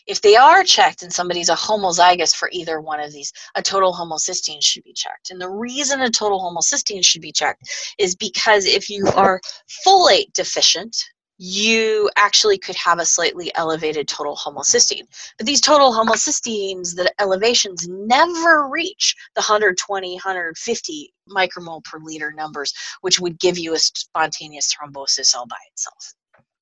If 0.07 0.21
they 0.21 0.35
are 0.35 0.65
checked 0.65 1.03
and 1.03 1.13
somebody's 1.13 1.49
a 1.49 1.55
homozygous 1.55 2.35
for 2.35 2.51
either 2.53 2.81
one 2.81 2.99
of 2.99 3.13
these, 3.13 3.33
a 3.55 3.63
total 3.63 3.95
homocysteine 3.95 4.63
should 4.63 4.83
be 4.83 4.93
checked. 4.93 5.31
And 5.31 5.41
the 5.41 5.49
reason 5.49 6.01
a 6.01 6.11
total 6.11 6.41
homocysteine 6.41 7.05
should 7.05 7.23
be 7.23 7.33
checked 7.33 7.63
is 7.99 8.17
because 8.17 8.67
if 8.67 8.91
you 8.91 9.07
are 9.15 9.41
folate 9.87 10.33
deficient, 10.35 10.97
you 11.45 12.09
actually 12.15 12.57
could 12.57 12.77
have 12.77 13.01
a 13.01 13.05
slightly 13.05 13.51
elevated 13.57 14.07
total 14.07 14.37
homocysteine. 14.37 15.03
But 15.39 15.45
these 15.45 15.61
total 15.61 15.93
homocysteines, 15.93 16.95
the 16.95 17.13
elevations 17.19 17.89
never 17.89 18.69
reach 18.69 19.17
the 19.35 19.41
120, 19.41 20.15
150 20.15 21.15
micromole 21.29 21.83
per 21.83 21.99
liter 21.99 22.31
numbers, 22.31 22.73
which 23.01 23.19
would 23.19 23.41
give 23.41 23.59
you 23.59 23.75
a 23.75 23.79
spontaneous 23.81 24.73
thrombosis 24.73 25.35
all 25.35 25.49
by 25.49 25.57
itself. 25.73 26.15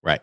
Right. 0.03 0.23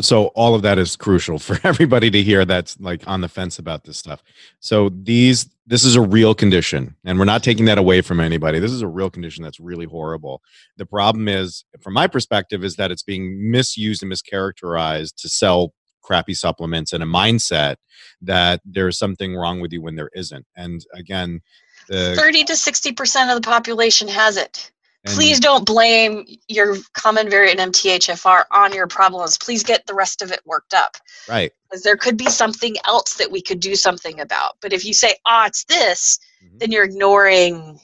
So 0.00 0.26
all 0.34 0.56
of 0.56 0.62
that 0.62 0.76
is 0.76 0.96
crucial 0.96 1.38
for 1.38 1.60
everybody 1.62 2.10
to 2.10 2.20
hear 2.20 2.44
that's 2.44 2.80
like 2.80 3.06
on 3.06 3.20
the 3.20 3.28
fence 3.28 3.60
about 3.60 3.84
this 3.84 3.98
stuff. 3.98 4.20
So 4.58 4.88
these 4.88 5.48
this 5.70 5.84
is 5.84 5.94
a 5.94 6.00
real 6.00 6.34
condition 6.34 6.96
and 7.04 7.16
we're 7.16 7.24
not 7.24 7.44
taking 7.44 7.64
that 7.66 7.78
away 7.78 8.00
from 8.00 8.18
anybody. 8.18 8.58
This 8.58 8.72
is 8.72 8.82
a 8.82 8.88
real 8.88 9.08
condition 9.08 9.44
that's 9.44 9.60
really 9.60 9.86
horrible. 9.86 10.42
The 10.78 10.84
problem 10.84 11.28
is 11.28 11.64
from 11.80 11.94
my 11.94 12.08
perspective 12.08 12.64
is 12.64 12.74
that 12.74 12.90
it's 12.90 13.04
being 13.04 13.52
misused 13.52 14.02
and 14.02 14.10
mischaracterized 14.10 15.14
to 15.18 15.28
sell 15.28 15.72
crappy 16.02 16.34
supplements 16.34 16.92
and 16.92 17.04
a 17.04 17.06
mindset 17.06 17.76
that 18.20 18.60
there's 18.64 18.98
something 18.98 19.36
wrong 19.36 19.60
with 19.60 19.72
you 19.72 19.80
when 19.80 19.94
there 19.94 20.10
isn't. 20.12 20.44
And 20.56 20.84
again 20.92 21.40
the, 21.86 22.14
30 22.16 22.44
to 22.44 22.54
60% 22.54 23.28
of 23.28 23.40
the 23.40 23.48
population 23.48 24.08
has 24.08 24.36
it 24.36 24.72
and- 25.04 25.14
please 25.14 25.40
don't 25.40 25.64
blame 25.64 26.26
your 26.48 26.76
common 26.94 27.30
variant 27.30 27.60
MTHFR 27.60 28.44
on 28.50 28.72
your 28.72 28.86
problems. 28.86 29.38
Please 29.38 29.62
get 29.62 29.86
the 29.86 29.94
rest 29.94 30.22
of 30.22 30.30
it 30.30 30.40
worked 30.44 30.74
up 30.74 30.96
right 31.28 31.52
because 31.68 31.82
there 31.82 31.96
could 31.96 32.16
be 32.16 32.28
something 32.28 32.76
else 32.84 33.14
that 33.14 33.30
we 33.30 33.40
could 33.40 33.60
do 33.60 33.74
something 33.74 34.20
about. 34.20 34.56
But 34.60 34.72
if 34.72 34.84
you 34.84 34.92
say, 34.94 35.16
"Ah, 35.26 35.46
it's 35.46 35.64
this," 35.64 36.18
Mhm. 36.44 36.58
then 36.60 36.72
you're 36.72 36.84
ignoring 36.84 37.80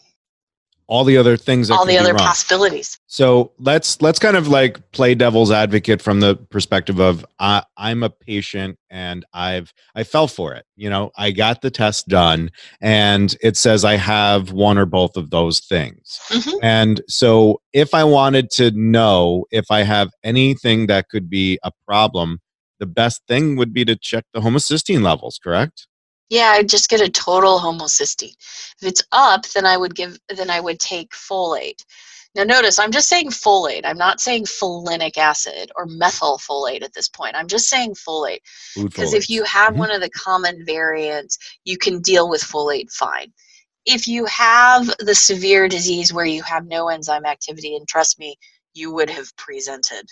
all 0.89 1.05
the 1.05 1.17
other 1.17 1.37
things 1.37 1.69
that 1.69 1.75
all 1.75 1.85
the 1.85 1.99
other 1.99 2.13
wrong. 2.13 2.19
possibilities. 2.19 2.99
So 3.07 3.53
let's 3.59 4.01
let's 4.01 4.19
kind 4.19 4.37
of 4.37 4.49
like 4.49 4.93
play 4.93 5.15
devil's 5.15 5.51
advocate 5.51 6.01
from 6.01 6.21
the 6.21 6.37
perspective 6.37 7.01
of 7.01 7.27
I, 7.41 7.65
I'm 7.77 8.03
a 8.03 8.11
patient 8.11 8.79
and 8.89 9.25
I've 9.33 9.73
I 9.95 10.05
fell 10.05 10.29
for 10.29 10.55
it. 10.55 10.65
You 10.77 10.89
know, 10.89 11.11
I 11.17 11.33
got 11.33 11.63
the 11.63 11.71
test 11.71 12.09
done 12.09 12.51
and 12.81 13.37
it 13.43 13.57
says 13.57 13.85
I 13.85 13.97
have 13.97 14.53
one 14.53 14.79
or 14.79 14.87
both 14.87 15.17
of 15.17 15.31
those 15.31 15.61
things. 15.61 16.21
Mhm. 16.31 16.59
And 16.63 17.01
so 17.09 17.61
if 17.73 17.93
I 17.93 18.05
wanted 18.05 18.51
to 18.53 18.71
know 18.71 19.45
if 19.51 19.67
I 19.71 19.83
have 19.83 20.11
anything 20.23 20.87
that 20.87 21.09
could 21.09 21.29
be 21.29 21.59
a 21.65 21.73
problem, 21.87 22.39
the 22.79 22.87
best 22.87 23.23
thing 23.27 23.57
would 23.57 23.73
be 23.73 23.85
to 23.87 23.97
check 23.97 24.25
the 24.33 24.41
homocysteine 24.41 25.03
levels, 25.03 25.41
correct? 25.43 25.89
Yeah, 26.29 26.53
I'd 26.55 26.69
just 26.69 26.89
get 26.89 27.01
a 27.01 27.09
total 27.09 27.59
homocysteine. 27.59 28.35
If 28.81 28.89
it's 28.89 29.03
up, 29.13 29.47
then 29.55 29.65
I 29.65 29.77
would 29.77 29.95
give 29.95 30.19
then 30.29 30.51
I 30.51 30.61
would 30.61 30.81
take 30.81 31.11
folate. 31.13 31.85
Now 32.35 32.43
notice 32.43 32.79
I'm 32.79 32.91
just 32.91 33.09
saying 33.09 33.31
folate. 33.31 33.83
I'm 33.85 33.97
not 33.97 34.21
saying 34.21 34.45
folinic 34.45 35.17
acid 35.17 35.71
or 35.77 35.87
methylfolate 35.87 36.83
at 36.83 36.93
this 36.93 37.09
point. 37.09 37.37
I'm 37.37 37.47
just 37.47 37.69
saying 37.69 37.95
folate. 37.95 38.41
Because 38.75 39.15
if 39.15 39.31
you 39.31 39.45
have 39.45 39.75
Mhm. 39.75 39.79
one 39.79 39.91
of 39.91 40.01
the 40.01 40.11
common 40.11 40.65
variants, 40.67 41.39
you 41.65 41.79
can 41.79 42.01
deal 42.03 42.29
with 42.29 42.43
folate 42.43 42.93
fine. 42.93 43.33
If 43.87 44.09
you 44.09 44.25
have 44.27 44.93
the 44.99 45.15
severe 45.15 45.69
disease 45.69 46.13
where 46.13 46.27
you 46.27 46.43
have 46.43 46.67
no 46.67 46.89
enzyme 46.89 47.25
activity, 47.25 47.77
and 47.77 47.87
trust 47.87 48.19
me, 48.19 48.37
you 48.75 48.91
would 48.93 49.09
have 49.09 49.35
presented 49.37 50.07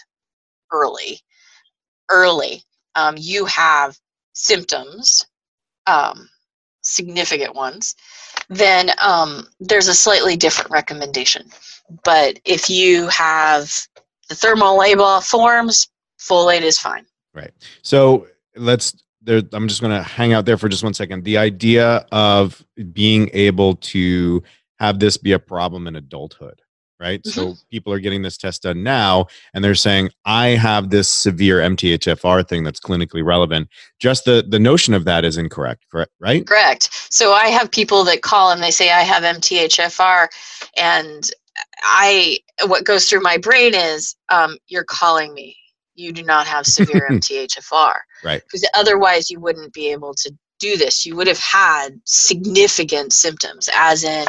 early, 0.70 1.20
early, 2.08 2.62
um, 2.94 3.16
you 3.18 3.44
have 3.46 3.98
symptoms, 4.32 5.26
um, 5.86 6.28
significant 6.82 7.54
ones, 7.54 7.94
then 8.48 8.90
um, 9.00 9.46
there's 9.60 9.88
a 9.88 9.94
slightly 9.94 10.36
different 10.36 10.70
recommendation. 10.70 11.50
But 12.04 12.40
if 12.44 12.70
you 12.70 13.08
have 13.08 13.70
the 14.28 14.34
thermal 14.34 14.78
labile 14.78 15.26
forms, 15.26 15.88
folate 16.18 16.62
is 16.62 16.78
fine. 16.78 17.06
Right. 17.34 17.52
So 17.82 18.26
let's. 18.56 18.94
There, 19.22 19.40
I'm 19.54 19.68
just 19.68 19.80
going 19.80 19.96
to 19.96 20.02
hang 20.02 20.34
out 20.34 20.44
there 20.44 20.58
for 20.58 20.68
just 20.68 20.84
one 20.84 20.92
second. 20.92 21.24
The 21.24 21.38
idea 21.38 22.06
of 22.12 22.62
being 22.92 23.30
able 23.32 23.76
to 23.76 24.42
have 24.78 24.98
this 24.98 25.16
be 25.16 25.32
a 25.32 25.38
problem 25.38 25.86
in 25.86 25.96
adulthood, 25.96 26.60
right? 27.00 27.24
So 27.26 27.54
people 27.70 27.92
are 27.92 27.98
getting 27.98 28.22
this 28.22 28.36
test 28.36 28.62
done 28.62 28.82
now, 28.82 29.26
and 29.52 29.64
they're 29.64 29.74
saying, 29.74 30.10
"I 30.24 30.48
have 30.48 30.90
this 30.90 31.08
severe 31.08 31.60
MTHFR 31.60 32.46
thing 32.46 32.64
that's 32.64 32.80
clinically 32.80 33.24
relevant." 33.24 33.68
Just 33.98 34.24
the 34.24 34.44
the 34.46 34.58
notion 34.58 34.94
of 34.94 35.04
that 35.04 35.24
is 35.24 35.36
incorrect, 35.36 35.84
correct? 35.90 36.12
Right? 36.20 36.46
Correct. 36.46 36.90
So 37.10 37.32
I 37.32 37.48
have 37.48 37.70
people 37.70 38.04
that 38.04 38.22
call 38.22 38.50
and 38.50 38.62
they 38.62 38.70
say 38.70 38.90
I 38.90 39.02
have 39.02 39.22
MTHFR, 39.22 40.28
and 40.76 41.30
I 41.82 42.38
what 42.66 42.84
goes 42.84 43.08
through 43.08 43.20
my 43.20 43.38
brain 43.38 43.74
is 43.74 44.16
um, 44.30 44.56
you're 44.68 44.84
calling 44.84 45.34
me. 45.34 45.56
You 45.94 46.12
do 46.12 46.22
not 46.22 46.46
have 46.46 46.66
severe 46.66 47.06
MTHFR. 47.10 47.94
Right. 48.24 48.42
Because 48.42 48.68
otherwise 48.74 49.30
you 49.30 49.40
wouldn't 49.40 49.72
be 49.72 49.92
able 49.92 50.14
to 50.14 50.32
do 50.58 50.76
this. 50.76 51.04
You 51.04 51.16
would 51.16 51.26
have 51.26 51.38
had 51.38 52.00
significant 52.04 53.12
symptoms, 53.12 53.68
as 53.74 54.04
in 54.04 54.24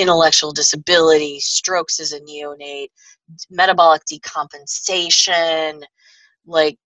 intellectual 0.00 0.52
disability, 0.52 1.40
strokes 1.40 2.00
as 2.00 2.12
a 2.12 2.20
neonate, 2.20 2.88
metabolic 3.50 4.02
decompensation, 4.10 5.82
like 6.46 6.78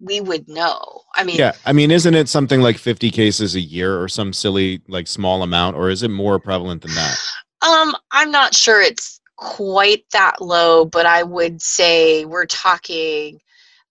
we 0.00 0.20
would 0.20 0.48
know. 0.48 1.02
I 1.14 1.24
mean, 1.24 1.36
Yeah. 1.36 1.52
I 1.64 1.72
mean, 1.72 1.90
isn't 1.90 2.14
it 2.14 2.28
something 2.28 2.60
like 2.60 2.76
50 2.76 3.10
cases 3.10 3.54
a 3.54 3.60
year 3.60 4.00
or 4.00 4.08
some 4.08 4.32
silly 4.32 4.82
like 4.88 5.06
small 5.06 5.42
amount, 5.42 5.76
or 5.76 5.90
is 5.90 6.02
it 6.02 6.10
more 6.10 6.38
prevalent 6.38 6.82
than 6.82 6.94
that? 6.94 7.18
Um, 7.62 7.94
I'm 8.10 8.30
not 8.30 8.54
sure 8.54 8.80
it's 8.80 9.20
quite 9.36 10.04
that 10.12 10.40
low, 10.40 10.84
but 10.84 11.06
I 11.06 11.22
would 11.22 11.62
say 11.62 12.24
we're 12.24 12.46
talking 12.46 13.40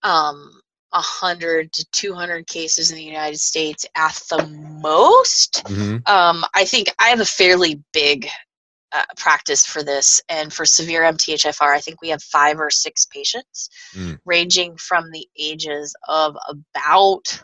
um, 0.04 0.61
100 0.92 1.72
to 1.74 1.86
200 1.92 2.48
cases 2.48 2.92
in 2.92 2.98
the 2.98 3.04
United 3.04 3.40
States 3.40 3.86
at 3.96 4.14
the 4.30 4.46
most. 4.82 5.68
hmm 5.68 5.98
Um, 6.06 6.44
I 6.54 6.66
think 6.66 6.94
I 7.00 7.10
have 7.10 7.20
a 7.22 7.26
fairly 7.26 7.82
big 7.94 8.28
uh, 8.94 9.04
practice 9.18 9.66
for 9.66 9.84
this, 9.84 10.20
and 10.28 10.52
for 10.52 10.66
severe 10.66 11.04
MTHFR, 11.04 11.74
I 11.74 11.80
think 11.80 12.02
we 12.02 12.10
have 12.10 12.22
five 12.24 12.60
or 12.60 12.70
six 12.70 13.06
patients, 13.06 13.70
Mm. 13.96 14.20
ranging 14.26 14.76
from 14.78 15.10
the 15.12 15.28
ages 15.40 15.96
of 16.10 16.36
about 16.48 17.42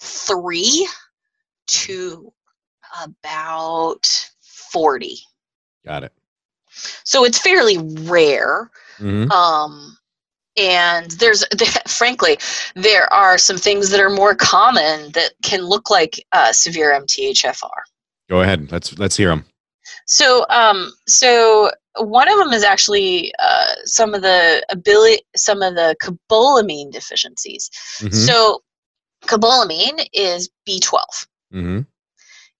three 0.00 0.86
to 1.66 2.32
about 3.02 4.30
40. 4.42 5.18
Got 5.86 6.04
it. 6.04 6.12
So 7.04 7.24
it's 7.24 7.38
fairly 7.38 7.78
rare. 8.02 8.70
hmm 8.98 9.30
Um, 9.30 9.96
and 10.56 11.10
there's, 11.12 11.44
frankly, 11.86 12.38
there 12.74 13.12
are 13.12 13.38
some 13.38 13.56
things 13.58 13.90
that 13.90 14.00
are 14.00 14.10
more 14.10 14.34
common 14.34 15.10
that 15.12 15.32
can 15.42 15.62
look 15.62 15.90
like 15.90 16.24
uh, 16.32 16.52
severe 16.52 16.92
MTHFR. 16.92 17.68
Go 18.30 18.40
ahead. 18.42 18.72
Let's 18.72 18.98
let's 18.98 19.16
hear 19.16 19.28
them. 19.28 19.44
So, 20.06 20.46
um, 20.48 20.92
so 21.06 21.70
one 21.98 22.28
of 22.28 22.38
them 22.38 22.52
is 22.52 22.64
actually 22.64 23.32
uh, 23.38 23.74
some 23.84 24.14
of 24.14 24.22
the 24.22 24.64
ability, 24.70 25.22
some 25.36 25.62
of 25.62 25.74
the 25.74 25.94
cobalamine 26.02 26.90
deficiencies. 26.90 27.70
hmm 27.98 28.08
So, 28.08 28.62
cobalamine 29.26 30.06
is 30.12 30.50
B12. 30.68 31.26
hmm 31.52 31.80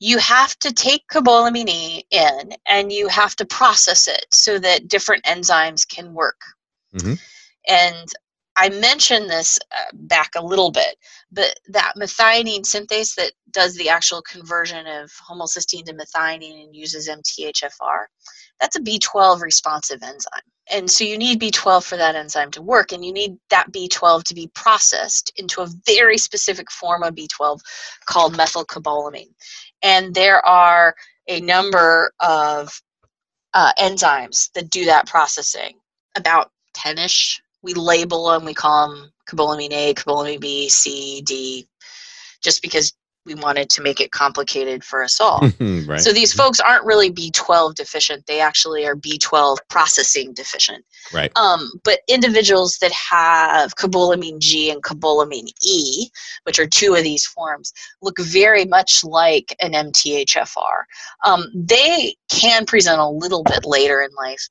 You 0.01 0.19
have 0.19 0.59
to 0.61 0.73
take 0.73 1.03
cobalamine 1.11 1.69
E 1.69 2.05
in, 2.11 2.53
and 2.67 2.93
you 2.93 3.09
have 3.09 3.35
to 3.37 3.45
process 3.47 4.07
it 4.07 4.27
so 4.31 4.59
that 4.59 4.89
different 4.89 5.25
enzymes 5.25 5.89
can 5.89 6.13
work. 6.13 6.41
Mhm. 6.95 7.19
And 7.69 8.09
I 8.57 8.69
mentioned 8.69 9.29
this 9.29 9.59
uh, 9.73 9.91
back 9.93 10.31
a 10.37 10.45
little 10.45 10.71
bit, 10.71 10.97
but 11.33 11.59
that 11.69 11.95
methionine 11.99 12.61
synthase 12.61 13.15
that 13.17 13.33
does 13.51 13.75
the 13.75 13.89
actual 13.89 14.23
conversion 14.23 14.87
of 14.87 15.11
homocysteine 15.29 15.85
to 15.87 15.95
methionine 15.95 16.65
and 16.65 16.75
uses 16.75 17.09
MTHFR, 17.09 18.05
that's 18.61 18.77
a 18.77 18.81
B12 18.81 19.41
responsive 19.43 20.03
enzyme. 20.03 20.41
And 20.71 20.91
so 20.91 21.05
you 21.05 21.19
need 21.19 21.41
B12 21.41 21.85
for 21.85 21.97
that 21.97 22.15
enzyme 22.15 22.51
to 22.53 22.63
work, 22.63 22.93
and 22.93 23.05
you 23.05 23.13
need 23.13 23.37
that 23.51 23.71
B12 23.73 24.23
to 24.25 24.35
be 24.35 24.51
processed 24.55 25.33
into 25.37 25.61
a 25.61 25.69
very 25.85 26.17
specific 26.17 26.71
form 26.71 27.03
of 27.03 27.15
B12 27.15 27.61
called 28.07 28.35
methylcobalamin. 28.35 29.29
And 29.83 30.15
there 30.15 30.45
are 30.47 30.95
a 31.29 31.41
number 31.41 32.13
of 32.21 32.81
uh, 33.53 33.73
enzymes 33.79 34.51
that 34.53 34.71
do 34.71 34.87
that 34.87 35.07
processing, 35.07 35.75
about 36.17 36.51
10 36.75 36.99
ish. 36.99 37.43
We 37.65 37.75
label 37.75 38.29
them, 38.29 38.45
we 38.45 38.55
call 38.55 38.89
them 38.89 39.11
cobalamine 39.29 39.73
A, 39.73 39.95
cobalamine 39.95 40.41
B, 40.41 40.69
C, 40.69 41.23
D, 41.23 41.67
just 42.43 42.63
because 42.63 42.93
we 43.27 43.35
wanted 43.35 43.71
to 43.71 43.83
make 43.83 44.01
it 44.01 44.11
complicated 44.11 44.85
for 44.85 45.03
us 45.03 45.21
all. 45.21 45.41
right. 45.61 46.01
So 46.01 46.13
these 46.13 46.33
folks 46.33 46.61
aren't 46.61 46.85
really 46.85 47.11
B12 47.11 47.75
deficient, 47.75 48.27
they 48.27 48.41
actually 48.41 48.87
are 48.87 48.95
B12 48.95 49.57
processing 49.69 50.35
deficient. 50.35 50.85
right. 51.13 51.33
Um, 51.37 51.71
but 51.85 52.01
individuals 52.09 52.79
that 52.79 52.93
have 52.93 53.77
cobalamine 53.77 54.41
G 54.41 54.71
and 54.71 54.83
cobalamine 54.83 55.49
E, 55.63 56.09
which 56.45 56.59
are 56.59 56.67
two 56.67 56.95
of 56.95 57.03
these 57.03 57.27
forms, 57.27 57.73
look 58.03 58.19
very 58.19 58.65
much 58.67 59.03
like 59.05 59.57
an 59.61 59.73
MTHFR. 59.73 60.85
Um, 61.25 61.47
they 61.55 62.15
can 62.31 62.67
present 62.67 63.01
a 63.01 63.09
little 63.09 63.43
bit 63.43 63.65
later 63.65 64.03
in 64.03 64.11
life, 64.17 64.47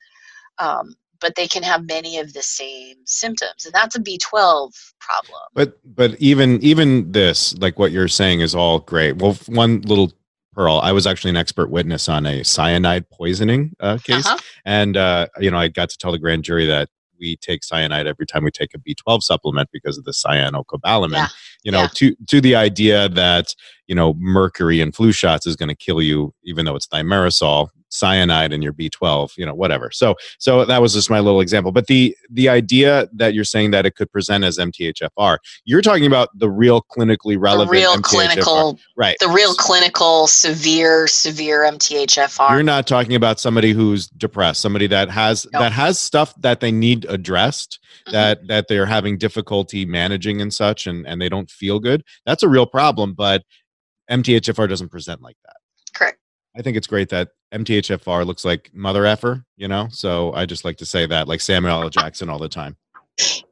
um, 0.58 0.94
but 1.24 1.36
they 1.36 1.48
can 1.48 1.62
have 1.62 1.86
many 1.86 2.18
of 2.18 2.34
the 2.34 2.42
same 2.42 2.96
symptoms, 3.06 3.64
and 3.64 3.72
that's 3.72 3.96
a 3.96 3.98
B12 3.98 4.70
problem. 5.00 5.40
But 5.54 5.78
but 5.82 6.14
even 6.20 6.62
even 6.62 7.10
this, 7.12 7.56
like 7.58 7.78
what 7.78 7.92
you're 7.92 8.08
saying, 8.08 8.40
is 8.40 8.54
all 8.54 8.80
great. 8.80 9.16
Well, 9.16 9.32
one 9.46 9.80
little 9.80 10.12
pearl. 10.52 10.80
I 10.82 10.92
was 10.92 11.06
actually 11.06 11.30
an 11.30 11.38
expert 11.38 11.70
witness 11.70 12.10
on 12.10 12.26
a 12.26 12.44
cyanide 12.44 13.08
poisoning 13.08 13.72
uh, 13.80 13.96
case, 14.04 14.26
Uh-huh. 14.26 14.36
and 14.66 14.98
uh, 14.98 15.28
you 15.40 15.50
know 15.50 15.56
I 15.56 15.68
got 15.68 15.88
to 15.88 15.96
tell 15.96 16.12
the 16.12 16.18
grand 16.18 16.44
jury 16.44 16.66
that 16.66 16.90
we 17.18 17.36
take 17.36 17.64
cyanide 17.64 18.06
every 18.06 18.26
time 18.26 18.44
we 18.44 18.50
take 18.50 18.72
a 18.74 18.78
B12 18.78 19.22
supplement 19.22 19.70
because 19.72 19.96
of 19.96 20.04
the 20.04 20.12
cyanocobalamin. 20.12 21.12
Yeah. 21.12 21.28
You 21.64 21.72
know, 21.72 21.82
Yeah. 21.82 21.88
to 21.94 22.16
to 22.28 22.40
the 22.42 22.54
idea 22.54 23.08
that 23.08 23.54
you 23.86 23.94
know, 23.94 24.14
mercury 24.18 24.80
and 24.80 24.94
flu 24.94 25.12
shots 25.12 25.46
is 25.46 25.56
going 25.56 25.68
to 25.68 25.74
kill 25.74 26.00
you, 26.00 26.32
even 26.44 26.64
though 26.64 26.74
it's 26.74 26.86
thimerosal, 26.86 27.68
cyanide 27.94 28.52
in 28.52 28.60
your 28.60 28.72
B12, 28.72 29.36
you 29.36 29.46
know, 29.46 29.54
whatever. 29.54 29.90
So, 29.92 30.14
so 30.38 30.64
that 30.64 30.82
was 30.82 30.92
just 30.94 31.08
my 31.08 31.20
little 31.20 31.40
example. 31.40 31.72
But 31.72 31.86
the 31.86 32.16
the 32.30 32.48
idea 32.48 33.08
that 33.14 33.34
you're 33.34 33.44
saying 33.44 33.70
that 33.70 33.86
it 33.86 33.94
could 33.94 34.10
present 34.10 34.44
as 34.44 34.58
MTHFR, 34.58 35.38
you're 35.64 35.82
talking 35.82 36.06
about 36.06 36.28
the 36.38 36.50
real 36.50 36.82
clinically 36.82 37.36
relevant, 37.38 37.68
the 37.70 37.72
real 37.72 37.96
clinical, 38.00 38.78
right? 38.96 39.16
The 39.20 39.28
real 39.28 39.54
clinical, 39.54 40.26
severe, 40.26 41.06
severe 41.06 41.62
MTHFR. 41.62 42.50
You're 42.50 42.62
not 42.62 42.86
talking 42.86 43.14
about 43.14 43.38
somebody 43.38 43.72
who's 43.72 44.08
depressed, 44.08 44.60
somebody 44.60 44.86
that 44.88 45.10
has 45.10 45.46
No. 45.52 45.60
that 45.60 45.72
has 45.72 45.98
stuff 45.98 46.34
that 46.40 46.60
they 46.60 46.72
need 46.72 47.06
addressed, 47.08 47.78
Mhm. 48.08 48.12
that 48.12 48.46
that 48.48 48.68
they're 48.68 48.86
having 48.86 49.18
difficulty 49.18 49.84
managing 49.84 50.40
and 50.40 50.52
such, 50.52 50.86
and 50.86 51.06
and 51.06 51.20
they 51.20 51.28
don't 51.28 51.50
feel 51.50 51.78
good. 51.78 52.02
That's 52.26 52.42
a 52.42 52.48
real 52.48 52.66
problem, 52.66 53.14
but 53.14 53.42
MTHFR 54.10 54.66
doesn't 54.68 54.90
present 54.90 55.22
like 55.22 55.36
that. 55.44 55.56
I 56.56 56.62
think 56.62 56.76
it's 56.76 56.86
great 56.86 57.08
that 57.10 57.30
MTHFR 57.52 58.26
looks 58.26 58.44
like 58.44 58.70
mother 58.72 59.06
effer, 59.06 59.44
you 59.56 59.68
know. 59.68 59.88
So 59.90 60.32
I 60.32 60.46
just 60.46 60.64
like 60.64 60.76
to 60.78 60.86
say 60.86 61.06
that, 61.06 61.28
like 61.28 61.40
Samuel 61.40 61.82
L. 61.82 61.90
Jackson, 61.90 62.28
all 62.28 62.38
the 62.38 62.48
time. 62.48 62.76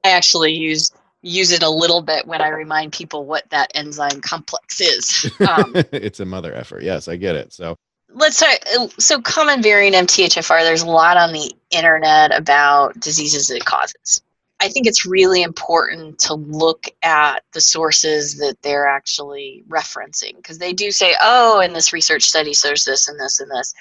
I 0.05 0.11
actually 0.11 0.53
use 0.53 0.91
use 1.23 1.53
it 1.53 1.63
a 1.63 1.71
little 1.71 2.03
bit 2.03 2.27
when 2.27 2.43
I 2.43 2.49
remind 2.49 2.93
people 2.93 3.25
what 3.25 3.49
that 3.51 3.71
enzyme 3.77 4.21
complex 4.21 4.81
is. 4.81 5.31
Um, 5.49 5.73
it's 5.93 6.21
a 6.21 6.25
mother 6.25 6.53
effer. 6.55 6.81
Yes, 6.83 7.07
I 7.07 7.17
get 7.17 7.37
it. 7.37 7.53
So 7.53 7.77
let's 8.15 8.37
start. 8.37 8.59
So, 8.99 9.21
common 9.21 9.63
variant 9.63 9.97
MTHFR. 9.97 10.63
There's 10.63 10.83
a 10.83 10.91
lot 10.91 11.17
on 11.17 11.33
the 11.33 11.53
internet 11.71 12.37
about 12.37 12.99
diseases 13.01 13.51
it 13.51 13.65
causes. 13.65 14.23
I 14.63 14.69
think 14.69 14.87
it's 14.87 15.05
really 15.05 15.43
important 15.43 16.21
to 16.21 16.35
look 16.35 16.87
at 17.03 17.43
the 17.53 17.61
sources 17.61 18.39
that 18.39 18.63
they're 18.63 18.87
actually 18.87 19.65
referencing 19.69 20.37
because 20.37 20.59
they 20.59 20.73
do 20.73 20.93
say, 20.93 21.17
"Oh, 21.21 21.59
in 21.59 21.73
this 21.73 21.93
research 21.93 22.23
study, 22.23 22.55
so 22.55 22.69
there's 22.69 22.85
this 22.85 23.09
and 23.09 23.19
this 23.19 23.41
and 23.41 23.51
this." 23.51 23.75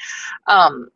Um, 0.48 0.90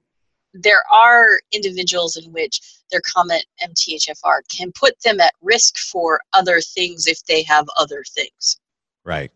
there 0.53 0.83
are 0.91 1.39
individuals 1.51 2.17
in 2.17 2.33
which 2.33 2.61
their 2.89 3.01
common 3.01 3.41
MTHFR 3.61 4.41
can 4.49 4.71
put 4.71 4.99
them 5.01 5.21
at 5.21 5.33
risk 5.41 5.77
for 5.77 6.19
other 6.33 6.61
things 6.61 7.05
if 7.05 7.23
they 7.25 7.43
have 7.43 7.67
other 7.77 8.03
things 8.15 8.57
right, 9.03 9.31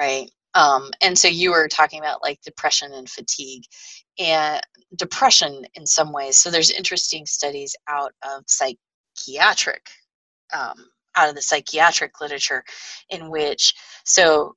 right? 0.00 0.30
Um, 0.54 0.90
and 1.02 1.18
so 1.18 1.28
you 1.28 1.50
were 1.50 1.68
talking 1.68 2.00
about 2.00 2.22
like 2.22 2.40
depression 2.40 2.92
and 2.92 3.10
fatigue, 3.10 3.64
and 4.18 4.62
depression 4.96 5.66
in 5.74 5.86
some 5.86 6.12
ways. 6.12 6.38
So 6.38 6.50
there's 6.50 6.70
interesting 6.70 7.26
studies 7.26 7.76
out 7.88 8.14
of 8.24 8.44
psychiatric, 9.20 9.90
um, 10.52 10.74
out 11.16 11.28
of 11.28 11.34
the 11.34 11.42
psychiatric 11.42 12.20
literature, 12.20 12.64
in 13.10 13.30
which 13.30 13.74
so 14.04 14.54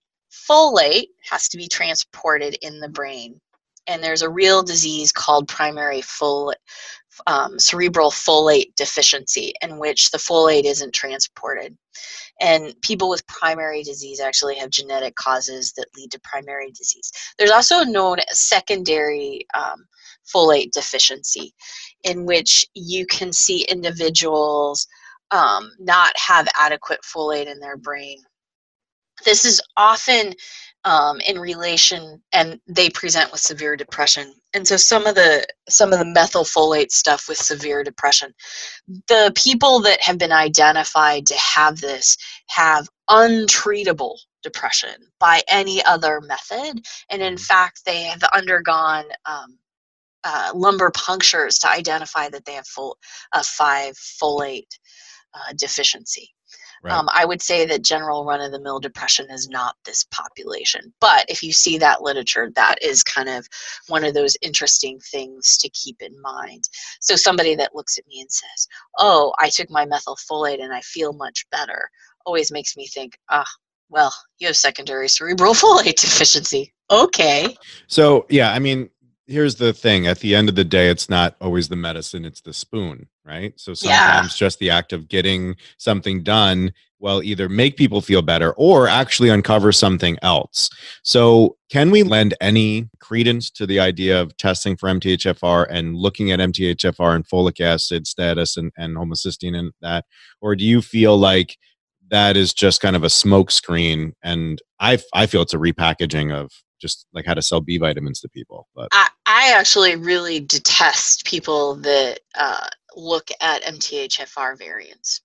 folate 0.49 1.07
has 1.30 1.47
to 1.49 1.57
be 1.57 1.68
transported 1.68 2.57
in 2.61 2.80
the 2.80 2.89
brain, 2.89 3.39
and 3.88 4.03
there's 4.03 4.22
a 4.22 4.30
real 4.30 4.64
disease 4.64 5.11
called 5.11 5.47
primary 5.47 6.01
folate. 6.01 6.55
Um, 7.28 7.59
cerebral 7.59 8.09
folate 8.09 8.74
deficiency, 8.76 9.53
in 9.61 9.78
which 9.78 10.09
the 10.09 10.18
folate 10.18 10.66
isn't 10.66 10.95
transported 10.95 11.78
and 12.41 12.74
people 12.82 13.09
with 13.09 13.26
primary 13.28 13.84
disease 13.84 14.20
actually 14.20 14.55
have 14.55 14.70
genetic 14.70 15.16
causes 15.16 15.74
that 15.74 15.88
lead 15.95 16.11
to 16.11 16.20
primary 16.24 16.72
disease. 16.72 17.11
There's 17.38 17.51
also 17.51 17.84
known 17.84 18.18
secondary 18.30 19.45
um, 19.53 19.86
folate 20.34 20.72
deficiency, 20.72 21.54
in 22.04 22.26
which 22.26 22.66
you 22.74 23.06
can 23.06 23.32
see 23.34 23.66
individuals 23.70 24.88
um, 25.32 25.72
not 25.80 26.14
have 26.18 26.48
adequate 26.60 27.00
folate 27.04 27.48
in 27.48 27.60
their 27.60 27.78
brain. 27.78 28.18
This 29.26 29.46
is 29.46 29.62
often 29.78 30.34
um, 30.86 31.20
in 31.22 31.40
relation, 31.40 32.22
and 32.34 32.60
they 32.68 32.90
present 32.90 33.32
with 33.32 33.40
severe 33.42 33.76
depression. 33.76 34.34
And 34.54 34.68
so 34.68 34.76
some 34.76 35.08
of 35.08 35.16
the 35.16 35.46
some 35.70 35.94
of 35.94 36.00
the 36.00 36.06
methylfolate 36.06 36.92
stuff 36.92 37.28
with 37.30 37.38
severe 37.38 37.84
depression, 37.84 38.34
the 39.08 39.32
people 39.36 39.80
that 39.82 40.02
have 40.02 40.18
been 40.18 40.32
identified 40.32 41.26
to 41.28 41.36
have 41.36 41.80
this 41.80 42.18
have 42.50 42.88
untreatable 43.10 44.18
depression 44.44 44.96
by 45.20 45.42
any 45.48 45.84
other 45.86 46.22
method. 46.22 46.86
And 47.10 47.22
in 47.22 47.38
fact, 47.38 47.82
they 47.86 48.04
have 48.04 48.24
undergone 48.34 49.06
um, 49.26 49.58
uh, 50.24 50.52
lumbar 50.54 50.92
punctures 50.92 51.60
to 51.60 51.70
identify 51.70 52.30
that 52.30 52.46
they 52.46 52.54
have 52.54 52.68
full, 52.68 52.98
a 53.34 53.44
five 53.44 53.96
folate 53.96 54.80
uh, 55.34 55.54
deficiency. 55.58 56.30
right. 56.84 56.94
Um, 56.94 57.10
I 57.12 57.26
would 57.26 57.42
say 57.42 57.66
that 57.66 57.84
general 57.84 58.26
run 58.26 58.42
of 58.42 58.52
the 58.52 58.62
mill 58.62 58.80
depression 58.80 59.28
is 59.30 59.50
not 59.50 59.76
this 59.86 60.06
population. 60.12 60.94
But 61.02 61.26
if 61.28 61.42
you 61.44 61.52
see 61.52 61.78
that 61.80 62.02
literature, 62.02 62.52
that 62.56 62.76
is 62.82 63.04
kind 63.04 63.30
of 63.30 63.48
one 63.88 64.04
of 64.04 64.14
those 64.14 64.38
interesting 64.42 65.00
things 65.12 65.58
to 65.58 65.70
keep 65.70 66.02
in 66.02 66.14
mind. 66.22 66.64
So 67.02 67.16
somebody 67.16 67.56
that 67.56 67.76
looks 67.76 67.98
at 67.98 68.08
me 68.08 68.22
and 68.22 68.32
says, 68.32 68.68
Oh, 68.98 69.34
I 69.40 69.50
took 69.50 69.70
my 69.70 69.86
methylfolate 69.86 70.64
and 70.64 70.74
I 70.74 70.82
feel 70.82 71.14
much 71.14 71.46
better, 71.52 71.90
always 72.26 72.52
makes 72.52 72.78
me 72.78 72.88
think, 72.88 73.18
Ah, 73.30 73.46
well, 73.90 74.14
you 74.40 74.48
have 74.48 74.58
secondary 74.58 75.08
cerebral 75.08 75.54
folate 75.54 76.00
deficiency. 76.00 76.74
Okay. 76.92 77.56
So 77.88 78.26
yeah, 78.30 78.52
I 78.52 78.60
mean, 78.60 78.90
here's 79.28 79.56
the 79.56 79.74
thing. 79.74 80.08
At 80.08 80.20
the 80.20 80.36
end 80.36 80.50
of 80.50 80.56
the 80.56 80.64
day, 80.64 80.90
it's 80.90 81.10
not 81.10 81.36
always 81.42 81.70
the 81.70 81.76
medicine; 81.76 82.26
it's 82.26 82.42
the 82.42 82.54
spoon, 82.54 83.08
right? 83.26 83.54
So 83.58 83.72
Yeah. 83.72 83.76
sometimes 84.06 84.36
just 84.36 84.60
the 84.60 84.70
act 84.70 84.94
of 84.94 85.08
getting 85.08 85.56
something 85.78 86.24
done 86.24 86.74
will 87.00 87.22
either 87.24 87.50
make 87.50 87.76
people 87.76 88.00
feel 88.02 88.22
better 88.22 88.54
or 88.54 88.88
actually 88.88 89.28
uncover 89.30 89.72
something 89.74 90.18
else. 90.22 90.70
So, 91.04 91.58
can 91.70 91.92
we 91.92 92.04
lend 92.04 92.34
any 92.40 92.90
credence 93.02 93.50
to 93.52 93.66
the 93.66 93.80
idea 93.80 94.22
of 94.22 94.36
testing 94.38 94.78
for 94.78 94.88
MTHFR 94.90 95.68
and 95.70 95.96
looking 95.98 96.32
at 96.32 96.40
MTHFR 96.40 97.14
and 97.16 97.28
folic 97.28 97.60
acid 97.60 98.08
status 98.08 98.56
and, 98.58 98.72
and 98.78 98.96
homocysteine 98.96 99.58
and 99.58 99.72
that, 99.82 100.06
or 100.42 100.56
do 100.56 100.64
you 100.64 100.82
feel 100.82 101.18
like 101.18 101.58
that 102.10 102.38
is 102.38 102.54
just 102.54 102.80
kind 102.82 102.96
of 102.96 103.04
a 103.04 103.08
smokescreen? 103.08 104.14
And 104.24 104.62
I 104.80 105.00
I 105.14 105.26
feel 105.26 105.42
it's 105.42 105.54
a 105.54 105.58
repackaging 105.58 106.34
of 106.34 106.52
just 106.84 107.08
like 107.14 107.26
how 107.26 107.34
to 107.34 107.42
sell 107.42 107.62
B 107.62 107.78
vitamins 107.78 108.20
to 108.20 108.30
people. 108.30 108.68
But 108.76 108.90
I, 108.92 109.08
I 109.26 109.54
actually 109.56 109.96
really 109.96 110.42
detest 110.42 111.26
people 111.26 111.76
that 111.76 112.20
uh, 112.36 112.68
look 112.96 113.30
at 113.42 113.64
MTHFR 113.64 114.58
variants. 114.60 115.22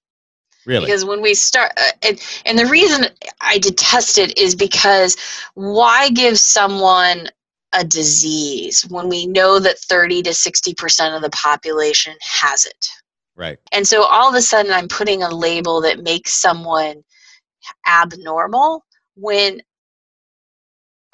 really, 0.64 0.86
because 0.86 1.04
when 1.04 1.20
we 1.20 1.34
start 1.34 1.72
uh, 1.76 1.90
and, 2.02 2.22
and 2.46 2.58
the 2.58 2.66
reason 2.66 3.06
i 3.40 3.58
detest 3.58 4.18
it 4.18 4.38
is 4.38 4.54
because 4.54 5.16
why 5.54 6.08
give 6.10 6.38
someone 6.38 7.26
a 7.74 7.84
disease 7.84 8.86
when 8.88 9.08
we 9.08 9.26
know 9.26 9.58
that 9.58 9.78
30 9.78 10.22
to 10.22 10.30
60% 10.30 11.16
of 11.16 11.20
the 11.22 11.30
population 11.30 12.14
has 12.22 12.64
it 12.64 12.86
right, 13.36 13.58
and 13.72 13.86
so 13.86 14.04
all 14.04 14.28
of 14.28 14.34
a 14.34 14.42
sudden 14.42 14.72
i'm 14.72 14.88
putting 14.88 15.22
a 15.22 15.34
label 15.34 15.80
that 15.82 16.02
makes 16.02 16.32
someone 16.32 17.02
abnormal 17.86 18.84
when 19.16 19.60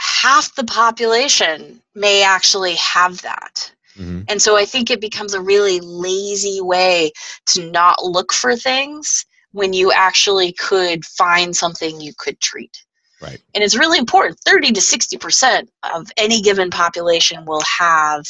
half 0.05 0.55
the 0.55 0.64
population 0.64 1.80
may 1.94 2.22
actually 2.22 2.74
have 2.74 3.20
that 3.22 3.72
hmm 3.96 4.22
and 4.28 4.40
so 4.40 4.57
I 4.57 4.64
think 4.64 4.90
it 4.90 5.00
becomes 5.00 5.34
a 5.34 5.40
really 5.40 5.80
lazy 5.80 6.61
way 6.61 7.12
to 7.48 7.70
not 7.70 8.02
look 8.05 8.32
for 8.32 8.57
things 8.57 9.24
when 9.52 9.72
you 9.72 9.92
actually 9.92 10.52
could 10.52 11.05
find 11.05 11.57
something 11.57 12.00
you 12.00 12.12
could 12.18 12.40
treat. 12.40 12.84
right, 13.22 13.40
And 13.55 13.62
it's 13.62 13.76
really 13.76 13.98
important. 13.98 14.38
30 14.44 14.72
to 14.72 14.80
60% 14.80 15.68
of 15.94 16.11
any 16.16 16.42
given 16.42 16.70
population 16.70 17.44
will 17.44 17.62
have 17.62 18.24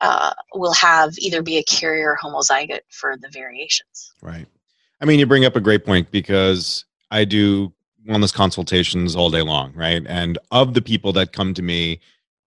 uh, 0.00 0.32
will 0.54 0.74
have 0.74 1.14
either 1.18 1.42
be 1.42 1.56
a 1.56 1.64
carrier 1.64 2.10
or 2.10 2.18
homozygote 2.22 2.80
for 2.90 3.16
the 3.16 3.28
variations. 3.30 4.12
right. 4.22 4.46
I 5.00 5.06
mean, 5.06 5.18
you 5.18 5.26
bring 5.26 5.44
up 5.44 5.56
a 5.56 5.60
great 5.60 5.84
point 5.84 6.10
because 6.10 6.84
I 7.10 7.24
do 7.24 7.72
wellness 8.08 8.32
consultations 8.32 9.16
all 9.16 9.30
day 9.30 9.42
long, 9.42 9.72
right? 9.74 10.02
And 10.06 10.38
of 10.50 10.74
the 10.74 10.82
people 10.82 11.12
that 11.14 11.32
come 11.32 11.54
to 11.54 11.62
me 11.62 12.00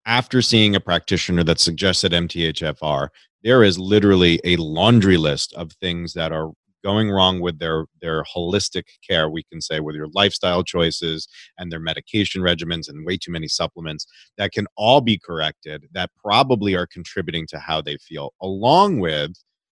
after 0.05 0.41
seeing 0.41 0.76
a 0.76 0.80
practitioner 0.80 1.43
that 1.43 1.60
suggested 1.60 2.12
MTHFR, 2.12 3.10
there 3.43 3.64
is 3.64 3.78
literally 3.78 4.39
a 4.43 4.55
laundry 4.58 5.18
list 5.18 5.53
of 5.53 5.72
things 5.74 6.14
that 6.14 6.32
are 6.32 6.51
going 6.84 7.10
wrong 7.10 7.39
with 7.39 7.60
their 7.60 7.86
their 8.01 8.24
holistic 8.24 8.84
care 9.08 9.30
we 9.30 9.43
can 9.51 9.60
say 9.60 9.80
with 9.80 9.95
your 9.95 10.08
lifestyle 10.14 10.64
choices 10.64 11.28
and 11.58 11.72
their 11.72 11.80
medication 11.80 12.41
regimens 12.41 12.88
and 12.88 13.05
way 13.05 13.18
too 13.18 13.32
many 13.32 13.47
supplements 13.47 14.05
that 14.38 14.51
can 14.51 14.68
all 14.78 15.01
be 15.01 15.18
corrected 15.18 15.86
that 15.91 16.12
probably 16.24 16.76
are 16.76 16.88
contributing 16.88 17.45
to 17.47 17.60
how 17.60 17.82
they 17.82 17.97
feel 17.97 18.32
along 18.41 18.99
with 18.99 19.34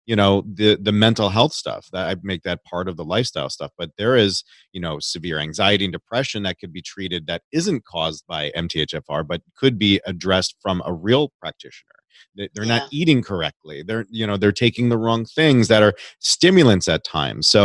you 0.09 0.15
know 0.21 0.33
the 0.59 0.69
the 0.87 0.91
mental 1.05 1.29
health 1.37 1.53
stuff 1.53 1.83
that 1.93 2.05
i 2.09 2.15
make 2.23 2.43
that 2.43 2.63
part 2.71 2.87
of 2.89 2.95
the 2.97 3.05
lifestyle 3.15 3.49
stuff 3.49 3.71
but 3.77 3.89
there 3.97 4.15
is 4.25 4.43
you 4.73 4.81
know 4.81 4.95
severe 4.99 5.37
anxiety 5.39 5.85
and 5.85 5.93
depression 5.93 6.43
that 6.43 6.57
could 6.59 6.73
be 6.73 6.81
treated 6.81 7.27
that 7.27 7.41
isn't 7.59 7.85
caused 7.85 8.23
by 8.27 8.51
mthfr 8.65 9.21
but 9.31 9.41
could 9.55 9.77
be 9.77 10.01
addressed 10.05 10.55
from 10.63 10.81
a 10.85 10.93
real 10.93 11.25
practitioner 11.41 11.97
They- 12.37 12.49
They're 12.53 12.65
not 12.75 12.83
eating 12.99 13.21
correctly. 13.31 13.77
They're 13.87 14.05
you 14.19 14.25
know 14.27 14.37
they're 14.37 14.61
taking 14.65 14.89
the 14.89 14.97
wrong 15.03 15.21
things 15.39 15.67
that 15.71 15.83
are 15.87 15.93
stimulants 16.31 16.87
at 16.95 17.01
times. 17.19 17.43
So 17.55 17.61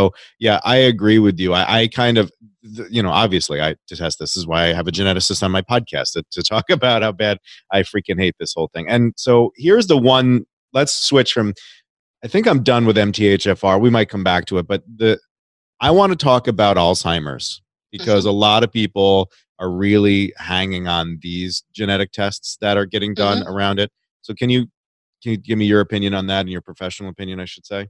yeah, 0.46 0.58
I 0.74 0.76
agree 0.92 1.18
with 1.26 1.36
you. 1.42 1.50
I, 1.60 1.62
I 1.80 1.88
kind 2.02 2.18
of 2.18 2.26
you 2.96 3.02
know 3.04 3.10
obviously 3.24 3.58
I 3.66 3.70
detest 3.92 4.18
this. 4.18 4.32
this 4.34 4.36
is 4.40 4.46
why 4.50 4.60
I 4.68 4.72
have 4.78 4.88
a 4.88 4.92
geneticist 4.98 5.42
on 5.42 5.50
my 5.58 5.62
podcast 5.72 6.08
to, 6.14 6.22
to 6.36 6.42
talk 6.42 6.66
about 6.78 7.02
how 7.02 7.12
bad 7.12 7.36
I 7.76 7.80
freaking 7.82 8.18
hate 8.24 8.36
this 8.38 8.54
whole 8.56 8.70
thing. 8.74 8.86
And 8.88 9.12
so 9.16 9.32
here's 9.56 9.86
the 9.88 9.98
one. 10.16 10.44
Let's 10.78 10.92
switch 11.08 11.32
from. 11.36 11.54
I 12.24 12.28
think 12.28 12.46
I'm 12.46 12.62
done 12.62 12.86
with 12.86 12.96
MTHFR. 12.96 13.78
We 13.80 13.90
might 13.90 14.08
come 14.08 14.24
back 14.24 14.46
to 14.46 14.58
it, 14.58 14.66
but 14.66 14.82
the 14.96 15.20
I 15.80 15.90
want 15.90 16.10
to 16.12 16.16
talk 16.16 16.48
about 16.48 16.78
Alzheimer's 16.78 17.60
because 17.92 18.24
a 18.24 18.32
lot 18.32 18.64
of 18.64 18.72
people 18.72 19.30
are 19.58 19.70
really 19.70 20.32
hanging 20.38 20.88
on 20.88 21.18
these 21.20 21.62
genetic 21.72 22.12
tests 22.12 22.56
that 22.60 22.76
are 22.76 22.86
getting 22.86 23.14
done 23.14 23.46
around 23.46 23.78
it. 23.78 23.92
So 24.22 24.34
can 24.34 24.48
you 24.48 24.66
can 25.22 25.32
you 25.32 25.36
give 25.36 25.58
me 25.58 25.66
your 25.66 25.80
opinion 25.80 26.14
on 26.14 26.26
that 26.28 26.40
and 26.40 26.50
your 26.50 26.62
professional 26.62 27.10
opinion, 27.10 27.40
I 27.40 27.44
should 27.44 27.66
say? 27.66 27.88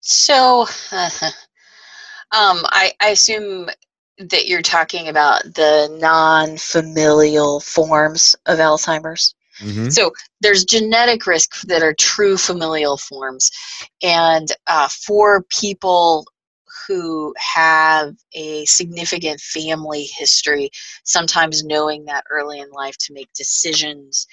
So, 0.00 0.62
um, 0.92 2.62
I, 2.70 2.92
I 3.00 3.08
assume 3.08 3.68
that 4.18 4.46
you're 4.46 4.62
talking 4.62 5.08
about 5.08 5.42
the 5.42 5.88
non-familial 6.00 7.60
forms 7.60 8.36
of 8.46 8.58
Alzheimer's. 8.58 9.34
Mm-hmm. 9.60 9.88
So 9.90 10.12
there's 10.40 10.64
genetic 10.64 11.26
risk 11.26 11.62
that 11.62 11.82
are 11.82 11.94
true 11.94 12.36
familial 12.36 12.96
forms, 12.96 13.50
and 14.02 14.48
uh, 14.66 14.88
for 14.88 15.42
people 15.48 16.26
who 16.86 17.34
have 17.38 18.14
a 18.34 18.64
significant 18.66 19.40
family 19.40 20.04
history, 20.04 20.70
sometimes 21.04 21.64
knowing 21.64 22.04
that 22.04 22.24
early 22.30 22.60
in 22.60 22.70
life 22.70 22.96
to 22.98 23.12
make 23.14 23.32
decisions 23.32 24.26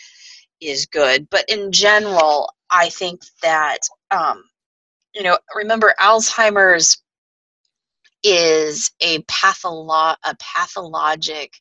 is 0.61 0.85
good. 0.85 1.29
But 1.29 1.45
in 1.47 1.71
general, 1.71 2.51
I 2.69 2.89
think 2.89 3.21
that 3.41 3.79
um, 4.11 4.43
you 5.15 5.23
know, 5.23 5.37
remember 5.55 5.93
Alzheimer's 5.99 7.01
is 8.23 8.91
a 9.01 9.21
patholo- 9.23 10.15
a 10.23 10.35
pathologic 10.39 11.53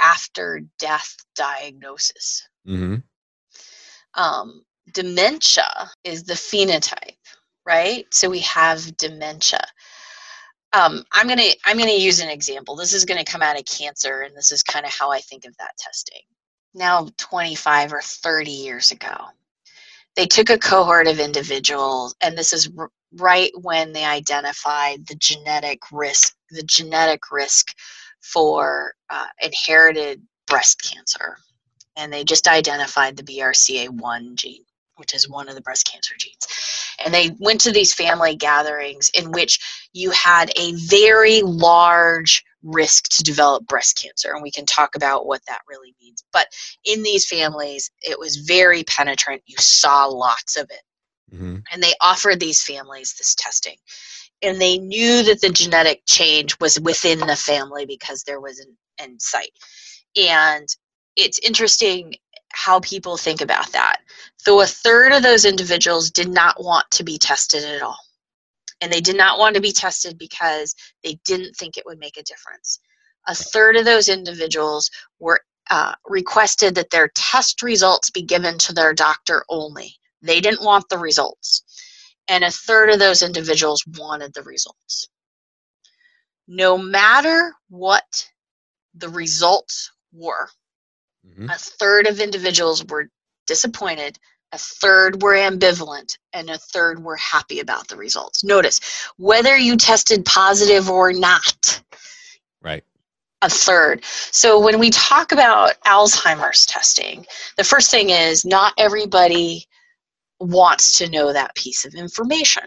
after 0.00 0.62
death 0.78 1.16
diagnosis. 1.34 2.48
Mm-hmm. 2.66 2.96
Um, 4.14 4.62
dementia 4.92 5.90
is 6.04 6.24
the 6.24 6.34
phenotype, 6.34 7.16
right? 7.66 8.06
So 8.12 8.28
we 8.30 8.40
have 8.40 8.96
dementia. 8.96 9.64
Um, 10.72 11.04
I'm 11.12 11.26
gonna 11.26 11.42
I'm 11.64 11.78
gonna 11.78 11.92
use 11.92 12.20
an 12.20 12.28
example. 12.28 12.76
This 12.76 12.92
is 12.92 13.04
gonna 13.04 13.24
come 13.24 13.42
out 13.42 13.58
of 13.58 13.64
cancer, 13.64 14.22
and 14.22 14.36
this 14.36 14.52
is 14.52 14.62
kind 14.62 14.84
of 14.84 14.92
how 14.92 15.10
I 15.10 15.20
think 15.20 15.46
of 15.46 15.56
that 15.56 15.76
testing. 15.78 16.20
Now, 16.74 17.08
25 17.16 17.92
or 17.94 18.02
30 18.02 18.50
years 18.50 18.90
ago, 18.90 19.16
they 20.16 20.26
took 20.26 20.50
a 20.50 20.58
cohort 20.58 21.06
of 21.08 21.20
individuals, 21.20 22.14
and 22.20 22.36
this 22.36 22.52
is 22.52 22.68
r- 22.76 22.90
right 23.16 23.50
when 23.62 23.92
they 23.92 24.04
identified 24.04 25.06
the 25.06 25.14
genetic 25.14 25.80
risk, 25.90 26.34
the 26.50 26.62
genetic 26.62 27.30
risk 27.30 27.68
for 28.22 28.92
uh, 29.10 29.26
inherited 29.42 30.22
breast 30.46 30.82
cancer, 30.82 31.36
and 31.96 32.12
they 32.12 32.24
just 32.24 32.48
identified 32.48 33.16
the 33.16 33.22
BRCA1 33.22 34.34
gene, 34.34 34.64
which 34.96 35.14
is 35.14 35.28
one 35.28 35.48
of 35.48 35.54
the 35.54 35.60
breast 35.60 35.90
cancer 35.90 36.14
genes. 36.18 36.46
And 37.04 37.12
they 37.12 37.30
went 37.38 37.60
to 37.62 37.72
these 37.72 37.94
family 37.94 38.34
gatherings 38.34 39.10
in 39.14 39.30
which 39.30 39.88
you 39.92 40.10
had 40.10 40.50
a 40.56 40.72
very 40.74 41.42
large 41.42 42.44
risk 42.62 43.08
to 43.10 43.22
develop 43.22 43.66
breast 43.66 44.00
cancer, 44.02 44.32
and 44.32 44.42
we 44.42 44.50
can 44.50 44.66
talk 44.66 44.96
about 44.96 45.26
what 45.26 45.42
that 45.46 45.60
really 45.68 45.94
means. 46.00 46.24
But 46.32 46.48
in 46.84 47.02
these 47.02 47.26
families, 47.26 47.90
it 48.02 48.18
was 48.18 48.36
very 48.36 48.84
penetrant. 48.84 49.42
You 49.46 49.56
saw 49.58 50.06
lots 50.06 50.56
of 50.56 50.64
it 50.70 50.80
Mm-hmm. 51.34 51.56
and 51.70 51.82
they 51.82 51.92
offered 52.00 52.40
these 52.40 52.62
families 52.62 53.14
this 53.18 53.34
testing 53.34 53.76
and 54.42 54.60
they 54.60 54.78
knew 54.78 55.22
that 55.24 55.40
the 55.40 55.50
genetic 55.50 56.02
change 56.06 56.58
was 56.60 56.78
within 56.80 57.18
the 57.20 57.36
family 57.36 57.86
because 57.86 58.22
there 58.22 58.40
was 58.40 58.58
an 58.60 58.76
end 58.98 59.20
site. 59.20 59.52
And 60.16 60.68
it's 61.16 61.38
interesting 61.40 62.14
how 62.52 62.80
people 62.80 63.16
think 63.16 63.40
about 63.40 63.70
that. 63.72 63.98
So 64.36 64.60
a 64.60 64.66
third 64.66 65.12
of 65.12 65.22
those 65.22 65.44
individuals 65.44 66.10
did 66.10 66.28
not 66.28 66.62
want 66.62 66.90
to 66.92 67.04
be 67.04 67.18
tested 67.18 67.64
at 67.64 67.82
all. 67.82 67.98
And 68.80 68.92
they 68.92 69.00
did 69.00 69.16
not 69.16 69.38
want 69.38 69.56
to 69.56 69.60
be 69.60 69.72
tested 69.72 70.18
because 70.18 70.74
they 71.02 71.18
didn't 71.24 71.54
think 71.56 71.76
it 71.76 71.84
would 71.86 71.98
make 71.98 72.16
a 72.16 72.22
difference. 72.22 72.80
A 73.26 73.34
third 73.34 73.76
of 73.76 73.84
those 73.84 74.08
individuals 74.08 74.90
were 75.18 75.40
uh, 75.70 75.94
requested 76.06 76.74
that 76.76 76.90
their 76.90 77.10
test 77.14 77.62
results 77.62 78.10
be 78.10 78.22
given 78.22 78.56
to 78.58 78.72
their 78.72 78.94
doctor 78.94 79.44
only. 79.48 79.94
They 80.22 80.40
didn't 80.40 80.64
want 80.64 80.88
the 80.88 80.98
results. 80.98 81.64
And 82.28 82.44
a 82.44 82.50
third 82.50 82.90
of 82.90 82.98
those 82.98 83.22
individuals 83.22 83.82
wanted 83.96 84.34
the 84.34 84.42
results. 84.42 85.08
No 86.46 86.76
matter 86.78 87.54
what 87.68 88.28
the 88.94 89.08
results 89.08 89.90
were, 90.12 90.48
Mm-hmm. 91.26 91.50
a 91.50 91.54
third 91.56 92.06
of 92.06 92.20
individuals 92.20 92.84
were 92.86 93.10
disappointed, 93.46 94.18
a 94.52 94.58
third 94.58 95.20
were 95.20 95.34
ambivalent, 95.34 96.16
and 96.32 96.48
a 96.48 96.56
third 96.56 97.02
were 97.02 97.16
happy 97.16 97.60
about 97.60 97.86
the 97.88 97.96
results. 97.96 98.42
Notice 98.44 98.80
whether 99.18 99.54
you 99.56 99.76
tested 99.76 100.24
positive 100.24 100.88
or 100.88 101.12
not, 101.12 101.82
Right. 102.62 102.82
a 103.42 103.50
third. 103.50 104.04
So 104.04 104.58
when 104.58 104.78
we 104.78 104.88
talk 104.90 105.32
about 105.32 105.78
Alzheimer's 105.82 106.64
testing, 106.64 107.26
the 107.58 107.64
first 107.64 107.90
thing 107.90 108.08
is 108.10 108.46
not 108.46 108.72
everybody 108.78 109.66
wants 110.40 110.98
to 110.98 111.10
know 111.10 111.32
that 111.32 111.54
piece 111.54 111.84
of 111.84 111.94
information. 111.94 112.64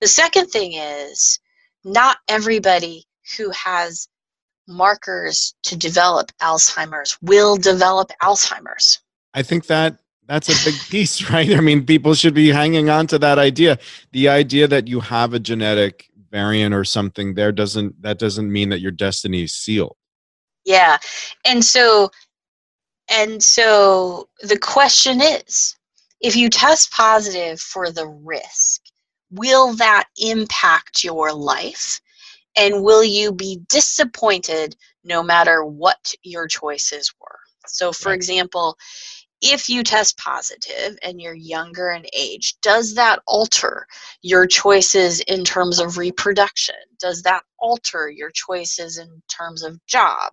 The 0.00 0.08
second 0.08 0.48
thing 0.48 0.74
is 0.74 1.38
not 1.84 2.18
everybody 2.28 3.06
who 3.36 3.50
has 3.50 4.08
markers 4.66 5.54
to 5.62 5.76
develop 5.76 6.30
Alzheimer's 6.42 7.18
will 7.22 7.56
develop 7.56 8.10
Alzheimer's. 8.22 9.00
I 9.34 9.42
think 9.42 9.66
that 9.66 9.98
that's 10.26 10.48
a 10.48 10.70
big 10.70 10.80
piece, 10.90 11.30
right? 11.30 11.50
I 11.54 11.60
mean, 11.60 11.84
people 11.84 12.14
should 12.14 12.34
be 12.34 12.48
hanging 12.48 12.88
on 12.88 13.06
to 13.08 13.18
that 13.18 13.38
idea. 13.38 13.78
The 14.12 14.28
idea 14.28 14.66
that 14.68 14.88
you 14.88 15.00
have 15.00 15.34
a 15.34 15.38
genetic 15.38 16.08
variant 16.30 16.74
or 16.74 16.84
something 16.84 17.34
there 17.34 17.52
doesn't 17.52 18.02
that 18.02 18.18
doesn't 18.18 18.50
mean 18.50 18.70
that 18.70 18.80
your 18.80 18.90
destiny 18.90 19.44
is 19.44 19.52
sealed. 19.52 19.96
Yeah. 20.64 20.98
And 21.46 21.64
so 21.64 22.10
and 23.10 23.42
so 23.42 24.28
the 24.42 24.58
question 24.58 25.20
is 25.20 25.76
if 26.20 26.36
you 26.36 26.48
test 26.48 26.92
positive 26.92 27.60
for 27.60 27.90
the 27.90 28.06
risk, 28.06 28.80
will 29.30 29.74
that 29.74 30.04
impact 30.16 31.04
your 31.04 31.32
life? 31.32 32.00
And 32.56 32.84
will 32.84 33.02
you 33.02 33.32
be 33.32 33.60
disappointed 33.68 34.76
no 35.02 35.22
matter 35.22 35.64
what 35.64 36.14
your 36.22 36.46
choices 36.46 37.12
were? 37.20 37.38
So, 37.66 37.92
for 37.92 38.12
example, 38.12 38.76
if 39.44 39.68
you 39.68 39.82
test 39.82 40.16
positive 40.16 40.98
and 41.02 41.20
you're 41.20 41.34
younger 41.34 41.90
in 41.90 42.06
age, 42.14 42.54
does 42.62 42.94
that 42.94 43.20
alter 43.26 43.86
your 44.22 44.46
choices 44.46 45.20
in 45.20 45.44
terms 45.44 45.78
of 45.78 45.98
reproduction? 45.98 46.74
Does 46.98 47.22
that 47.22 47.42
alter 47.58 48.08
your 48.08 48.30
choices 48.30 48.96
in 48.96 49.22
terms 49.28 49.62
of 49.62 49.78
job? 49.86 50.32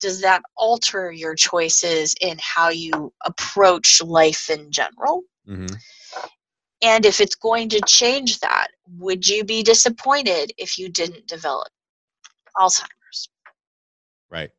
Does 0.00 0.20
that 0.20 0.42
alter 0.56 1.10
your 1.10 1.34
choices 1.34 2.14
in 2.20 2.38
how 2.40 2.68
you 2.68 3.12
approach 3.24 4.00
life 4.00 4.48
in 4.48 4.70
general? 4.70 5.22
Mm-hmm. 5.48 5.74
And 6.82 7.04
if 7.04 7.20
it's 7.20 7.34
going 7.34 7.68
to 7.70 7.80
change 7.86 8.38
that, 8.40 8.68
would 8.98 9.28
you 9.28 9.44
be 9.44 9.64
disappointed 9.64 10.52
if 10.56 10.78
you 10.78 10.88
didn't 10.88 11.26
develop 11.26 11.68
Alzheimer's? 12.56 13.28
Right. 14.30 14.50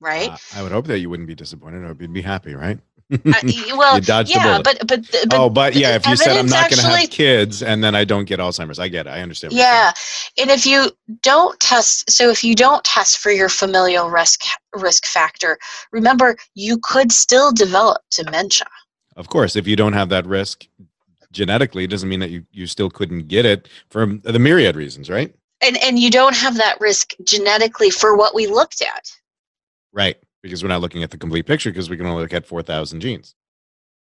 Right? 0.00 0.30
Uh, 0.30 0.36
I 0.54 0.62
would 0.62 0.72
hope 0.72 0.86
that 0.86 1.00
you 1.00 1.10
wouldn't 1.10 1.28
be 1.28 1.34
disappointed. 1.34 1.84
I 1.84 1.88
would 1.88 2.12
be 2.12 2.22
happy, 2.22 2.54
right? 2.54 2.78
Uh, 3.10 3.16
y- 3.42 3.64
well, 3.76 3.96
you 3.96 4.00
dodged 4.02 4.30
the 4.30 4.38
yeah, 4.38 4.58
bullet. 4.58 4.64
but 4.64 4.86
but 4.86 5.10
but 5.10 5.34
oh, 5.34 5.50
but 5.50 5.74
yeah, 5.74 5.96
if 5.96 6.06
you 6.06 6.16
said 6.16 6.36
I'm 6.36 6.46
not 6.46 6.70
going 6.70 6.80
to 6.80 6.86
have 6.86 7.10
kids 7.10 7.62
and 7.62 7.82
then 7.82 7.94
I 7.94 8.04
don't 8.04 8.24
get 8.24 8.38
Alzheimer's, 8.38 8.78
I 8.78 8.88
get 8.88 9.06
it. 9.06 9.10
I 9.10 9.20
understand. 9.20 9.52
what 9.52 9.58
you're 9.58 9.66
saying. 9.66 9.92
Yeah, 10.36 10.42
and 10.42 10.50
if 10.50 10.66
you 10.66 10.90
don't 11.22 11.58
test, 11.60 12.10
so 12.10 12.30
if 12.30 12.44
you 12.44 12.54
don't 12.54 12.84
test 12.84 13.18
for 13.18 13.30
your 13.32 13.48
familial 13.48 14.10
risk 14.10 14.42
risk 14.74 15.06
factor, 15.06 15.58
remember 15.92 16.36
you 16.54 16.78
could 16.78 17.10
still 17.10 17.52
develop 17.52 18.02
dementia. 18.10 18.66
Of 19.16 19.28
course, 19.28 19.56
if 19.56 19.66
you 19.66 19.76
don't 19.76 19.92
have 19.92 20.08
that 20.10 20.26
risk 20.26 20.66
genetically, 21.32 21.84
it 21.84 21.90
doesn't 21.90 22.08
mean 22.08 22.20
that 22.20 22.30
you, 22.30 22.44
you 22.52 22.66
still 22.66 22.90
couldn't 22.90 23.28
get 23.28 23.44
it 23.44 23.68
for 23.88 24.06
the 24.06 24.38
myriad 24.38 24.76
reasons, 24.76 25.10
right? 25.10 25.34
And 25.60 25.76
and 25.78 25.98
you 25.98 26.10
don't 26.10 26.34
have 26.34 26.56
that 26.56 26.80
risk 26.80 27.14
genetically 27.24 27.90
for 27.90 28.16
what 28.16 28.34
we 28.34 28.46
looked 28.46 28.82
at. 28.82 29.10
Right. 29.92 30.16
Because 30.42 30.62
we're 30.62 30.68
not 30.68 30.80
looking 30.80 31.02
at 31.02 31.10
the 31.10 31.18
complete 31.18 31.46
picture 31.46 31.70
because 31.70 31.90
we 31.90 31.96
can 31.96 32.06
only 32.06 32.22
look 32.22 32.32
at 32.32 32.46
4,000 32.46 33.00
genes. 33.00 33.34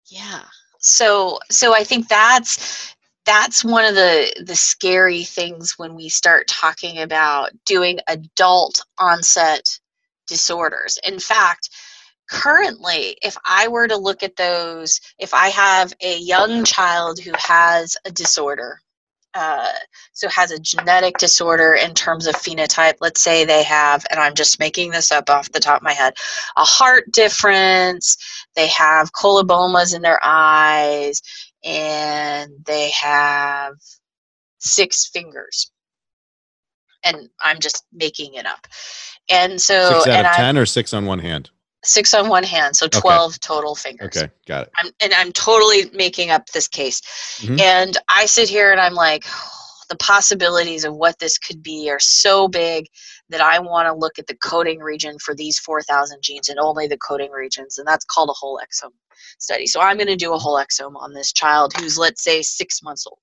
Yeah. 0.07 0.43
So 0.79 1.39
so 1.51 1.75
I 1.75 1.85
think 1.85 2.09
that's 2.09 2.95
that's 3.27 3.65
one 3.65 3.85
of 3.85 3.95
the 3.95 4.33
the 4.45 4.57
scary 4.57 5.25
things 5.25 5.79
when 5.79 5.95
we 5.95 6.09
start 6.09 6.49
talking 6.49 6.99
about 6.99 7.51
doing 7.67 8.01
adult 8.09 8.83
onset 8.99 9.79
disorders. 10.27 10.99
In 11.07 11.19
fact, 11.19 11.69
currently, 12.31 13.19
if 13.23 13.37
I 13.47 13.69
were 13.69 13.89
to 13.89 13.97
look 13.97 14.23
at 14.23 14.37
those, 14.37 15.01
if 15.19 15.35
I 15.35 15.49
have 15.49 15.93
a 16.01 16.19
young 16.19 16.65
child 16.65 17.21
who 17.21 17.33
has 17.37 17.97
a 18.07 18.11
disorder, 18.11 18.81
uh, 19.35 19.73
so 20.13 20.29
has 20.29 20.51
a 20.51 20.59
genetic 20.59 21.19
disorder 21.19 21.75
in 21.75 21.95
terms 21.95 22.27
of 22.27 22.35
phenotype, 22.35 22.95
let's 23.01 23.21
say 23.21 23.45
they 23.45 23.63
have, 23.63 24.05
and 24.11 24.19
I'm 24.19 24.35
just 24.35 24.59
making 24.59 24.91
this 24.91 25.13
up 25.13 25.31
off 25.31 25.53
the 25.53 25.61
top 25.61 25.79
of 25.79 25.83
my 25.83 25.93
head, 25.93 26.15
a 26.57 26.65
heart 26.65 27.11
difference, 27.13 28.17
they 28.57 28.67
have 28.69 29.13
colobomas 29.13 29.95
in 29.95 30.03
their 30.03 30.19
eyes, 30.23 31.23
and 31.65 32.53
they 32.65 32.91
have 32.91 33.75
six 34.59 35.07
fingers. 35.07 35.71
And 37.05 37.29
I'm 37.41 37.61
just 37.61 37.85
making 37.93 38.35
it 38.35 38.47
up. 38.47 38.67
And 39.31 39.61
so, 39.61 40.03
Six 40.03 40.07
out 40.09 40.21
of 40.21 40.27
I'm, 40.27 40.35
ten 40.35 40.59
or 40.59 40.67
six 40.67 40.93
on 40.93 41.07
one 41.07 41.21
hand? 41.21 41.51
Six 41.85 42.13
on 42.15 42.29
one 42.29 42.45
hand, 42.45 42.77
so 42.77 42.89
12 42.89 43.41
total 43.41 43.75
fingers. 43.75 44.17
Okay, 44.17 44.31
got 44.47 44.65
it. 44.65 44.73
I'm, 44.77 44.91
and 45.01 45.15
I'm 45.15 45.33
totally 45.33 45.91
making 45.95 46.31
up 46.31 46.47
this 46.51 46.69
case. 46.69 47.01
Mhm. 47.39 47.61
And 47.61 47.97
I 48.09 48.27
sit 48.27 48.49
here 48.49 48.71
and 48.71 48.81
I'm 48.81 48.95
like, 48.95 49.25
the 49.89 49.97
possibilities 49.97 50.85
of 50.85 50.95
what 50.95 51.19
this 51.19 51.37
could 51.37 51.63
be 51.63 51.91
are 51.91 51.99
so 51.99 52.47
big 52.49 52.87
that 53.29 53.41
I 53.41 53.59
want 53.59 53.89
to 53.89 53.93
look 53.93 54.19
at 54.19 54.27
the 54.29 54.37
coding 54.37 54.79
region 54.79 55.19
for 55.19 55.35
these 55.35 55.59
4,000 55.59 56.23
genes 56.23 56.49
and 56.49 56.61
only 56.61 56.87
the 56.87 56.97
coding 56.97 57.33
regions. 57.33 57.77
And 57.77 57.87
that's 57.87 58.05
called 58.05 58.31
a 58.31 58.35
whole 58.35 58.61
exome 58.63 58.93
study. 59.39 59.67
So 59.67 59.81
I'm 59.81 59.97
going 59.97 60.07
to 60.07 60.17
do 60.17 60.33
a 60.33 60.39
whole 60.39 60.57
exome 60.57 60.95
on 60.97 61.13
this 61.13 61.33
child 61.33 61.73
who's, 61.75 61.99
let's 61.99 62.23
say, 62.23 62.41
six 62.41 62.83
months 62.83 63.05
old. 63.07 63.19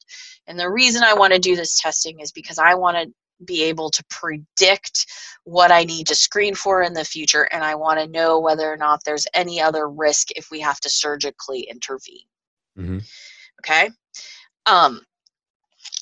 And 0.46 0.60
the 0.60 0.70
reason 0.70 1.04
I 1.04 1.14
want 1.14 1.34
to 1.34 1.40
do 1.40 1.56
this 1.56 1.80
testing 1.80 2.20
is 2.20 2.32
because 2.34 2.58
I 2.58 2.76
want 2.76 2.98
to 2.98 3.14
be 3.46 3.64
able 3.64 3.90
to 3.92 4.04
predict 4.10 5.06
what 5.44 5.72
I 5.72 5.84
need 5.84 6.08
to 6.08 6.16
screen 6.16 6.56
for 6.56 6.82
in 6.82 6.94
the 6.94 7.06
future, 7.06 7.44
and 7.52 7.64
I 7.64 7.76
want 7.76 8.00
to 8.00 8.08
know 8.08 8.40
whether 8.40 8.72
or 8.72 8.78
not 8.78 9.02
there's 9.06 9.28
any 9.34 9.62
other 9.62 9.90
risk 9.90 10.32
if 10.32 10.50
we 10.52 10.60
have 10.62 10.80
to 10.82 10.90
surgically 10.90 11.62
intervene. 11.62 12.26
hmm 12.76 13.00
Okay. 13.62 13.90
Um, 14.66 15.02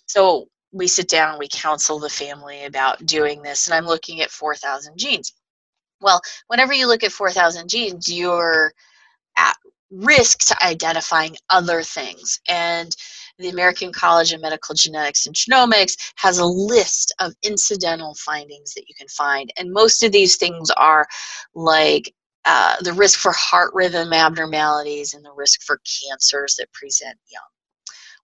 so 0.07 0.47
we 0.71 0.87
sit 0.87 1.07
down, 1.07 1.39
we 1.39 1.47
counsel 1.47 1.99
the 1.99 2.09
family 2.09 2.65
about 2.65 3.05
doing 3.05 3.41
this, 3.41 3.67
and 3.67 3.73
I'm 3.73 3.85
looking 3.85 4.21
at 4.21 4.29
4,000 4.29 4.97
genes. 4.97 5.33
Well, 6.01 6.21
whenever 6.47 6.73
you 6.73 6.87
look 6.87 7.03
at 7.03 7.11
4,000 7.11 7.69
genes, 7.69 8.11
you're 8.11 8.73
at 9.37 9.55
risk 9.89 10.39
to 10.47 10.65
identifying 10.65 11.37
other 11.49 11.81
things. 11.81 12.39
And 12.49 12.95
the 13.37 13.49
American 13.49 13.91
College 13.91 14.33
of 14.33 14.41
Medical 14.41 14.75
Genetics 14.75 15.25
and 15.25 15.35
Genomics 15.35 15.95
has 16.15 16.37
a 16.37 16.45
list 16.45 17.13
of 17.19 17.33
incidental 17.43 18.15
findings 18.15 18.73
that 18.73 18.87
you 18.87 18.95
can 18.97 19.07
find. 19.07 19.51
And 19.57 19.71
most 19.71 20.03
of 20.03 20.11
these 20.11 20.37
things 20.37 20.69
are 20.71 21.05
like 21.53 22.13
uh, 22.45 22.75
the 22.81 22.93
risk 22.93 23.19
for 23.19 23.31
heart 23.31 23.71
rhythm 23.73 24.13
abnormalities 24.13 25.13
and 25.13 25.25
the 25.25 25.33
risk 25.35 25.61
for 25.63 25.79
cancers 26.07 26.55
that 26.55 26.71
present 26.73 27.17
young. 27.31 27.41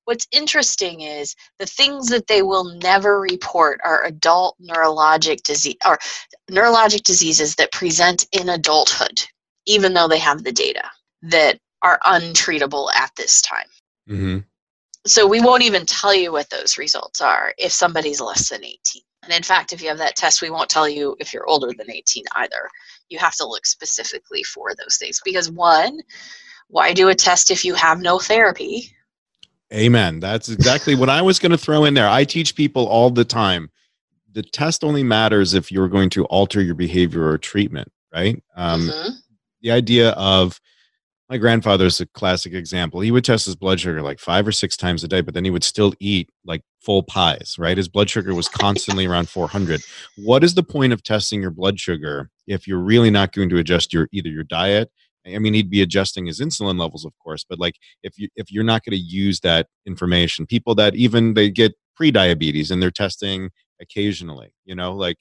What's 0.05 0.28
interesting 0.32 1.01
is 1.01 1.36
the 1.59 1.66
things 1.66 2.07
that 2.07 2.28
they 2.28 2.41
will 2.41 2.64
never 2.64 3.20
report 3.20 3.80
are 3.84 4.03
adult 4.03 4.55
neurologic 4.62 5.43
disease 5.43 5.78
or 5.86 5.99
neurologic 6.49 7.03
diseases 7.03 7.55
that 7.55 7.72
present 7.72 8.26
in 8.32 8.49
adulthood, 8.49 9.22
even 9.68 9.93
though 9.93 10.07
they 10.07 10.20
have 10.20 10.43
the 10.43 10.51
data 10.51 10.84
that 11.24 11.59
are 11.84 11.99
untreatable 12.05 12.91
at 12.95 13.12
this 13.16 13.41
time. 13.41 13.68
hmm 14.07 14.38
So 15.06 15.28
we 15.28 15.41
won't 15.41 15.64
even 15.64 15.86
tell 15.86 16.14
you 16.14 16.32
what 16.32 16.49
those 16.49 16.78
results 16.78 17.22
are 17.22 17.54
if 17.58 17.72
somebody's 17.72 18.22
less 18.22 18.49
than 18.49 18.64
18. 18.64 19.02
And 19.24 19.34
in 19.34 19.43
fact, 19.43 19.74
if 19.74 19.82
you 19.82 19.89
have 19.89 19.97
that 19.99 20.16
test, 20.16 20.41
we 20.41 20.49
won't 20.49 20.70
tell 20.70 20.88
you 20.89 21.16
if 21.20 21.34
you're 21.34 21.47
older 21.47 21.72
than 21.78 21.91
18 21.91 22.24
either. 22.36 22.70
You 23.10 23.20
have 23.20 23.36
to 23.36 23.45
look 23.47 23.66
specifically 23.66 24.43
for 24.43 24.74
those 24.76 24.97
things 24.97 25.20
because 25.24 25.49
one, 25.52 25.99
why 26.68 26.93
do 26.93 27.10
a 27.10 27.16
test 27.16 27.52
if 27.52 27.66
you 27.66 27.74
have 27.76 28.02
no 28.02 28.20
therapy? 28.20 28.91
Amen. 29.74 30.20
That's 30.20 30.49
exactly 30.49 30.95
what 30.95 31.10
I 31.10 31.22
was 31.22 31.39
going 31.39 31.52
to 31.52 31.58
throw 31.58 31.86
in 31.86 31.93
there. 31.93 32.10
I 32.10 32.24
teach 32.24 32.56
people 32.56 32.88
all 32.88 33.10
the 33.10 33.26
time. 33.26 33.70
The 34.34 34.43
test 34.43 34.84
only 34.84 35.04
matters 35.04 35.54
if 35.54 35.72
you're 35.72 35.88
going 35.88 36.10
to 36.12 36.26
alter 36.26 36.62
your 36.62 36.76
behavior 36.76 37.28
or 37.28 37.38
treatment, 37.38 37.91
right? 38.14 38.41
Um, 38.56 38.89
Mhm. 38.89 39.12
The 39.62 39.72
idea 39.72 40.12
of 40.12 40.60
my 41.32 41.38
grandfather's 41.38 42.01
a 42.01 42.05
classic 42.07 42.53
example. 42.53 42.99
He 42.99 43.09
would 43.09 43.23
test 43.23 43.45
his 43.45 43.55
blood 43.55 43.79
sugar 43.79 44.01
like 44.01 44.19
five 44.19 44.45
or 44.45 44.51
six 44.51 44.75
times 44.75 45.01
a 45.05 45.07
day, 45.07 45.21
but 45.21 45.34
then 45.34 45.45
he 45.45 45.49
would 45.49 45.63
still 45.63 45.93
eat 46.01 46.29
like 46.43 46.61
full 46.82 47.03
pies, 47.03 47.55
right? 47.57 47.77
His 47.77 47.88
blood 47.88 48.09
sugar 48.09 48.36
was 48.36 48.49
constantly 48.49 49.05
around 49.05 49.29
400. 49.29 49.82
What 50.17 50.43
is 50.43 50.55
the 50.55 50.63
point 50.63 50.91
of 50.91 51.03
testing 51.03 51.41
your 51.41 51.51
blood 51.51 51.79
sugar 51.79 52.29
if 52.47 52.67
you're 52.67 52.82
really 52.82 53.09
not 53.09 53.32
going 53.32 53.47
to 53.47 53.59
adjust 53.59 53.93
your 53.93 54.09
either 54.11 54.27
your 54.27 54.43
diet? 54.43 54.91
I 55.25 55.39
mean, 55.39 55.53
he'd 55.53 55.69
be 55.69 55.82
adjusting 55.82 56.25
his 56.25 56.41
insulin 56.41 56.77
levels, 56.77 57.05
of 57.05 57.13
course, 57.23 57.45
but 57.47 57.59
like 57.59 57.75
if 58.03 58.19
you 58.19 58.27
if 58.36 58.51
you're 58.51 58.65
not 58.65 58.84
going 58.84 58.97
to 58.97 59.01
use 59.01 59.39
that 59.39 59.67
information, 59.86 60.45
people 60.45 60.75
that 60.75 60.95
even 60.95 61.34
they 61.34 61.49
get 61.49 61.73
pre-diabetes 61.95 62.71
and 62.71 62.84
they're 62.84 62.91
testing 62.91 63.51
occasionally, 63.79 64.53
you 64.65 64.75
know, 64.75 64.91
like 64.93 65.15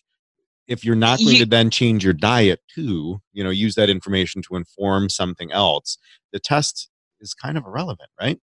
if 0.70 0.84
you're 0.84 0.94
not 0.94 1.18
going 1.18 1.32
You- 1.32 1.40
to 1.40 1.46
then 1.46 1.68
change 1.68 2.04
your 2.04 2.14
diet 2.14 2.60
too, 2.72 3.20
you 3.32 3.42
know, 3.44 3.50
use 3.50 3.74
that 3.74 3.90
information 3.90 4.40
to 4.42 4.54
inform 4.54 5.10
something 5.10 5.50
else, 5.52 5.98
the 6.32 6.38
test 6.38 6.88
is 7.20 7.34
kind 7.34 7.58
of 7.58 7.66
irrelevant, 7.66 8.08
right? 8.18 8.38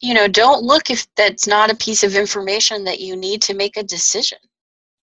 You 0.00 0.14
know, 0.14 0.28
don't 0.28 0.62
look 0.62 0.88
if 0.88 1.06
that's 1.16 1.46
not 1.46 1.70
a 1.70 1.74
piece 1.74 2.04
of 2.04 2.14
information 2.14 2.84
that 2.84 3.00
you 3.00 3.16
need 3.16 3.42
to 3.42 3.54
make 3.54 3.76
a 3.76 3.82
decision. 3.82 4.38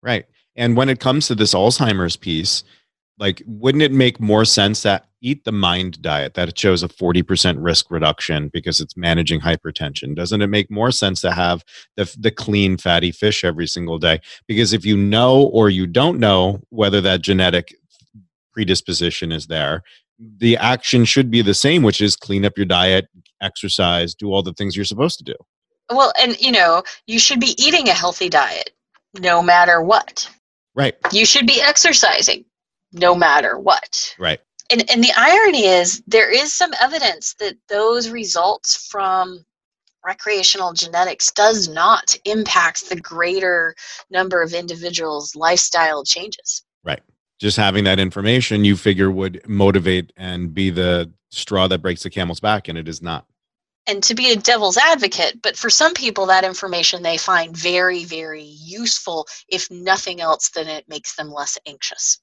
Right. 0.03 0.27
And 0.55 0.77
when 0.77 0.89
it 0.89 1.01
comes 1.01 1.27
to 1.27 1.35
this 1.35 1.55
Alzheimer's 1.55 2.17
piece, 2.17 2.63
like, 3.19 3.43
wouldn't 3.47 3.83
it 3.83 3.93
make 3.93 4.21
more 4.21 4.45
sense 4.45 4.83
that 4.83 5.07
eat 5.21 5.45
the 5.45 5.53
mind 5.53 6.03
diet 6.03 6.35
that 6.35 6.49
it 6.49 6.59
shows 6.59 6.83
a 6.83 6.89
40% 6.89 7.57
risk 7.59 7.91
reduction 7.91 8.49
because 8.49 8.81
it's 8.81 8.97
managing 8.97 9.41
hypertension? 9.41 10.15
Doesn't 10.15 10.43
it 10.43 10.49
make 10.49 10.71
more 10.71 10.91
sense 10.91 11.21
to 11.21 11.33
have 11.33 11.65
the, 11.97 12.13
the 12.19 12.31
clean 12.31 12.77
fatty 12.77 13.13
fish 13.13 13.45
every 13.45 13.67
single 13.67 13.99
day? 13.99 14.21
Because 14.49 14.73
if 14.73 14.85
you 14.85 14.97
know 14.97 15.43
or 15.43 15.71
you 15.71 15.87
don't 15.87 16.19
know 16.19 16.61
whether 16.71 17.01
that 17.03 17.23
genetic 17.23 17.75
predisposition 18.53 19.31
is 19.31 19.47
there, 19.47 19.83
the 20.19 20.57
action 20.57 21.05
should 21.05 21.31
be 21.31 21.43
the 21.43 21.55
same, 21.55 21.83
which 21.83 22.01
is 22.01 22.17
clean 22.17 22.45
up 22.45 22.57
your 22.57 22.67
diet, 22.67 23.09
exercise, 23.41 24.15
do 24.15 24.33
all 24.33 24.43
the 24.43 24.53
things 24.55 24.77
you're 24.77 24.85
supposed 24.85 25.19
to 25.19 25.25
do. 25.25 25.35
Well, 25.91 26.13
and 26.21 26.41
you 26.41 26.53
know, 26.53 26.83
you 27.07 27.19
should 27.19 27.41
be 27.41 27.55
eating 27.63 27.89
a 27.89 27.93
healthy 27.93 28.29
diet 28.29 28.71
no 29.19 29.43
matter 29.43 29.83
what. 29.83 30.29
Right. 30.75 30.95
You 31.13 31.27
should 31.27 31.47
be 31.47 31.61
exercising 31.61 32.45
no 32.93 33.15
matter 33.15 33.59
what. 33.59 34.15
Right. 34.19 34.41
And, 34.71 34.89
and 34.91 35.03
the 35.03 35.13
irony 35.17 35.67
is, 35.67 36.03
there 36.07 36.31
is 36.31 36.53
some 36.53 36.73
evidence 36.81 37.35
that 37.41 37.57
those 37.69 38.09
results 38.09 38.87
from 38.89 39.45
recreational 40.05 40.73
genetics 40.73 41.31
does 41.31 41.69
not 41.69 42.17
impact 42.25 42.89
the 42.89 42.97
greater 43.01 43.75
number 44.11 44.43
of 44.43 44.53
individuals' 44.53 45.37
lifestyle 45.37 46.05
changes. 46.05 46.65
Right. 46.85 47.03
Just 47.39 47.57
having 47.57 47.85
that 47.85 47.99
information 47.99 48.65
you 48.65 48.77
figure 48.77 49.11
would 49.11 49.43
motivate 49.49 50.13
and 50.17 50.55
be 50.55 50.71
the 50.71 51.13
straw 51.31 51.69
that 51.69 51.83
breaks 51.83 52.03
the 52.03 52.11
camel's 52.11 52.41
back 52.41 52.69
and 52.69 52.77
it 52.79 52.89
is 52.89 53.03
not 53.03 53.27
And 53.87 54.03
to 54.05 54.15
be 54.15 54.31
a 54.31 54.37
devil's 54.37 54.77
advocate, 54.77 55.41
but 55.43 55.57
for 55.57 55.71
some 55.71 55.95
people, 55.95 56.27
that 56.27 56.45
information 56.45 57.03
they 57.03 57.17
find 57.17 57.57
very, 57.57 58.05
very 58.05 58.43
useful, 58.45 59.27
if 59.49 59.71
nothing 59.71 60.21
else, 60.21 60.51
then 60.51 60.69
it 60.69 60.89
makes 60.89 61.17
them 61.17 61.31
less 61.31 61.59
anxious. 61.67 62.21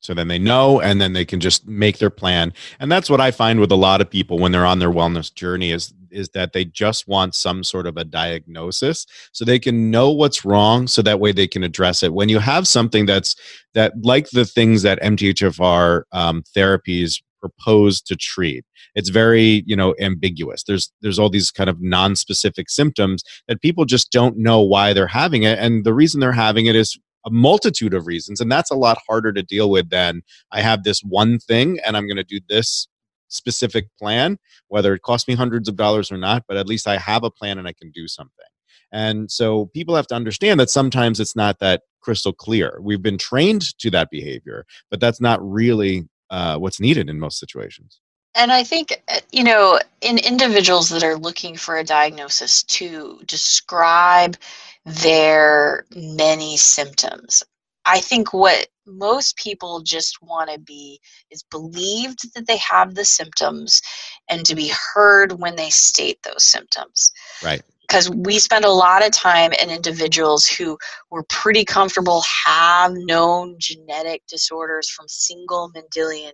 So 0.00 0.14
then 0.14 0.28
they 0.28 0.38
know 0.38 0.80
and 0.80 1.00
then 1.00 1.12
they 1.12 1.24
can 1.24 1.40
just 1.40 1.66
make 1.66 1.98
their 1.98 2.10
plan. 2.10 2.52
And 2.78 2.90
that's 2.90 3.10
what 3.10 3.20
i 3.20 3.30
find 3.30 3.60
with 3.60 3.72
a 3.72 3.76
lot 3.76 4.00
of 4.00 4.10
people 4.10 4.38
when 4.38 4.52
they're 4.52 4.66
on 4.66 4.78
their 4.78 4.90
wellness 4.90 5.32
journey 5.32 5.70
is 5.70 5.92
is 6.10 6.30
that 6.30 6.52
they 6.52 6.64
just 6.64 7.06
want 7.06 7.36
some 7.36 7.62
sort 7.62 7.86
of 7.86 7.96
a 7.96 8.04
diagnosis 8.04 9.06
so 9.30 9.44
they 9.44 9.60
can 9.60 9.92
know 9.92 10.10
what's 10.10 10.44
wrong 10.44 10.88
so 10.88 11.02
that 11.02 11.20
way 11.20 11.30
they 11.30 11.46
can 11.46 11.62
address 11.62 12.02
it. 12.02 12.12
When 12.12 12.28
you 12.28 12.40
have 12.40 12.66
something 12.66 13.06
that's 13.06 13.36
that 13.74 13.92
like 14.02 14.30
the 14.30 14.44
things 14.44 14.82
that 14.82 15.00
mthfr 15.00 16.02
um, 16.12 16.42
therapies 16.56 17.22
propose 17.40 18.00
to 18.02 18.16
treat 18.16 18.64
it's 18.94 19.08
very 19.08 19.62
you 19.66 19.76
know 19.76 19.94
ambiguous. 20.00 20.62
There's 20.64 20.92
there's 21.00 21.18
all 21.18 21.30
these 21.30 21.50
kind 21.50 21.70
of 21.70 21.80
non-specific 21.80 22.70
symptoms 22.70 23.22
that 23.48 23.62
people 23.62 23.84
just 23.84 24.10
don't 24.10 24.36
know 24.36 24.60
why 24.60 24.92
they're 24.92 25.06
having 25.06 25.42
it. 25.42 25.58
And 25.58 25.84
the 25.84 25.94
reason 25.94 26.20
they're 26.20 26.32
having 26.32 26.66
it 26.66 26.76
is 26.76 26.98
a 27.26 27.30
multitude 27.30 27.94
of 27.94 28.06
reasons 28.06 28.40
and 28.40 28.50
that's 28.50 28.70
a 28.70 28.76
lot 28.76 28.98
harder 29.08 29.32
to 29.32 29.42
deal 29.42 29.70
with 29.70 29.90
than 29.90 30.22
i 30.52 30.60
have 30.60 30.84
this 30.84 31.00
one 31.00 31.38
thing 31.38 31.78
and 31.84 31.96
i'm 31.96 32.06
going 32.06 32.16
to 32.16 32.24
do 32.24 32.40
this 32.48 32.88
specific 33.28 33.86
plan 33.98 34.36
whether 34.68 34.94
it 34.94 35.02
costs 35.02 35.28
me 35.28 35.34
hundreds 35.34 35.68
of 35.68 35.76
dollars 35.76 36.10
or 36.10 36.16
not 36.16 36.44
but 36.48 36.56
at 36.56 36.66
least 36.66 36.88
i 36.88 36.96
have 36.96 37.24
a 37.24 37.30
plan 37.30 37.58
and 37.58 37.68
i 37.68 37.72
can 37.72 37.90
do 37.90 38.08
something. 38.08 38.46
And 38.92 39.30
so 39.30 39.66
people 39.66 39.94
have 39.94 40.08
to 40.08 40.16
understand 40.16 40.58
that 40.58 40.68
sometimes 40.68 41.20
it's 41.20 41.36
not 41.36 41.60
that 41.60 41.82
crystal 42.00 42.32
clear. 42.32 42.80
We've 42.82 43.00
been 43.00 43.18
trained 43.18 43.78
to 43.78 43.90
that 43.92 44.10
behavior 44.10 44.66
but 44.90 44.98
that's 44.98 45.20
not 45.20 45.38
really 45.48 46.08
uh, 46.30 46.56
what's 46.56 46.80
needed 46.80 47.08
in 47.08 47.18
most 47.18 47.38
situations. 47.38 48.00
And 48.36 48.52
I 48.52 48.62
think, 48.62 49.02
uh, 49.08 49.18
you 49.32 49.42
know, 49.42 49.80
in 50.00 50.18
individuals 50.18 50.88
that 50.90 51.02
are 51.02 51.16
looking 51.16 51.56
for 51.56 51.76
a 51.76 51.84
diagnosis 51.84 52.62
to 52.64 53.20
describe 53.26 54.36
their 54.84 55.84
many 55.94 56.56
symptoms, 56.56 57.42
I 57.84 58.00
think 58.00 58.32
what 58.32 58.68
most 58.86 59.36
people 59.36 59.80
just 59.80 60.18
want 60.22 60.50
to 60.50 60.58
be 60.58 61.00
is 61.30 61.42
believed 61.50 62.34
that 62.34 62.46
they 62.46 62.58
have 62.58 62.94
the 62.94 63.04
symptoms 63.04 63.80
and 64.28 64.44
to 64.46 64.54
be 64.54 64.72
heard 64.94 65.38
when 65.38 65.56
they 65.56 65.70
state 65.70 66.18
those 66.22 66.44
symptoms 66.44 67.12
Right. 67.42 67.62
because 67.82 68.10
we 68.10 68.38
spend 68.38 68.64
a 68.64 68.70
lot 68.70 69.04
of 69.04 69.12
time 69.12 69.52
in 69.52 69.70
individuals 69.70 70.46
who 70.46 70.78
we're 71.10 71.24
pretty 71.24 71.64
comfortable 71.64 72.22
have 72.44 72.92
known 72.94 73.56
genetic 73.58 74.22
disorders 74.26 74.88
from 74.90 75.08
single 75.08 75.70
Mendelian 75.74 76.32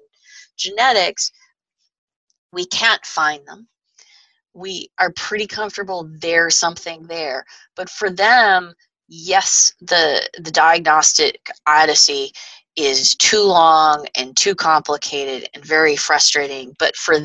genetics. 0.56 1.30
We 2.52 2.66
can't 2.66 3.04
find 3.04 3.46
them. 3.46 3.68
We 4.56 4.90
are 4.98 5.12
pretty 5.12 5.46
comfortable 5.46 6.10
there's 6.20 6.56
something 6.56 7.06
there. 7.08 7.44
But 7.76 7.90
for 7.90 8.10
them, 8.10 8.74
yes, 9.08 9.72
the 9.80 10.28
the 10.38 10.50
diagnostic 10.50 11.50
odyssey 11.66 12.32
is 12.76 13.14
too 13.16 13.42
long 13.42 14.06
and 14.16 14.36
too 14.36 14.54
complicated 14.54 15.48
and 15.54 15.64
very 15.64 15.96
frustrating. 15.96 16.74
But 16.78 16.96
for 16.96 17.16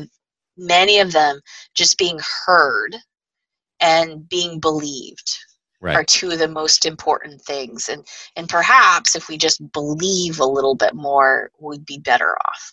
many 0.58 1.00
of 1.00 1.12
them, 1.12 1.40
just 1.74 1.98
being 1.98 2.20
heard 2.46 2.96
and 3.80 4.28
being 4.28 4.60
believed 4.60 5.38
Right. 5.80 5.96
are 5.96 6.04
two 6.04 6.30
of 6.30 6.38
the 6.38 6.48
most 6.48 6.86
important 6.86 7.42
things 7.42 7.88
and 7.88 8.06
and 8.36 8.48
perhaps 8.48 9.16
if 9.16 9.28
we 9.28 9.36
just 9.36 9.60
believe 9.72 10.38
a 10.38 10.46
little 10.46 10.76
bit 10.76 10.94
more 10.94 11.50
we'd 11.58 11.84
be 11.84 11.98
better 11.98 12.36
off 12.46 12.72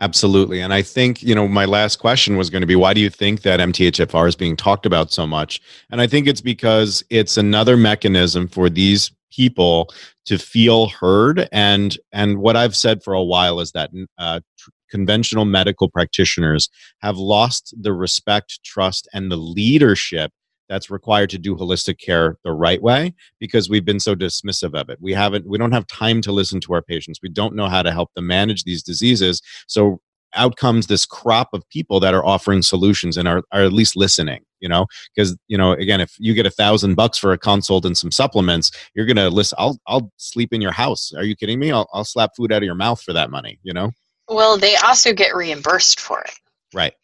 Absolutely. 0.00 0.60
And 0.60 0.74
I 0.74 0.82
think, 0.82 1.22
you 1.22 1.34
know, 1.34 1.46
my 1.46 1.64
last 1.66 2.00
question 2.00 2.36
was 2.36 2.50
going 2.50 2.62
to 2.62 2.66
be 2.66 2.74
why 2.74 2.94
do 2.94 3.00
you 3.00 3.10
think 3.10 3.42
that 3.42 3.60
MTHFR 3.60 4.26
is 4.26 4.34
being 4.34 4.56
talked 4.56 4.86
about 4.86 5.12
so 5.12 5.26
much? 5.26 5.60
And 5.90 6.00
I 6.00 6.08
think 6.08 6.26
it's 6.26 6.40
because 6.40 7.04
it's 7.10 7.36
another 7.36 7.76
mechanism 7.76 8.48
for 8.48 8.68
these 8.68 9.12
people 9.32 9.88
to 10.26 10.38
feel 10.38 10.88
heard 10.88 11.48
and 11.52 11.98
and 12.12 12.38
what 12.38 12.56
I've 12.56 12.76
said 12.76 13.02
for 13.02 13.14
a 13.14 13.22
while 13.22 13.60
is 13.60 13.72
that 13.72 13.90
uh, 14.18 14.40
tr- 14.58 14.70
conventional 14.90 15.44
medical 15.44 15.90
practitioners 15.90 16.68
have 17.00 17.16
lost 17.16 17.74
the 17.80 17.92
respect, 17.92 18.60
trust 18.64 19.08
and 19.12 19.30
the 19.30 19.36
leadership 19.36 20.32
that's 20.68 20.90
required 20.90 21.30
to 21.30 21.38
do 21.38 21.56
holistic 21.56 21.98
care 21.98 22.38
the 22.44 22.52
right 22.52 22.82
way 22.82 23.14
because 23.38 23.68
we've 23.68 23.84
been 23.84 24.00
so 24.00 24.14
dismissive 24.14 24.78
of 24.78 24.88
it. 24.88 24.98
We 25.00 25.12
haven't 25.12 25.46
we 25.46 25.58
don't 25.58 25.72
have 25.72 25.86
time 25.86 26.20
to 26.22 26.32
listen 26.32 26.60
to 26.60 26.74
our 26.74 26.82
patients. 26.82 27.20
We 27.22 27.28
don't 27.28 27.54
know 27.54 27.68
how 27.68 27.82
to 27.82 27.92
help 27.92 28.12
them 28.14 28.26
manage 28.26 28.64
these 28.64 28.82
diseases. 28.82 29.40
So 29.66 30.00
out 30.34 30.56
comes 30.56 30.86
this 30.86 31.06
crop 31.06 31.48
of 31.52 31.68
people 31.68 32.00
that 32.00 32.14
are 32.14 32.24
offering 32.24 32.62
solutions 32.62 33.16
and 33.16 33.28
are, 33.28 33.42
are 33.52 33.62
at 33.62 33.72
least 33.72 33.96
listening 33.96 34.42
you 34.60 34.68
know 34.68 34.86
because 35.14 35.36
you 35.48 35.56
know 35.56 35.72
again 35.72 36.00
if 36.00 36.14
you 36.18 36.34
get 36.34 36.46
a 36.46 36.50
thousand 36.50 36.94
bucks 36.94 37.18
for 37.18 37.32
a 37.32 37.38
consult 37.38 37.84
and 37.84 37.96
some 37.96 38.10
supplements 38.10 38.70
you're 38.94 39.06
gonna 39.06 39.30
listen 39.30 39.56
i'll 39.58 39.78
i'll 39.86 40.10
sleep 40.16 40.52
in 40.52 40.60
your 40.60 40.72
house 40.72 41.12
are 41.16 41.24
you 41.24 41.36
kidding 41.36 41.58
me 41.58 41.70
i'll, 41.70 41.88
I'll 41.92 42.04
slap 42.04 42.30
food 42.36 42.52
out 42.52 42.58
of 42.58 42.64
your 42.64 42.74
mouth 42.74 43.00
for 43.00 43.12
that 43.12 43.30
money 43.30 43.58
you 43.62 43.72
know 43.72 43.92
well 44.28 44.58
they 44.58 44.76
also 44.76 45.12
get 45.12 45.34
reimbursed 45.34 46.00
for 46.00 46.20
it 46.22 46.34
right 46.74 46.94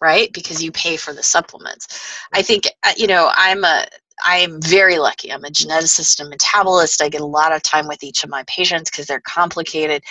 right? 0.00 0.32
Because 0.32 0.62
you 0.62 0.72
pay 0.72 0.96
for 0.96 1.12
the 1.12 1.22
supplements. 1.22 2.18
I 2.32 2.42
think 2.42 2.64
uh, 2.84 2.92
you 2.96 3.06
know 3.06 3.30
i'm 3.36 3.64
a 3.64 3.86
i'm 4.24 4.60
very 4.62 4.98
lucky. 4.98 5.32
I'm 5.32 5.44
a 5.44 5.50
geneticist 5.50 6.20
and 6.20 6.32
metabolist. 6.32 7.02
I 7.02 7.08
get 7.08 7.20
a 7.20 7.26
lot 7.26 7.52
of 7.52 7.62
time 7.62 7.86
with 7.86 8.02
each 8.02 8.24
of 8.24 8.30
my 8.30 8.44
patients 8.46 8.90
because 8.90 9.06
they're 9.06 9.20
complicated. 9.20 10.02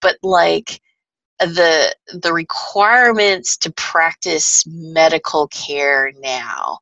But 0.00 0.18
like 0.22 0.80
the 1.40 1.94
the 2.22 2.32
requirements 2.32 3.56
to 3.58 3.72
practice 3.72 4.64
medical 4.66 5.48
care 5.48 6.12
now 6.20 6.78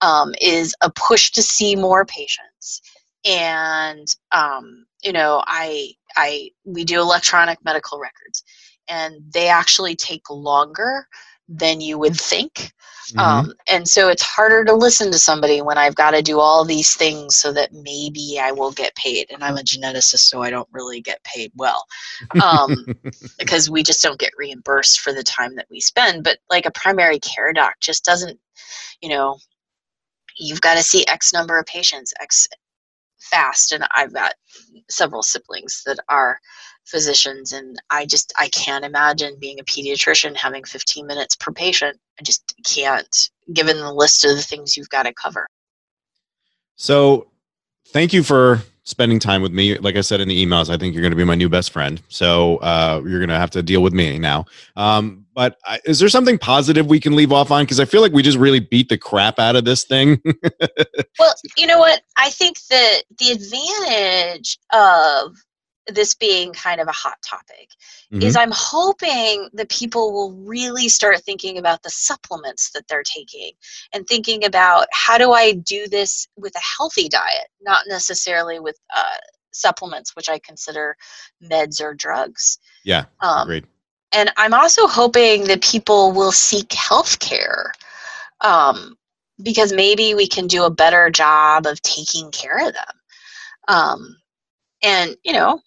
um, 0.00 0.34
is 0.40 0.74
a 0.80 0.90
push 0.90 1.30
to 1.32 1.42
see 1.42 1.76
more 1.76 2.04
patients. 2.04 2.82
And 3.24 4.06
um, 4.32 4.86
you 5.02 5.12
know 5.12 5.42
i 5.46 5.90
i 6.16 6.50
we 6.64 6.84
do 6.84 7.00
electronic 7.00 7.58
medical 7.64 7.98
records 7.98 8.42
and 8.88 9.16
they 9.32 9.48
actually 9.48 9.94
take 9.94 10.28
longer 10.30 11.06
than 11.48 11.80
you 11.80 11.98
would 11.98 12.16
think 12.16 12.72
Mhm. 13.14 13.20
um, 13.20 13.54
and 13.68 13.88
so 13.88 14.08
it's 14.08 14.22
harder 14.22 14.64
to 14.64 14.74
listen 14.74 15.10
to 15.12 15.18
somebody 15.18 15.62
when 15.62 15.78
I've 15.78 15.94
got 15.94 16.10
to 16.10 16.22
do 16.22 16.40
all 16.40 16.64
these 16.64 16.94
things 16.94 17.36
so 17.36 17.52
that 17.52 17.72
maybe 17.72 18.38
I 18.40 18.52
will 18.52 18.72
get 18.72 18.94
paid. 18.96 19.30
And 19.30 19.42
I'm 19.42 19.56
a 19.56 19.62
geneticist, 19.62 20.28
so 20.28 20.42
I 20.42 20.50
don't 20.50 20.68
really 20.72 21.00
get 21.00 21.22
paid 21.24 21.50
well 21.56 21.84
um, 22.40 22.86
because 23.38 23.70
we 23.70 23.82
just 23.82 24.02
don't 24.02 24.18
get 24.18 24.32
reimbursed 24.36 25.00
for 25.00 25.12
the 25.12 25.22
time 25.22 25.54
that 25.56 25.66
we 25.70 25.80
spend. 25.80 26.22
But 26.24 26.38
like 26.50 26.66
a 26.66 26.70
primary 26.72 27.18
care 27.20 27.52
doc 27.52 27.74
just 27.80 28.04
doesn't, 28.04 28.38
you 29.00 29.08
know, 29.08 29.38
you've 30.38 30.60
got 30.60 30.74
to 30.76 30.82
see 30.82 31.06
X 31.06 31.32
number 31.32 31.58
of 31.58 31.66
patients, 31.66 32.12
X 32.20 32.46
fast. 33.20 33.72
And 33.72 33.86
I've 33.94 34.12
got 34.12 34.34
several 34.88 35.22
siblings 35.22 35.82
that 35.86 35.98
are 36.08 36.38
physicians 36.88 37.52
and 37.52 37.80
i 37.90 38.06
just 38.06 38.32
i 38.38 38.48
can't 38.48 38.84
imagine 38.84 39.36
being 39.38 39.60
a 39.60 39.64
pediatrician 39.64 40.34
having 40.34 40.64
15 40.64 41.06
minutes 41.06 41.36
per 41.36 41.52
patient 41.52 41.98
i 42.18 42.22
just 42.22 42.54
can't 42.64 43.28
given 43.52 43.76
the 43.76 43.92
list 43.92 44.24
of 44.24 44.34
the 44.34 44.42
things 44.42 44.74
you've 44.74 44.88
got 44.88 45.02
to 45.02 45.12
cover 45.12 45.46
So, 46.76 47.26
thank 47.88 48.12
you 48.12 48.22
for 48.22 48.62
spending 48.88 49.18
time 49.18 49.42
with 49.42 49.52
me. 49.52 49.78
Like 49.78 49.96
I 49.96 50.00
said 50.00 50.20
in 50.20 50.28
the 50.28 50.46
emails, 50.46 50.70
I 50.70 50.76
think 50.76 50.94
you're 50.94 51.02
going 51.02 51.12
to 51.12 51.16
be 51.16 51.24
my 51.24 51.34
new 51.34 51.48
best 51.48 51.72
friend. 51.72 52.00
So, 52.08 52.56
uh, 52.58 53.02
you're 53.04 53.20
going 53.20 53.28
to 53.28 53.38
have 53.38 53.50
to 53.50 53.62
deal 53.62 53.82
with 53.82 53.92
me 53.92 54.18
now. 54.18 54.46
Um, 54.76 55.26
but 55.34 55.56
I, 55.64 55.78
is 55.84 56.00
there 56.00 56.08
something 56.08 56.38
positive 56.38 56.86
we 56.86 56.98
can 56.98 57.14
leave 57.14 57.32
off 57.32 57.50
on? 57.50 57.64
Because 57.64 57.78
I 57.78 57.84
feel 57.84 58.00
like 58.00 58.12
we 58.12 58.22
just 58.22 58.38
really 58.38 58.60
beat 58.60 58.88
the 58.88 58.98
crap 58.98 59.38
out 59.38 59.54
of 59.54 59.64
this 59.64 59.84
thing. 59.84 60.20
well 61.18 61.34
you 61.56 61.66
know 61.66 61.78
what 61.78 62.02
i 62.16 62.30
think 62.30 62.58
that 62.70 63.02
the 63.18 63.30
advantage 63.30 64.58
of 64.72 65.36
this 65.88 66.14
being 66.14 66.52
kind 66.52 66.80
of 66.80 66.88
a 66.88 66.92
hot 66.92 67.16
topic 67.22 67.70
is 68.10 68.36
I'm 68.36 68.52
hoping 68.54 69.48
that 69.54 69.68
people 69.70 70.12
will 70.12 70.32
really 70.32 70.88
start 70.88 71.20
thinking 71.22 71.58
about 71.58 71.82
the 71.82 71.90
supplements 71.90 72.70
that 72.72 72.86
they're 72.88 73.02
taking 73.02 73.52
and 73.92 74.06
thinking 74.06 74.44
about 74.44 74.86
how 74.92 75.18
do 75.18 75.32
I 75.32 75.52
do 75.52 75.86
this 75.88 76.26
with 76.36 76.54
a 76.56 76.60
healthy 76.60 77.08
diet, 77.08 77.48
not 77.60 77.84
necessarily 77.88 78.60
with 78.60 78.78
uh, 78.96 79.02
supplements, 79.52 80.14
which 80.14 80.28
I 80.28 80.38
consider 80.38 80.96
meds 81.42 81.82
or 81.82 81.94
drugs. 81.94 82.58
yeah, 82.84 83.04
Um, 83.20 83.42
agreed. 83.42 83.66
and 84.12 84.30
I'm 84.36 84.54
also 84.54 84.86
hoping 84.86 85.44
that 85.44 85.62
people 85.62 86.12
will 86.12 86.32
seek 86.32 86.72
health 86.72 87.18
care 87.18 87.72
um, 88.40 88.96
because 89.42 89.72
maybe 89.72 90.14
we 90.14 90.26
can 90.28 90.46
do 90.46 90.64
a 90.64 90.70
better 90.70 91.10
job 91.10 91.66
of 91.66 91.80
taking 91.82 92.30
care 92.30 92.66
of 92.68 92.74
them. 92.74 92.94
Um, 93.68 94.16
and, 94.82 95.16
you 95.24 95.32
know, 95.32 95.60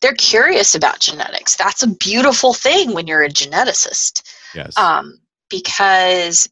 they're 0.00 0.14
curious 0.14 0.74
about 0.74 1.00
genetics. 1.00 1.56
That's 1.56 1.82
a 1.82 1.88
beautiful 1.88 2.54
thing 2.54 2.94
when 2.94 3.06
you're 3.06 3.22
a 3.22 3.28
geneticist 3.28 4.22
Yes. 4.54 4.76
um, 4.76 5.18
because 5.48 6.48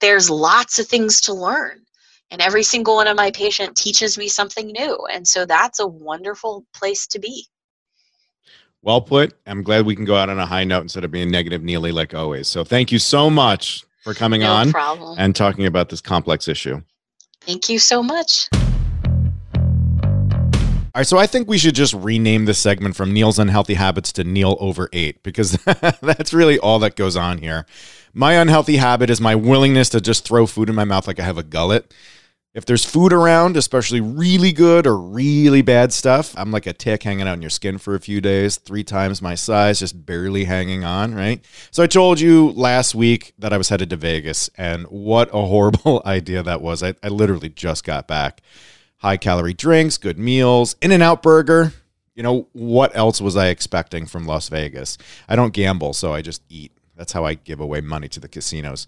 there's 0.00 0.30
lots 0.30 0.78
of 0.78 0.86
things 0.86 1.20
to 1.22 1.32
learn. 1.32 1.80
And 2.30 2.40
every 2.40 2.62
single 2.62 2.94
one 2.96 3.06
of 3.08 3.16
my 3.16 3.30
patient 3.30 3.76
teaches 3.76 4.16
me 4.16 4.26
something 4.28 4.68
new. 4.68 4.98
And 5.12 5.26
so 5.28 5.44
that's 5.44 5.80
a 5.80 5.86
wonderful 5.86 6.64
place 6.74 7.06
to 7.08 7.18
be. 7.18 7.46
Well 8.80 9.00
put. 9.00 9.34
I'm 9.46 9.62
glad 9.62 9.84
we 9.86 9.94
can 9.94 10.04
go 10.04 10.16
out 10.16 10.28
on 10.28 10.38
a 10.38 10.46
high 10.46 10.64
note 10.64 10.80
instead 10.82 11.04
of 11.04 11.10
being 11.10 11.30
negative 11.30 11.62
Neely 11.62 11.92
like 11.92 12.14
always. 12.14 12.48
So 12.48 12.64
thank 12.64 12.90
you 12.90 12.98
so 12.98 13.30
much 13.30 13.84
for 14.02 14.14
coming 14.14 14.40
No 14.40 14.52
on 14.52 14.70
problem. 14.70 15.16
and 15.18 15.36
talking 15.36 15.66
about 15.66 15.88
this 15.88 16.00
complex 16.00 16.48
issue. 16.48 16.82
Thank 17.42 17.68
you 17.68 17.78
so 17.78 18.02
much. 18.02 18.48
All 20.94 21.00
right, 21.00 21.06
so 21.06 21.16
I 21.16 21.26
think 21.26 21.48
we 21.48 21.56
should 21.56 21.74
just 21.74 21.94
rename 21.94 22.44
this 22.44 22.58
segment 22.58 22.96
from 22.96 23.14
Neal's 23.14 23.38
Unhealthy 23.38 23.74
Habits 23.74 24.12
to 24.12 24.24
Neal 24.24 24.58
Over 24.60 24.90
Eight 24.92 25.22
because 25.22 25.52
that's 26.02 26.34
really 26.34 26.58
all 26.58 26.78
that 26.80 26.96
goes 26.96 27.16
on 27.16 27.38
here. 27.38 27.64
My 28.12 28.34
unhealthy 28.34 28.76
habit 28.76 29.08
is 29.08 29.18
my 29.18 29.34
willingness 29.34 29.88
to 29.90 30.02
just 30.02 30.28
throw 30.28 30.46
food 30.46 30.68
in 30.68 30.74
my 30.74 30.84
mouth 30.84 31.06
like 31.06 31.18
I 31.18 31.24
have 31.24 31.38
a 31.38 31.42
gullet. 31.42 31.94
If 32.52 32.66
there's 32.66 32.84
food 32.84 33.14
around, 33.14 33.56
especially 33.56 34.02
really 34.02 34.52
good 34.52 34.86
or 34.86 34.98
really 34.98 35.62
bad 35.62 35.94
stuff, 35.94 36.34
I'm 36.36 36.50
like 36.50 36.66
a 36.66 36.74
tick 36.74 37.04
hanging 37.04 37.26
out 37.26 37.36
in 37.38 37.40
your 37.40 37.48
skin 37.48 37.78
for 37.78 37.94
a 37.94 38.00
few 38.00 38.20
days, 38.20 38.58
three 38.58 38.84
times 38.84 39.22
my 39.22 39.34
size, 39.34 39.78
just 39.78 40.04
barely 40.04 40.44
hanging 40.44 40.84
on, 40.84 41.14
right? 41.14 41.42
So 41.70 41.82
I 41.82 41.86
told 41.86 42.20
you 42.20 42.50
last 42.50 42.94
week 42.94 43.32
that 43.38 43.54
I 43.54 43.56
was 43.56 43.70
headed 43.70 43.88
to 43.88 43.96
Vegas, 43.96 44.50
and 44.58 44.84
what 44.88 45.30
a 45.30 45.46
horrible 45.46 46.02
idea 46.06 46.42
that 46.42 46.60
was. 46.60 46.82
I, 46.82 46.96
I 47.02 47.08
literally 47.08 47.48
just 47.48 47.82
got 47.82 48.06
back 48.06 48.42
high 49.02 49.16
calorie 49.16 49.52
drinks, 49.52 49.98
good 49.98 50.18
meals, 50.18 50.76
In-N-Out 50.80 51.22
Burger. 51.22 51.72
You 52.14 52.22
know, 52.22 52.48
what 52.52 52.94
else 52.96 53.20
was 53.20 53.36
I 53.36 53.48
expecting 53.48 54.06
from 54.06 54.26
Las 54.26 54.48
Vegas? 54.48 54.96
I 55.28 55.34
don't 55.34 55.52
gamble, 55.52 55.92
so 55.92 56.12
I 56.12 56.22
just 56.22 56.42
eat. 56.48 56.72
That's 56.96 57.12
how 57.12 57.24
I 57.24 57.34
give 57.34 57.58
away 57.58 57.80
money 57.80 58.08
to 58.08 58.20
the 58.20 58.28
casinos. 58.28 58.86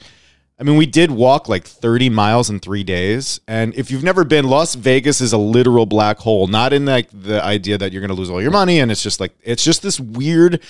I 0.58 0.62
mean, 0.62 0.76
we 0.76 0.86
did 0.86 1.10
walk 1.10 1.48
like 1.48 1.66
30 1.66 2.10
miles 2.10 2.48
in 2.48 2.60
three 2.60 2.84
days. 2.84 3.40
And 3.48 3.74
if 3.74 3.90
you've 3.90 4.04
never 4.04 4.22
been, 4.22 4.44
Las 4.44 4.76
Vegas 4.76 5.20
is 5.20 5.32
a 5.32 5.38
literal 5.38 5.84
black 5.84 6.18
hole, 6.18 6.46
not 6.46 6.72
in 6.72 6.84
like 6.84 7.08
the 7.12 7.42
idea 7.42 7.76
that 7.76 7.92
you're 7.92 8.00
going 8.00 8.10
to 8.10 8.14
lose 8.14 8.30
all 8.30 8.40
your 8.40 8.52
money. 8.52 8.78
And 8.78 8.92
it's 8.92 9.02
just 9.02 9.18
like, 9.18 9.34
it's 9.42 9.64
just 9.64 9.82
this 9.82 9.98
weird. 9.98 10.62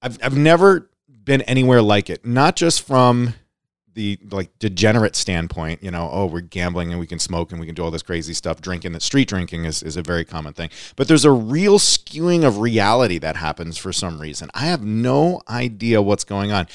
I've, 0.00 0.18
I've 0.22 0.36
never 0.38 0.88
been 1.22 1.42
anywhere 1.42 1.82
like 1.82 2.08
it, 2.08 2.24
not 2.24 2.56
just 2.56 2.80
from 2.82 3.34
the 3.94 4.18
like 4.30 4.56
degenerate 4.58 5.16
standpoint, 5.16 5.82
you 5.82 5.90
know, 5.90 6.08
oh, 6.12 6.26
we're 6.26 6.40
gambling 6.40 6.90
and 6.90 7.00
we 7.00 7.06
can 7.06 7.18
smoke 7.18 7.50
and 7.50 7.60
we 7.60 7.66
can 7.66 7.74
do 7.74 7.82
all 7.82 7.90
this 7.90 8.02
crazy 8.02 8.34
stuff. 8.34 8.60
Drinking, 8.60 8.92
that 8.92 9.02
street 9.02 9.28
drinking 9.28 9.64
is, 9.64 9.82
is 9.82 9.96
a 9.96 10.02
very 10.02 10.24
common 10.24 10.52
thing. 10.52 10.70
But 10.96 11.08
there's 11.08 11.24
a 11.24 11.30
real 11.30 11.78
skewing 11.78 12.44
of 12.44 12.58
reality 12.58 13.18
that 13.18 13.36
happens 13.36 13.78
for 13.78 13.92
some 13.92 14.20
reason. 14.20 14.50
I 14.54 14.66
have 14.66 14.84
no 14.84 15.40
idea 15.48 16.02
what's 16.02 16.24
going 16.24 16.52
on. 16.52 16.66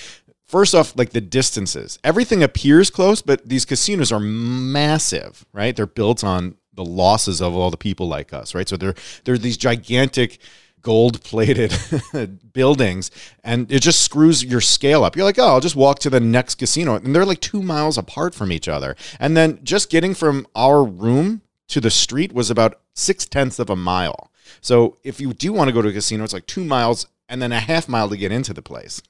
First 0.45 0.73
off, 0.73 0.97
like 0.97 1.11
the 1.11 1.21
distances, 1.21 1.99
everything 2.03 2.41
appears 2.41 2.89
close, 2.89 3.21
but 3.21 3.47
these 3.47 3.65
casinos 3.65 4.11
are 4.11 4.19
massive, 4.19 5.45
right? 5.53 5.75
They're 5.75 5.85
built 5.85 6.23
on 6.23 6.55
the 6.73 6.85
losses 6.85 7.41
of 7.41 7.55
all 7.55 7.69
the 7.69 7.77
people 7.77 8.07
like 8.07 8.33
us, 8.33 8.55
right? 8.55 8.67
So 8.67 8.77
they're 8.77 8.95
they're 9.25 9.37
these 9.37 9.57
gigantic 9.57 10.39
gold 10.81 11.23
plated 11.23 11.77
buildings 12.53 13.11
and 13.43 13.71
it 13.71 13.81
just 13.81 14.01
screws 14.01 14.43
your 14.43 14.61
scale 14.61 15.03
up. 15.03 15.15
You're 15.15 15.25
like, 15.25 15.39
oh, 15.39 15.47
I'll 15.47 15.59
just 15.59 15.75
walk 15.75 15.99
to 15.99 16.09
the 16.09 16.19
next 16.19 16.55
casino. 16.55 16.95
And 16.95 17.15
they're 17.15 17.25
like 17.25 17.41
two 17.41 17.61
miles 17.61 17.97
apart 17.97 18.33
from 18.33 18.51
each 18.51 18.67
other. 18.67 18.95
And 19.19 19.35
then 19.35 19.59
just 19.63 19.89
getting 19.89 20.13
from 20.13 20.47
our 20.55 20.83
room 20.83 21.41
to 21.69 21.79
the 21.79 21.91
street 21.91 22.33
was 22.33 22.49
about 22.49 22.79
six 22.93 23.25
tenths 23.25 23.59
of 23.59 23.69
a 23.69 23.75
mile. 23.75 24.31
So 24.61 24.97
if 25.03 25.21
you 25.21 25.33
do 25.33 25.53
want 25.53 25.69
to 25.69 25.73
go 25.73 25.81
to 25.81 25.89
a 25.89 25.93
casino, 25.93 26.23
it's 26.23 26.33
like 26.33 26.47
two 26.47 26.63
miles 26.63 27.07
and 27.27 27.41
then 27.41 27.51
a 27.51 27.59
half 27.59 27.87
mile 27.87 28.09
to 28.09 28.17
get 28.17 28.31
into 28.31 28.53
the 28.53 28.61
place. 28.61 29.01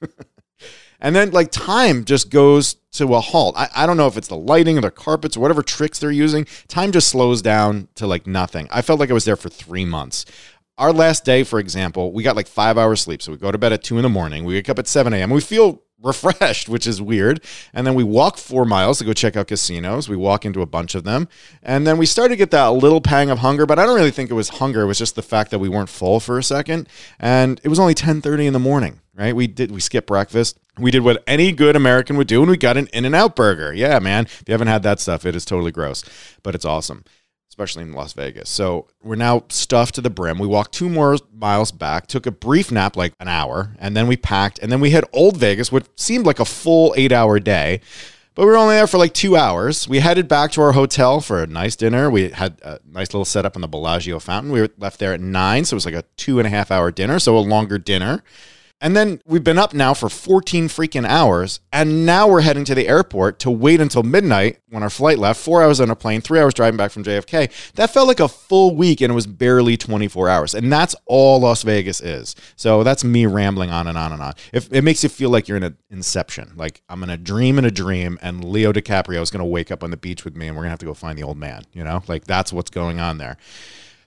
and 1.00 1.16
then 1.16 1.30
like 1.30 1.50
time 1.50 2.04
just 2.04 2.30
goes 2.30 2.74
to 2.92 3.14
a 3.14 3.20
halt. 3.20 3.56
I, 3.56 3.68
I 3.74 3.86
don't 3.86 3.96
know 3.96 4.06
if 4.06 4.16
it's 4.16 4.28
the 4.28 4.36
lighting 4.36 4.76
or 4.76 4.82
the 4.82 4.90
carpets 4.90 5.36
or 5.36 5.40
whatever 5.40 5.62
tricks 5.62 5.98
they're 5.98 6.10
using. 6.10 6.46
Time 6.68 6.92
just 6.92 7.08
slows 7.08 7.40
down 7.40 7.88
to 7.94 8.06
like 8.06 8.26
nothing. 8.26 8.68
I 8.70 8.82
felt 8.82 9.00
like 9.00 9.10
I 9.10 9.14
was 9.14 9.24
there 9.24 9.36
for 9.36 9.48
three 9.48 9.84
months 9.84 10.26
our 10.80 10.92
last 10.94 11.26
day, 11.26 11.44
for 11.44 11.60
example, 11.60 12.10
we 12.10 12.22
got 12.22 12.36
like 12.36 12.48
five 12.48 12.78
hours 12.78 13.02
sleep. 13.02 13.20
So 13.20 13.32
we 13.32 13.38
go 13.38 13.52
to 13.52 13.58
bed 13.58 13.72
at 13.72 13.84
two 13.84 13.98
in 13.98 14.02
the 14.02 14.08
morning. 14.08 14.44
We 14.44 14.54
wake 14.54 14.70
up 14.70 14.78
at 14.78 14.88
7 14.88 15.12
a.m. 15.12 15.30
We 15.30 15.42
feel 15.42 15.82
refreshed, 16.02 16.70
which 16.70 16.86
is 16.86 17.02
weird. 17.02 17.44
And 17.74 17.86
then 17.86 17.94
we 17.94 18.02
walk 18.02 18.38
four 18.38 18.64
miles 18.64 18.98
to 18.98 19.04
go 19.04 19.12
check 19.12 19.36
out 19.36 19.48
casinos. 19.48 20.08
We 20.08 20.16
walk 20.16 20.46
into 20.46 20.62
a 20.62 20.66
bunch 20.66 20.94
of 20.94 21.04
them. 21.04 21.28
And 21.62 21.86
then 21.86 21.98
we 21.98 22.06
started 22.06 22.30
to 22.30 22.36
get 22.36 22.50
that 22.52 22.68
little 22.68 23.02
pang 23.02 23.28
of 23.28 23.40
hunger, 23.40 23.66
but 23.66 23.78
I 23.78 23.84
don't 23.84 23.94
really 23.94 24.10
think 24.10 24.30
it 24.30 24.34
was 24.34 24.48
hunger. 24.48 24.80
It 24.80 24.86
was 24.86 24.98
just 24.98 25.16
the 25.16 25.22
fact 25.22 25.50
that 25.50 25.58
we 25.58 25.68
weren't 25.68 25.90
full 25.90 26.18
for 26.18 26.38
a 26.38 26.42
second. 26.42 26.88
And 27.18 27.60
it 27.62 27.68
was 27.68 27.78
only 27.78 27.92
1030 27.92 28.46
in 28.46 28.54
the 28.54 28.58
morning, 28.58 29.02
right? 29.14 29.36
We 29.36 29.46
did, 29.46 29.70
we 29.70 29.80
skipped 29.80 30.06
breakfast. 30.06 30.58
We 30.78 30.90
did 30.90 31.02
what 31.02 31.22
any 31.26 31.52
good 31.52 31.76
American 31.76 32.16
would 32.16 32.28
do, 32.28 32.40
and 32.40 32.50
we 32.50 32.56
got 32.56 32.78
an 32.78 32.86
In-N-Out 32.94 33.36
Burger. 33.36 33.74
Yeah, 33.74 33.98
man. 33.98 34.24
If 34.24 34.44
you 34.46 34.52
haven't 34.52 34.68
had 34.68 34.82
that 34.84 34.98
stuff, 34.98 35.26
it 35.26 35.36
is 35.36 35.44
totally 35.44 35.72
gross, 35.72 36.02
but 36.42 36.54
it's 36.54 36.64
awesome 36.64 37.04
especially 37.50 37.82
in 37.82 37.92
Las 37.92 38.12
Vegas. 38.12 38.48
So 38.48 38.86
we're 39.02 39.16
now 39.16 39.42
stuffed 39.48 39.96
to 39.96 40.00
the 40.00 40.08
brim. 40.08 40.38
We 40.38 40.46
walked 40.46 40.72
two 40.72 40.88
more 40.88 41.18
miles 41.34 41.72
back, 41.72 42.06
took 42.06 42.24
a 42.24 42.30
brief 42.30 42.70
nap, 42.70 42.96
like 42.96 43.12
an 43.18 43.26
hour, 43.26 43.74
and 43.80 43.96
then 43.96 44.06
we 44.06 44.16
packed. 44.16 44.60
And 44.60 44.70
then 44.70 44.80
we 44.80 44.90
hit 44.90 45.04
Old 45.12 45.36
Vegas, 45.36 45.72
which 45.72 45.86
seemed 45.96 46.24
like 46.26 46.38
a 46.38 46.44
full 46.44 46.94
eight 46.96 47.10
hour 47.10 47.40
day. 47.40 47.80
But 48.36 48.46
we 48.46 48.52
were 48.52 48.56
only 48.56 48.76
there 48.76 48.86
for 48.86 48.98
like 48.98 49.12
two 49.12 49.36
hours. 49.36 49.88
We 49.88 49.98
headed 49.98 50.28
back 50.28 50.52
to 50.52 50.62
our 50.62 50.72
hotel 50.72 51.20
for 51.20 51.42
a 51.42 51.46
nice 51.48 51.74
dinner. 51.74 52.08
We 52.08 52.30
had 52.30 52.60
a 52.62 52.78
nice 52.88 53.12
little 53.12 53.24
setup 53.24 53.56
in 53.56 53.62
the 53.62 53.68
Bellagio 53.68 54.20
fountain. 54.20 54.52
We 54.52 54.60
were 54.60 54.70
left 54.78 55.00
there 55.00 55.12
at 55.12 55.20
nine, 55.20 55.64
so 55.64 55.74
it 55.74 55.78
was 55.78 55.84
like 55.84 55.94
a 55.94 56.04
two 56.16 56.38
and 56.38 56.46
a 56.46 56.50
half 56.50 56.70
hour 56.70 56.92
dinner, 56.92 57.18
so 57.18 57.36
a 57.36 57.40
longer 57.40 57.78
dinner. 57.78 58.22
And 58.80 58.96
then 58.96 59.20
we've 59.26 59.44
been 59.44 59.58
up 59.58 59.74
now 59.74 59.92
for 59.92 60.08
14 60.08 60.68
freaking 60.68 61.06
hours. 61.06 61.60
And 61.72 62.06
now 62.06 62.26
we're 62.26 62.40
heading 62.40 62.64
to 62.64 62.74
the 62.74 62.88
airport 62.88 63.38
to 63.40 63.50
wait 63.50 63.80
until 63.80 64.02
midnight 64.02 64.60
when 64.70 64.82
our 64.82 64.90
flight 64.90 65.18
left. 65.18 65.40
Four 65.40 65.62
hours 65.62 65.80
on 65.80 65.90
a 65.90 65.96
plane, 65.96 66.20
three 66.20 66.40
hours 66.40 66.54
driving 66.54 66.78
back 66.78 66.90
from 66.90 67.04
JFK. 67.04 67.72
That 67.74 67.90
felt 67.90 68.08
like 68.08 68.20
a 68.20 68.28
full 68.28 68.74
week 68.74 69.02
and 69.02 69.10
it 69.10 69.14
was 69.14 69.26
barely 69.26 69.76
24 69.76 70.28
hours. 70.28 70.54
And 70.54 70.72
that's 70.72 70.96
all 71.04 71.40
Las 71.40 71.62
Vegas 71.62 72.00
is. 72.00 72.34
So 72.56 72.82
that's 72.82 73.04
me 73.04 73.26
rambling 73.26 73.70
on 73.70 73.86
and 73.86 73.98
on 73.98 74.12
and 74.12 74.22
on. 74.22 74.32
If 74.52 74.72
it 74.72 74.82
makes 74.82 75.02
you 75.02 75.10
feel 75.10 75.30
like 75.30 75.46
you're 75.46 75.58
in 75.58 75.62
an 75.62 75.76
inception, 75.90 76.52
like 76.56 76.82
I'm 76.88 77.02
in 77.02 77.10
a 77.10 77.18
dream 77.18 77.58
in 77.58 77.66
a 77.66 77.70
dream 77.70 78.18
and 78.22 78.42
Leo 78.42 78.72
DiCaprio 78.72 79.20
is 79.20 79.30
going 79.30 79.40
to 79.40 79.44
wake 79.44 79.70
up 79.70 79.84
on 79.84 79.90
the 79.90 79.96
beach 79.98 80.24
with 80.24 80.36
me 80.36 80.46
and 80.46 80.56
we're 80.56 80.62
going 80.62 80.68
to 80.68 80.72
have 80.72 80.78
to 80.80 80.86
go 80.86 80.94
find 80.94 81.18
the 81.18 81.22
old 81.22 81.36
man, 81.36 81.64
you 81.74 81.84
know? 81.84 82.02
Like 82.08 82.24
that's 82.24 82.52
what's 82.52 82.70
going 82.70 82.98
on 82.98 83.18
there. 83.18 83.36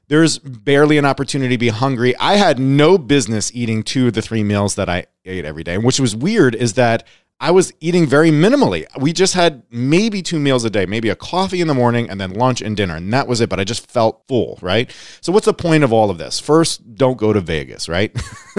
There's 0.07 0.37
barely 0.37 0.97
an 0.97 1.05
opportunity 1.05 1.55
to 1.55 1.59
be 1.59 1.69
hungry. 1.69 2.15
I 2.17 2.35
had 2.35 2.59
no 2.59 2.97
business 2.97 3.51
eating 3.53 3.83
two 3.83 4.07
of 4.07 4.13
the 4.13 4.21
three 4.21 4.43
meals 4.43 4.75
that 4.75 4.89
I 4.89 5.05
ate 5.25 5.45
every 5.45 5.63
day. 5.63 5.75
And 5.75 5.83
which 5.83 5.99
was 5.99 6.15
weird 6.15 6.55
is 6.55 6.73
that 6.73 7.05
I 7.43 7.51
was 7.51 7.73
eating 7.81 8.05
very 8.05 8.31
minimally. 8.31 8.85
We 8.97 9.11
just 9.11 9.33
had 9.33 9.63
maybe 9.69 10.21
two 10.21 10.39
meals 10.39 10.63
a 10.63 10.69
day, 10.69 10.85
maybe 10.85 11.09
a 11.09 11.15
coffee 11.15 11.59
in 11.59 11.67
the 11.67 11.73
morning 11.73 12.09
and 12.09 12.21
then 12.21 12.31
lunch 12.31 12.61
and 12.61 12.77
dinner. 12.77 12.95
And 12.95 13.11
that 13.11 13.27
was 13.27 13.41
it. 13.41 13.49
But 13.49 13.59
I 13.59 13.65
just 13.65 13.91
felt 13.91 14.23
full, 14.29 14.57
right? 14.61 14.89
So, 15.19 15.33
what's 15.33 15.45
the 15.45 15.53
point 15.53 15.83
of 15.83 15.91
all 15.91 16.09
of 16.09 16.17
this? 16.17 16.39
First, 16.39 16.95
don't 16.95 17.17
go 17.17 17.33
to 17.33 17.41
Vegas, 17.41 17.89
right? 17.89 18.13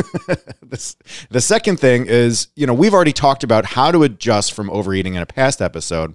the 0.69 1.41
second 1.41 1.81
thing 1.81 2.07
is, 2.07 2.49
you 2.57 2.67
know, 2.67 2.75
we've 2.75 2.93
already 2.93 3.15
talked 3.15 3.43
about 3.43 3.65
how 3.65 3.91
to 3.91 4.03
adjust 4.03 4.53
from 4.53 4.69
overeating 4.69 5.15
in 5.15 5.23
a 5.23 5.27
past 5.27 5.63
episode. 5.63 6.15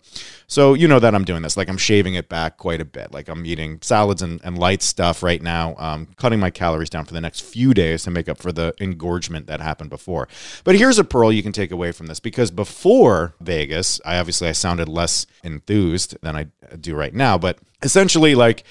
So 0.49 0.73
you 0.73 0.87
know 0.87 0.99
that 0.99 1.13
I'm 1.13 1.23
doing 1.23 1.43
this. 1.43 1.55
Like 1.55 1.69
I'm 1.69 1.77
shaving 1.77 2.15
it 2.15 2.27
back 2.27 2.57
quite 2.57 2.81
a 2.81 2.85
bit. 2.85 3.13
Like 3.13 3.29
I'm 3.29 3.45
eating 3.45 3.77
salads 3.83 4.23
and, 4.23 4.41
and 4.43 4.57
light 4.57 4.81
stuff 4.81 5.21
right 5.21 5.41
now, 5.41 5.75
um, 5.77 6.07
cutting 6.17 6.39
my 6.39 6.49
calories 6.49 6.89
down 6.89 7.05
for 7.05 7.13
the 7.13 7.21
next 7.21 7.41
few 7.41 7.75
days 7.75 8.01
to 8.03 8.11
make 8.11 8.27
up 8.27 8.39
for 8.39 8.51
the 8.51 8.73
engorgement 8.79 9.45
that 9.45 9.61
happened 9.61 9.91
before. 9.91 10.27
But 10.63 10.75
here's 10.75 10.97
a 10.97 11.03
pearl 11.03 11.31
you 11.31 11.43
can 11.43 11.51
take 11.51 11.69
away 11.71 11.91
from 11.91 12.07
this 12.07 12.19
because 12.19 12.49
before 12.49 13.35
Vegas, 13.39 14.01
I 14.03 14.17
obviously 14.17 14.49
I 14.49 14.53
sounded 14.53 14.89
less 14.89 15.27
enthused 15.43 16.17
than 16.23 16.35
I 16.35 16.47
do 16.75 16.95
right 16.95 17.13
now. 17.13 17.37
But 17.37 17.59
essentially, 17.83 18.33
like 18.33 18.63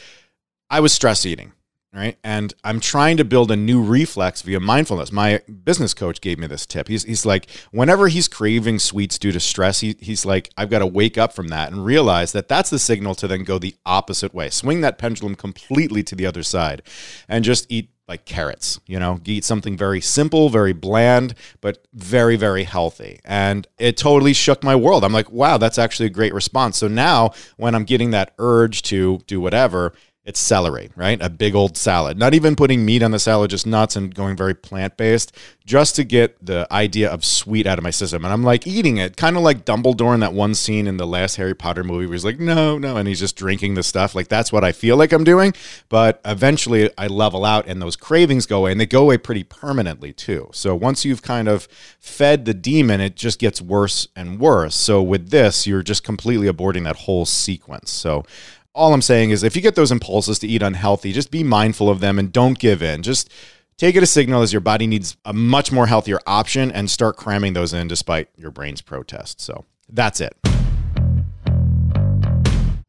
I 0.68 0.80
was 0.80 0.92
stress 0.92 1.24
eating 1.24 1.52
right? 1.92 2.18
And 2.22 2.52
I'm 2.64 2.80
trying 2.80 3.16
to 3.16 3.24
build 3.24 3.50
a 3.50 3.56
new 3.56 3.82
reflex 3.82 4.42
via 4.42 4.60
mindfulness. 4.60 5.10
My 5.10 5.40
business 5.64 5.94
coach 5.94 6.20
gave 6.20 6.38
me 6.38 6.46
this 6.46 6.66
tip. 6.66 6.88
He's, 6.88 7.04
he's 7.04 7.24
like, 7.24 7.48
whenever 7.70 8.08
he's 8.08 8.28
craving 8.28 8.78
sweets 8.78 9.18
due 9.18 9.32
to 9.32 9.40
stress, 9.40 9.80
he, 9.80 9.96
he's 9.98 10.26
like, 10.26 10.50
I've 10.56 10.70
got 10.70 10.80
to 10.80 10.86
wake 10.86 11.16
up 11.16 11.32
from 11.32 11.48
that 11.48 11.72
and 11.72 11.84
realize 11.84 12.32
that 12.32 12.48
that's 12.48 12.70
the 12.70 12.78
signal 12.78 13.14
to 13.16 13.26
then 13.28 13.42
go 13.42 13.58
the 13.58 13.74
opposite 13.86 14.34
way, 14.34 14.50
swing 14.50 14.82
that 14.82 14.98
pendulum 14.98 15.34
completely 15.34 16.02
to 16.04 16.14
the 16.14 16.26
other 16.26 16.42
side, 16.42 16.82
and 17.28 17.44
just 17.44 17.66
eat 17.70 17.90
like 18.08 18.24
carrots, 18.24 18.80
you 18.86 18.98
know, 18.98 19.20
eat 19.26 19.44
something 19.44 19.76
very 19.76 20.00
simple, 20.00 20.48
very 20.48 20.72
bland, 20.72 21.34
but 21.60 21.86
very, 21.92 22.36
very 22.36 22.64
healthy. 22.64 23.20
And 23.22 23.66
it 23.78 23.98
totally 23.98 24.32
shook 24.32 24.64
my 24.64 24.74
world. 24.74 25.04
I'm 25.04 25.12
like, 25.12 25.30
wow, 25.30 25.58
that's 25.58 25.78
actually 25.78 26.06
a 26.06 26.10
great 26.10 26.32
response. 26.32 26.78
So 26.78 26.88
now 26.88 27.32
when 27.58 27.74
I'm 27.74 27.84
getting 27.84 28.10
that 28.12 28.32
urge 28.38 28.80
to 28.84 29.18
do 29.26 29.42
whatever, 29.42 29.92
it's 30.28 30.40
celery, 30.40 30.90
right? 30.94 31.18
A 31.22 31.30
big 31.30 31.54
old 31.54 31.78
salad. 31.78 32.18
Not 32.18 32.34
even 32.34 32.54
putting 32.54 32.84
meat 32.84 33.02
on 33.02 33.12
the 33.12 33.18
salad, 33.18 33.48
just 33.48 33.66
nuts 33.66 33.96
and 33.96 34.14
going 34.14 34.36
very 34.36 34.52
plant 34.52 34.98
based, 34.98 35.34
just 35.64 35.96
to 35.96 36.04
get 36.04 36.36
the 36.44 36.68
idea 36.70 37.10
of 37.10 37.24
sweet 37.24 37.66
out 37.66 37.78
of 37.78 37.82
my 37.82 37.90
system. 37.90 38.26
And 38.26 38.32
I'm 38.34 38.44
like 38.44 38.66
eating 38.66 38.98
it, 38.98 39.16
kind 39.16 39.38
of 39.38 39.42
like 39.42 39.64
Dumbledore 39.64 40.12
in 40.12 40.20
that 40.20 40.34
one 40.34 40.54
scene 40.54 40.86
in 40.86 40.98
the 40.98 41.06
last 41.06 41.36
Harry 41.36 41.54
Potter 41.54 41.82
movie 41.82 42.04
where 42.04 42.12
he's 42.12 42.26
like, 42.26 42.38
no, 42.38 42.76
no. 42.76 42.98
And 42.98 43.08
he's 43.08 43.20
just 43.20 43.36
drinking 43.36 43.72
the 43.72 43.82
stuff. 43.82 44.14
Like 44.14 44.28
that's 44.28 44.52
what 44.52 44.64
I 44.64 44.72
feel 44.72 44.98
like 44.98 45.14
I'm 45.14 45.24
doing. 45.24 45.54
But 45.88 46.20
eventually 46.26 46.90
I 46.98 47.06
level 47.06 47.46
out 47.46 47.66
and 47.66 47.80
those 47.80 47.96
cravings 47.96 48.44
go 48.44 48.58
away 48.58 48.72
and 48.72 48.78
they 48.78 48.84
go 48.86 49.04
away 49.04 49.16
pretty 49.16 49.44
permanently 49.44 50.12
too. 50.12 50.50
So 50.52 50.74
once 50.74 51.06
you've 51.06 51.22
kind 51.22 51.48
of 51.48 51.66
fed 51.98 52.44
the 52.44 52.52
demon, 52.52 53.00
it 53.00 53.16
just 53.16 53.38
gets 53.38 53.62
worse 53.62 54.08
and 54.14 54.38
worse. 54.38 54.74
So 54.74 55.02
with 55.02 55.30
this, 55.30 55.66
you're 55.66 55.82
just 55.82 56.04
completely 56.04 56.48
aborting 56.48 56.84
that 56.84 56.96
whole 56.96 57.24
sequence. 57.24 57.90
So 57.90 58.26
all 58.74 58.94
I'm 58.94 59.02
saying 59.02 59.30
is 59.30 59.42
if 59.42 59.56
you 59.56 59.62
get 59.62 59.74
those 59.74 59.92
impulses 59.92 60.38
to 60.40 60.46
eat 60.46 60.62
unhealthy, 60.62 61.12
just 61.12 61.30
be 61.30 61.42
mindful 61.42 61.88
of 61.88 62.00
them 62.00 62.18
and 62.18 62.32
don't 62.32 62.58
give 62.58 62.82
in. 62.82 63.02
Just 63.02 63.30
take 63.76 63.96
it 63.96 64.02
a 64.02 64.06
signal 64.06 64.42
as 64.42 64.52
your 64.52 64.60
body 64.60 64.86
needs 64.86 65.16
a 65.24 65.32
much 65.32 65.72
more 65.72 65.86
healthier 65.86 66.20
option 66.26 66.70
and 66.70 66.90
start 66.90 67.16
cramming 67.16 67.52
those 67.52 67.72
in 67.72 67.88
despite 67.88 68.28
your 68.36 68.50
brain's 68.50 68.80
protest. 68.80 69.40
So 69.40 69.64
that's 69.88 70.20
it. 70.20 70.36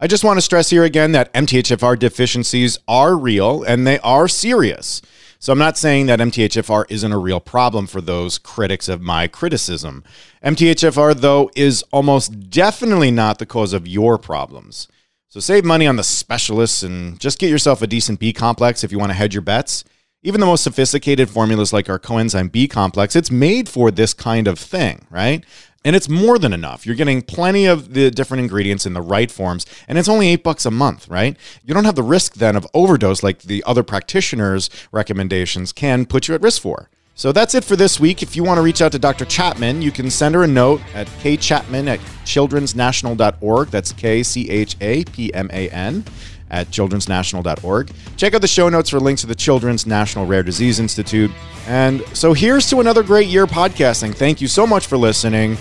I 0.01 0.07
just 0.07 0.23
want 0.23 0.38
to 0.38 0.41
stress 0.41 0.69
here 0.69 0.86
again 0.86 1.11
that 1.11 1.34
MTHFR 1.34 1.99
deficiencies 1.99 2.80
are 2.88 3.17
real 3.17 3.63
and 3.63 3.86
they 3.86 3.99
are 3.99 4.27
serious. 4.30 5.01
So 5.39 5.53
I'm 5.53 5.59
not 5.59 5.77
saying 5.77 6.05
that 6.07 6.19
MTHFR 6.19 6.86
isn't 6.89 7.11
a 7.11 7.17
real 7.17 7.39
problem 7.39 7.88
for 7.88 8.01
those 8.01 8.38
critics 8.38 8.89
of 8.89 9.01
my 9.01 9.27
criticism. 9.27 10.03
MTHFR, 10.43 11.15
though, 11.15 11.49
is 11.55 11.84
almost 11.91 12.49
definitely 12.49 13.11
not 13.11 13.39
the 13.39 13.45
cause 13.45 13.73
of 13.73 13.88
your 13.88 14.17
problems. 14.17 14.88
So 15.32 15.39
save 15.39 15.63
money 15.63 15.86
on 15.86 15.95
the 15.95 16.03
specialists 16.03 16.82
and 16.82 17.19
just 17.19 17.38
get 17.38 17.51
yourself 17.51 17.84
a 17.84 17.88
decent 17.88 18.19
B 18.19 18.34
complex 18.34 18.84
if 18.84 18.91
you 18.91 18.97
want 18.97 19.11
to 19.11 19.15
hedge 19.15 19.36
your 19.36 19.43
bets. 19.43 19.84
Even 20.23 20.41
the 20.41 20.47
most 20.47 20.63
sophisticated 20.63 21.30
formulas 21.30 21.71
like 21.71 21.88
our 21.88 21.99
coenzyme 21.99 22.51
B 22.51 22.67
complex, 22.67 23.15
it's 23.15 23.30
made 23.30 23.69
for 23.69 23.91
this 23.91 24.11
kind 24.11 24.47
of 24.47 24.57
thing, 24.57 25.05
right? 25.11 25.45
And 25.86 25.95
it's 25.95 26.09
more 26.09 26.39
than 26.39 26.51
enough. 26.51 26.84
You're 26.84 26.95
getting 26.95 27.21
plenty 27.21 27.67
of 27.67 27.93
the 27.93 28.09
different 28.09 28.41
ingredients 28.41 28.88
in 28.88 28.93
the 28.93 29.03
right 29.03 29.30
forms, 29.30 29.67
and 29.88 29.99
it's 29.99 30.09
only 30.09 30.30
eight 30.30 30.43
bucks 30.43 30.65
a 30.65 30.71
month, 30.71 31.07
right? 31.07 31.38
You 31.63 31.75
don't 31.75 31.86
have 31.86 31.93
the 31.95 32.01
risk 32.01 32.34
then 32.34 32.55
of 32.55 32.65
overdose 32.73 33.21
like 33.21 33.43
the 33.43 33.63
other 33.67 33.84
practitioners' 33.84 34.71
recommendations 34.91 35.71
can 35.71 36.07
put 36.07 36.27
you 36.27 36.34
at 36.34 36.41
risk 36.41 36.63
for. 36.63 36.89
So 37.20 37.34
that's 37.34 37.53
it 37.53 37.65
for 37.65 37.76
this 37.76 37.99
week. 37.99 38.24
If 38.24 38.38
you 38.38 38.45
want 38.45 38.59
to 38.59 38.61
reach 38.61 38.82
out 38.82 38.93
to 38.93 38.97
Dr. 38.97 39.26
Chapman, 39.26 39.82
you 39.82 39.91
can 39.91 40.09
send 40.09 40.36
her 40.36 40.43
a 40.43 40.47
note 40.47 40.80
at 40.93 41.05
kchapman 41.07 41.88
at 41.88 41.99
childrensnational.org. 42.24 43.67
That's 43.67 43.91
K 43.91 44.24
C 44.24 44.49
H 44.49 44.78
A 44.80 45.03
P 45.03 45.34
M 45.34 45.49
A 45.51 45.70
N 45.70 46.05
at 46.49 46.67
childrensnational.org. 46.67 47.91
Check 48.15 48.36
out 48.36 48.39
the 48.39 48.47
show 48.47 48.70
notes 48.70 48.89
for 48.89 49.01
links 49.01 49.20
to 49.20 49.28
the 49.28 49.36
Children's 49.36 49.86
National 49.86 50.26
Rare 50.26 50.43
Disease 50.43 50.80
Institute. 50.80 51.30
And 51.67 51.99
so 52.13 52.32
here's 52.32 52.70
to 52.70 52.80
another 52.80 53.03
great 53.03 53.28
year 53.28 53.45
podcasting. 53.45 54.15
Thank 54.15 54.39
you 54.39 54.47
so 54.47 54.65
much 54.65 54.88
for 54.88 54.95
listening. 54.95 55.57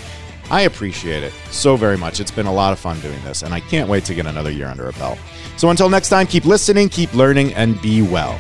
I 0.53 0.61
appreciate 0.61 1.25
it 1.25 1.33
so 1.51 1.75
very 1.75 1.99
much. 1.99 2.21
It's 2.21 2.31
been 2.31 2.47
a 2.47 2.55
lot 2.55 2.73
of 2.73 2.79
fun 2.79 3.01
doing 3.01 3.21
this, 3.25 3.43
and 3.43 3.53
I 3.53 3.59
can't 3.59 3.91
wait 3.91 4.05
to 4.05 4.15
get 4.15 4.27
another 4.27 4.53
year 4.53 4.69
under 4.69 4.89
a 4.89 4.93
belt. 4.93 5.19
So 5.57 5.71
until 5.71 5.89
next 5.89 6.09
time, 6.09 6.29
keep 6.29 6.45
listening, 6.45 6.89
keep 6.89 7.13
learning, 7.15 7.53
and 7.55 7.83
be 7.83 8.03
well. 8.03 8.39